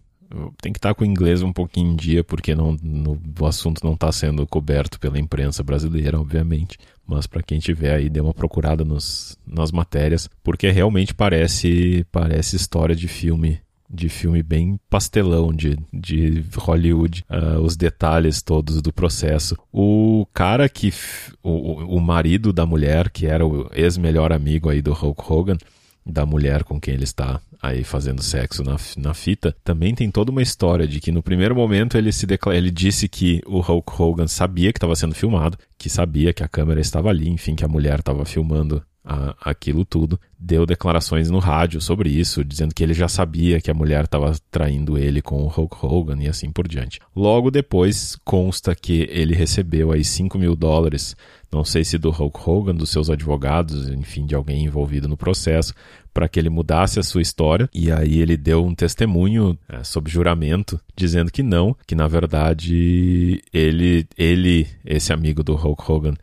tem 0.61 0.72
que 0.72 0.78
estar 0.78 0.89
tá 0.89 0.95
com 0.95 1.03
o 1.03 1.07
inglês 1.07 1.41
um 1.41 1.51
pouquinho 1.51 1.91
em 1.91 1.95
dia, 1.95 2.24
porque 2.24 2.53
não, 2.53 2.78
no, 2.84 3.20
o 3.39 3.45
assunto 3.45 3.84
não 3.84 3.93
está 3.93 4.11
sendo 4.11 4.45
coberto 4.45 4.99
pela 4.99 5.20
imprensa 5.20 5.63
brasileira, 5.63 6.20
obviamente. 6.20 6.78
Mas 7.05 7.26
para 7.26 7.41
quem 7.41 7.57
tiver 7.57 7.95
aí, 7.95 8.09
dê 8.09 8.22
uma 8.22 8.34
procurada 8.34 8.86
nos, 8.86 9.36
nas 9.45 9.72
matérias, 9.72 10.30
porque 10.43 10.70
realmente 10.70 11.15
parece, 11.15 12.05
parece 12.11 12.55
história 12.55 12.95
de 12.95 13.07
filme 13.07 13.59
de 13.89 14.07
filme 14.07 14.43
bem 14.43 14.79
pastelão 14.89 15.51
de, 15.51 15.77
de 15.91 16.45
Hollywood, 16.55 17.25
uh, 17.29 17.59
os 17.59 17.75
detalhes 17.75 18.41
todos 18.41 18.81
do 18.81 18.93
processo. 18.93 19.57
O 19.71 20.27
cara 20.33 20.69
que. 20.69 20.93
O, 21.41 21.95
o 21.95 21.99
marido 21.99 22.53
da 22.53 22.65
mulher, 22.65 23.09
que 23.09 23.25
era 23.25 23.45
o 23.45 23.69
ex-melhor 23.73 24.31
amigo 24.31 24.69
aí 24.69 24.81
do 24.81 24.93
Hulk 24.93 25.23
Hogan, 25.27 25.57
da 26.05 26.25
mulher 26.25 26.63
com 26.63 26.79
quem 26.79 26.93
ele 26.93 27.03
está 27.03 27.39
aí 27.61 27.83
fazendo 27.83 28.21
sexo 28.21 28.63
na, 28.63 28.77
na 28.97 29.13
fita, 29.13 29.55
também 29.63 29.93
tem 29.93 30.09
toda 30.09 30.31
uma 30.31 30.41
história 30.41 30.87
de 30.87 30.99
que 30.99 31.11
no 31.11 31.21
primeiro 31.21 31.55
momento 31.55 31.97
ele 31.97 32.11
se 32.11 32.25
declara, 32.25 32.57
ele 32.57 32.71
disse 32.71 33.07
que 33.07 33.41
o 33.45 33.59
Hulk 33.59 34.01
Hogan 34.01 34.27
sabia 34.27 34.71
que 34.71 34.77
estava 34.77 34.95
sendo 34.95 35.15
filmado, 35.15 35.57
que 35.77 35.89
sabia 35.89 36.33
que 36.33 36.43
a 36.43 36.47
câmera 36.47 36.79
estava 36.79 37.09
ali, 37.09 37.29
enfim, 37.29 37.55
que 37.55 37.65
a 37.65 37.67
mulher 37.67 37.99
estava 37.99 38.25
filmando 38.25 38.81
a, 39.10 39.36
aquilo 39.41 39.84
tudo, 39.84 40.20
deu 40.38 40.68
declarações 40.68 41.32
no 41.32 41.39
rádio 41.39 41.82
sobre 41.82 42.12
isso, 42.12 42.45
dizendo 42.45 42.76
que 42.76 42.84
ele 42.84 42.93
já 42.93 43.07
sabia 43.07 43.60
que 43.60 43.72
a 43.72 43.74
mulher 43.74 44.05
estava 44.05 44.32
traindo 44.51 44.97
ele 44.99 45.20
com 45.20 45.41
o 45.41 45.47
Hulk 45.47 45.78
Hogan 45.84 46.22
e 46.22 46.28
assim 46.28 46.51
por 46.51 46.68
diante. 46.68 46.99
Logo 47.16 47.49
depois 47.49 48.16
consta 48.24 48.76
que 48.76 49.07
ele 49.10 49.34
recebeu 49.34 49.91
aí 49.91 50.03
5 50.03 50.38
mil 50.38 50.55
dólares, 50.55 51.16
não 51.51 51.66
sei 51.66 51.84
se 51.84 51.97
do 51.97 52.12
Hulk 52.12 52.39
Hogan, 52.47 52.76
dos 52.76 52.91
seus 52.91 53.10
advogados, 53.10 53.89
enfim, 53.89 54.28
de 54.28 54.36
alguém 54.36 54.66
envolvido 54.66 55.07
no 55.07 55.18
processo, 55.18 55.74
para 56.14 56.30
que 56.30 56.39
ele 56.39 56.49
mudasse 56.49 56.99
a 56.99 57.03
sua 57.03 57.24
história. 57.24 57.68
E 57.74 57.91
aí 57.91 58.20
ele 58.20 58.38
deu 58.38 58.64
um 58.64 58.76
testemunho 58.76 59.57
é, 59.68 59.84
sob 59.84 60.10
juramento, 60.10 60.80
dizendo 60.95 61.32
que 61.32 61.41
não, 61.41 61.76
que 61.88 61.95
na 61.95 62.07
verdade 62.07 63.41
ele, 63.51 64.05
ele, 64.16 64.68
esse 64.86 65.12
amigo 65.12 65.41
do 65.41 65.55
Hulk 65.55 65.91
Hogan, 65.91 66.14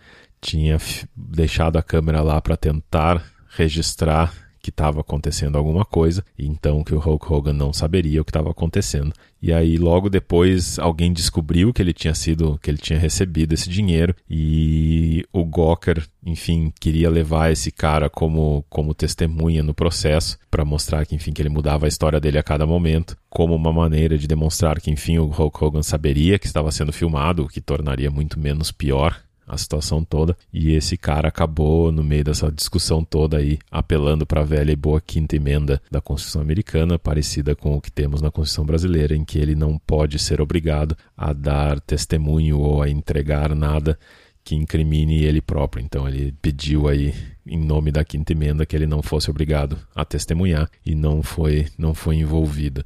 tinha 0.41 0.78
deixado 1.14 1.76
a 1.76 1.82
câmera 1.82 2.22
lá 2.22 2.41
para 2.41 2.57
tentar 2.57 3.24
registrar 3.49 4.32
que 4.66 4.70
estava 4.70 5.01
acontecendo 5.01 5.57
alguma 5.57 5.84
coisa, 5.84 6.24
então 6.37 6.82
que 6.82 6.93
o 6.93 6.99
Hulk 6.99 7.32
Hogan 7.32 7.53
não 7.53 7.72
saberia 7.72 8.20
o 8.20 8.24
que 8.24 8.30
estava 8.30 8.51
acontecendo. 8.51 9.12
E 9.41 9.53
aí 9.53 9.76
logo 9.78 10.11
depois 10.11 10.76
alguém 10.80 11.12
descobriu 11.12 11.72
que 11.72 11.80
ele 11.80 11.93
tinha 11.93 12.12
sido, 12.16 12.59
que 12.61 12.68
ele 12.68 12.78
tinha 12.78 12.99
recebido 12.99 13.53
esse 13.53 13.70
dinheiro 13.70 14.12
e 14.28 15.24
o 15.32 15.45
Gawker, 15.45 16.05
enfim, 16.24 16.72
queria 16.80 17.09
levar 17.09 17.53
esse 17.53 17.70
cara 17.70 18.11
como 18.11 18.64
como 18.68 18.93
testemunha 18.93 19.62
no 19.62 19.72
processo 19.72 20.37
para 20.51 20.64
mostrar 20.64 21.07
que 21.07 21.14
enfim 21.14 21.32
que 21.32 21.41
ele 21.41 21.49
mudava 21.49 21.87
a 21.87 21.89
história 21.89 22.18
dele 22.18 22.39
a 22.39 22.43
cada 22.43 22.66
momento, 22.66 23.16
como 23.30 23.55
uma 23.55 23.72
maneira 23.72 24.18
de 24.18 24.26
demonstrar 24.26 24.80
que 24.80 24.91
enfim 24.91 25.18
o 25.18 25.26
Hulk 25.26 25.64
Hogan 25.64 25.82
saberia 25.84 26.41
que 26.41 26.47
estava 26.47 26.72
sendo 26.72 26.93
filmado, 26.93 27.45
o 27.45 27.49
que 27.49 27.61
tornaria 27.61 28.11
muito 28.11 28.37
menos 28.37 28.72
pior 28.72 29.16
a 29.47 29.57
situação 29.57 30.03
toda. 30.03 30.36
E 30.53 30.72
esse 30.72 30.97
cara 30.97 31.28
acabou, 31.28 31.92
no 31.92 32.03
meio 32.03 32.24
dessa 32.24 32.51
discussão 32.51 33.05
toda 33.05 33.36
aí, 33.36 33.59
apelando 33.70 34.26
para 34.26 34.40
a 34.40 34.44
velha 34.44 34.72
e 34.72 34.76
boa 34.76 35.01
quinta 35.01 35.36
emenda 35.36 35.80
da 35.90 36.01
Constituição 36.01 36.42
americana, 36.42 36.99
parecida 36.99 37.55
com 37.55 37.76
o 37.76 37.80
que 37.80 37.90
temos 37.90 38.20
na 38.20 38.30
Constituição 38.30 38.66
brasileira, 38.66 39.14
em 39.14 39.24
que 39.24 39.38
ele 39.38 39.55
não 39.55 39.78
pode 39.78 40.18
ser 40.18 40.40
obrigado 40.40 40.97
a 41.16 41.32
dar 41.32 41.80
testemunho 41.80 42.59
ou 42.59 42.82
a 42.82 42.88
entregar 42.88 43.55
nada 43.55 43.99
que 44.47 44.55
incrimine 44.55 45.24
ele 45.24 45.40
próprio. 45.40 45.84
Então 45.84 46.09
ele 46.09 46.32
pediu 46.40 46.88
aí 46.88 47.12
em 47.44 47.59
nome 47.59 47.90
da 47.90 48.05
quinta 48.05 48.32
emenda 48.32 48.64
que 48.64 48.76
ele 48.76 48.86
não 48.86 49.03
fosse 49.03 49.28
obrigado 49.28 49.76
a 49.94 50.05
testemunhar 50.05 50.70
e 50.84 50.94
não 50.94 51.20
foi 51.20 51.66
não 51.76 51.92
foi 51.92 52.16
envolvido. 52.16 52.84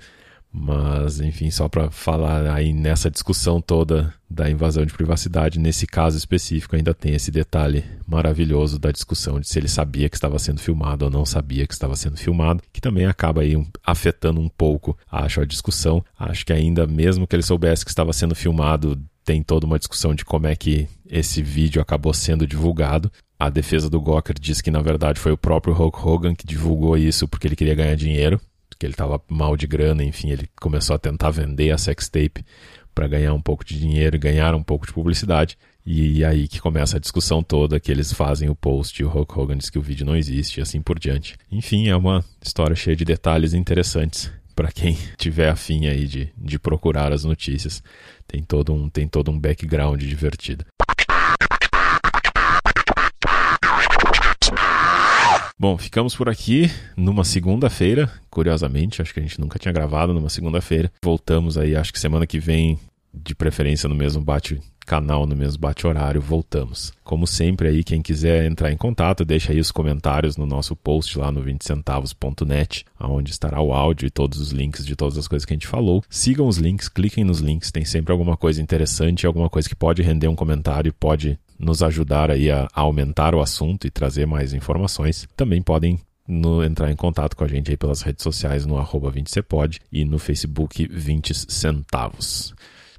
Mas, 0.53 1.21
enfim, 1.21 1.49
só 1.51 1.69
para 1.69 1.91
falar 1.91 2.53
aí 2.53 2.73
nessa 2.73 3.11
discussão 3.11 3.61
toda 3.61 4.13
da 4.29 4.51
invasão 4.51 4.85
de 4.85 4.93
privacidade, 4.93 5.61
nesse 5.61 5.87
caso 5.87 6.19
específico, 6.19 6.75
ainda 6.75 6.93
tem 6.93 7.15
esse 7.15 7.31
detalhe 7.31 7.85
maravilhoso 8.07 8.79
da 8.79 8.91
discussão 8.91 9.39
de 9.39 9.49
se 9.49 9.59
ele 9.59 9.69
sabia 9.69 10.09
que 10.09 10.17
estava 10.17 10.39
sendo 10.39 10.61
filmado 10.61 11.05
ou 11.05 11.11
não 11.11 11.25
sabia 11.25 11.67
que 11.67 11.73
estava 11.73 11.95
sendo 11.95 12.17
filmado, 12.17 12.63
que 12.73 12.81
também 12.81 13.07
acaba 13.07 13.43
aí 13.43 13.57
afetando 13.85 14.41
um 14.41 14.49
pouco, 14.49 14.99
acho, 15.11 15.41
a 15.41 15.45
discussão. 15.45 16.05
Acho 16.19 16.45
que 16.45 16.53
ainda, 16.53 16.87
mesmo 16.87 17.27
que 17.27 17.37
ele 17.37 17.43
soubesse 17.45 17.85
que 17.85 17.91
estava 17.91 18.13
sendo 18.13 18.35
filmado, 18.35 19.01
tem 19.25 19.43
toda 19.43 19.67
uma 19.67 19.79
discussão 19.79 20.15
de 20.15 20.25
como 20.25 20.49
é 20.49 20.57
que 20.57 20.89
esse 21.09 21.43
vídeo 21.43 21.81
acabou 21.81 22.13
sendo 22.13 22.47
divulgado. 22.47 23.11
A 23.39 23.49
defesa 23.49 23.89
do 23.89 24.01
Gawker 24.01 24.35
diz 24.39 24.61
que, 24.61 24.71
na 24.71 24.83
verdade, 24.83 25.21
foi 25.21 25.33
o 25.33 25.39
próprio 25.39 25.75
Hulk 25.75 25.99
Hogan 26.05 26.35
que 26.35 26.47
divulgou 26.47 26.97
isso 26.97 27.29
porque 27.29 27.47
ele 27.47 27.57
queria 27.57 27.75
ganhar 27.75 27.95
dinheiro 27.95 28.41
que 28.79 28.87
ele 28.87 28.95
estava 28.95 29.21
mal 29.29 29.57
de 29.57 29.67
grana, 29.67 30.03
enfim, 30.05 30.31
ele 30.31 30.49
começou 30.61 30.97
a 30.97 30.99
tentar 30.99 31.31
vender 31.31 31.71
a 31.71 31.79
sextape 31.79 32.45
para 32.95 33.09
ganhar 33.09 33.33
um 33.33 33.41
pouco 33.41 33.65
de 33.65 33.79
dinheiro 33.79 34.17
e 34.17 34.19
ganhar 34.19 34.55
um 34.55 34.63
pouco 34.63 34.87
de 34.87 34.93
publicidade. 34.93 35.57
E 35.85 36.25
aí 36.25 36.47
que 36.47 36.61
começa 36.61 36.97
a 36.97 37.01
discussão 37.01 37.43
toda, 37.43 37.81
que 37.81 37.91
eles 37.91 38.13
fazem 38.13 38.49
o 38.49 38.55
post 38.55 39.01
e 39.01 39.05
o 39.05 39.09
Hulk 39.09 39.39
Hogan 39.39 39.57
diz 39.57 39.71
que 39.71 39.79
o 39.79 39.83
vídeo 39.83 40.05
não 40.05 40.15
existe 40.15 40.59
e 40.59 40.63
assim 40.63 40.83
por 40.83 40.99
diante. 40.99 41.37
Enfim, 41.51 41.89
é 41.89 41.97
uma 41.97 42.25
história 42.43 42.77
cheia 42.77 42.95
de 42.95 43.05
detalhes 43.05 43.55
interessantes 43.55 44.31
para 44.55 44.71
quem 44.71 44.99
tiver 45.17 45.49
afim 45.49 45.87
aí 45.87 46.07
de, 46.07 46.33
de 46.37 46.59
procurar 46.59 47.13
as 47.13 47.25
notícias. 47.25 47.83
Tem 48.27 48.43
todo 48.43 48.73
um, 48.73 48.89
tem 48.89 49.09
todo 49.09 49.31
um 49.31 49.39
background 49.39 50.03
divertido. 50.03 50.65
Bom, 55.61 55.77
ficamos 55.77 56.17
por 56.17 56.27
aqui 56.27 56.71
numa 56.97 57.23
segunda-feira, 57.23 58.11
curiosamente, 58.31 59.03
acho 59.03 59.13
que 59.13 59.21
a 59.21 59.23
gente 59.23 59.39
nunca 59.39 59.59
tinha 59.59 59.71
gravado 59.71 60.15
numa 60.15 60.31
segunda-feira. 60.31 60.91
Voltamos 61.05 61.59
aí, 61.59 61.77
acho 61.77 61.93
que 61.93 62.01
semana 62.01 62.27
que 62.27 62.39
vem, 62.39 62.79
de 63.13 63.35
preferência 63.35 63.87
no 63.87 63.95
mesmo 63.95 64.23
bate 64.23 64.59
canal, 64.87 65.27
no 65.27 65.37
mesmo 65.37 65.61
bate 65.61 65.87
horário, 65.87 66.19
voltamos. 66.19 66.95
Como 67.05 67.27
sempre 67.27 67.69
aí, 67.69 67.85
quem 67.85 68.01
quiser 68.01 68.47
entrar 68.47 68.73
em 68.73 68.77
contato, 68.79 69.23
deixa 69.23 69.53
aí 69.53 69.61
os 69.61 69.71
comentários 69.71 70.39
no 70.39 70.47
nosso 70.47 70.75
post 70.75 71.19
lá 71.19 71.31
no 71.31 71.43
20centavos.net, 71.45 72.87
onde 72.99 73.31
estará 73.31 73.61
o 73.61 73.75
áudio 73.75 74.07
e 74.07 74.11
todos 74.11 74.41
os 74.41 74.53
links 74.53 74.87
de 74.87 74.97
todas 74.97 75.19
as 75.19 75.29
coisas 75.29 75.45
que 75.45 75.53
a 75.53 75.57
gente 75.57 75.67
falou. 75.67 76.03
Sigam 76.09 76.49
os 76.49 76.57
links, 76.57 76.89
cliquem 76.89 77.23
nos 77.23 77.41
links, 77.41 77.71
tem 77.71 77.85
sempre 77.85 78.13
alguma 78.13 78.35
coisa 78.35 78.63
interessante, 78.63 79.27
alguma 79.27 79.51
coisa 79.51 79.69
que 79.69 79.77
pode 79.77 80.01
render 80.01 80.27
um 80.27 80.35
comentário, 80.35 80.91
pode 80.95 81.39
nos 81.61 81.83
ajudar 81.83 82.31
aí 82.31 82.51
a, 82.51 82.69
aumentar 82.73 83.35
o 83.35 83.41
assunto 83.41 83.87
e 83.87 83.91
trazer 83.91 84.27
mais 84.27 84.55
informações, 84.55 85.29
também 85.37 85.61
podem 85.61 86.01
no, 86.27 86.65
entrar 86.65 86.91
em 86.91 86.97
contato 86.97 87.37
com 87.37 87.45
a 87.45 87.49
gente 87.49 87.71
aí 87.71 87.77
pelas 87.77 88.03
redes 88.03 88.23
sociais 88.23 88.65
no 88.65 88.79
arroba 88.79 89.13
20cepod 89.13 89.79
e 89.93 90.05
no 90.05 90.19
Facebook 90.19 90.89
20 90.91 91.35
centavos. 91.53 92.55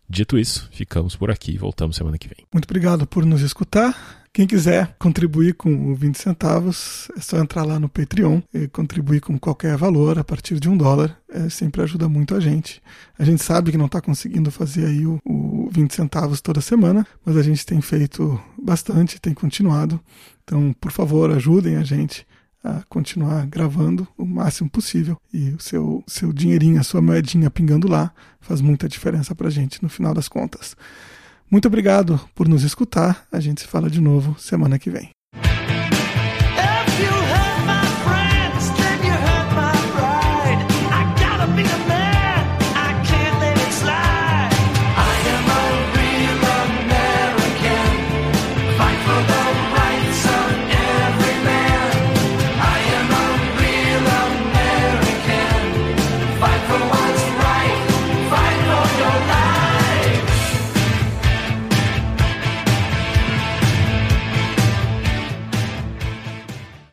Dito 0.08 0.38
isso, 0.38 0.70
ficamos 0.72 1.16
por 1.16 1.32
aqui 1.32 1.54
e 1.54 1.58
voltamos 1.58 1.96
semana 1.96 2.18
que 2.18 2.28
vem. 2.28 2.46
Muito 2.54 2.66
obrigado 2.66 3.08
por 3.08 3.26
nos 3.26 3.42
escutar. 3.42 4.21
Quem 4.34 4.48
quiser 4.48 4.96
contribuir 4.98 5.56
com 5.56 5.94
20 5.94 6.16
centavos, 6.16 7.12
é 7.18 7.20
só 7.20 7.38
entrar 7.38 7.66
lá 7.66 7.78
no 7.78 7.90
Patreon 7.90 8.42
e 8.54 8.66
contribuir 8.66 9.20
com 9.20 9.38
qualquer 9.38 9.76
valor 9.76 10.18
a 10.18 10.24
partir 10.24 10.58
de 10.58 10.70
um 10.70 10.78
dólar. 10.78 11.18
É, 11.28 11.50
sempre 11.50 11.82
ajuda 11.82 12.08
muito 12.08 12.34
a 12.34 12.40
gente. 12.40 12.82
A 13.20 13.26
gente 13.26 13.44
sabe 13.44 13.72
que 13.72 13.78
não 13.78 13.88
está 13.88 14.00
conseguindo 14.00 14.50
fazer 14.50 14.86
aí 14.86 15.06
o, 15.06 15.20
o 15.26 15.70
20 15.70 15.94
centavos 15.94 16.40
toda 16.40 16.62
semana, 16.62 17.06
mas 17.26 17.36
a 17.36 17.44
gente 17.44 17.66
tem 17.66 17.82
feito 17.82 18.42
bastante, 18.58 19.20
tem 19.20 19.34
continuado. 19.34 20.00
Então, 20.46 20.74
por 20.80 20.94
favor, 20.94 21.30
ajudem 21.32 21.76
a 21.76 21.84
gente 21.84 22.26
a 22.64 22.84
continuar 22.88 23.46
gravando 23.48 24.08
o 24.18 24.26
máximo 24.26 24.70
possível. 24.70 25.18
E 25.34 25.50
o 25.50 25.60
seu, 25.60 26.04
seu 26.08 26.32
dinheirinho, 26.32 26.80
a 26.80 26.84
sua 26.84 27.02
moedinha 27.02 27.50
pingando 27.50 27.90
lá, 27.90 28.14
faz 28.40 28.62
muita 28.62 28.88
diferença 28.88 29.36
para 29.36 29.48
a 29.48 29.52
gente 29.52 29.84
no 29.84 29.90
final 29.90 30.14
das 30.14 30.30
contas. 30.30 30.76
Muito 31.52 31.68
obrigado 31.68 32.18
por 32.34 32.48
nos 32.48 32.64
escutar. 32.64 33.28
A 33.30 33.42
gente 33.42 33.60
se 33.60 33.68
fala 33.68 33.90
de 33.90 34.00
novo 34.00 34.40
semana 34.40 34.80
que 34.80 34.90
vem. 34.90 35.10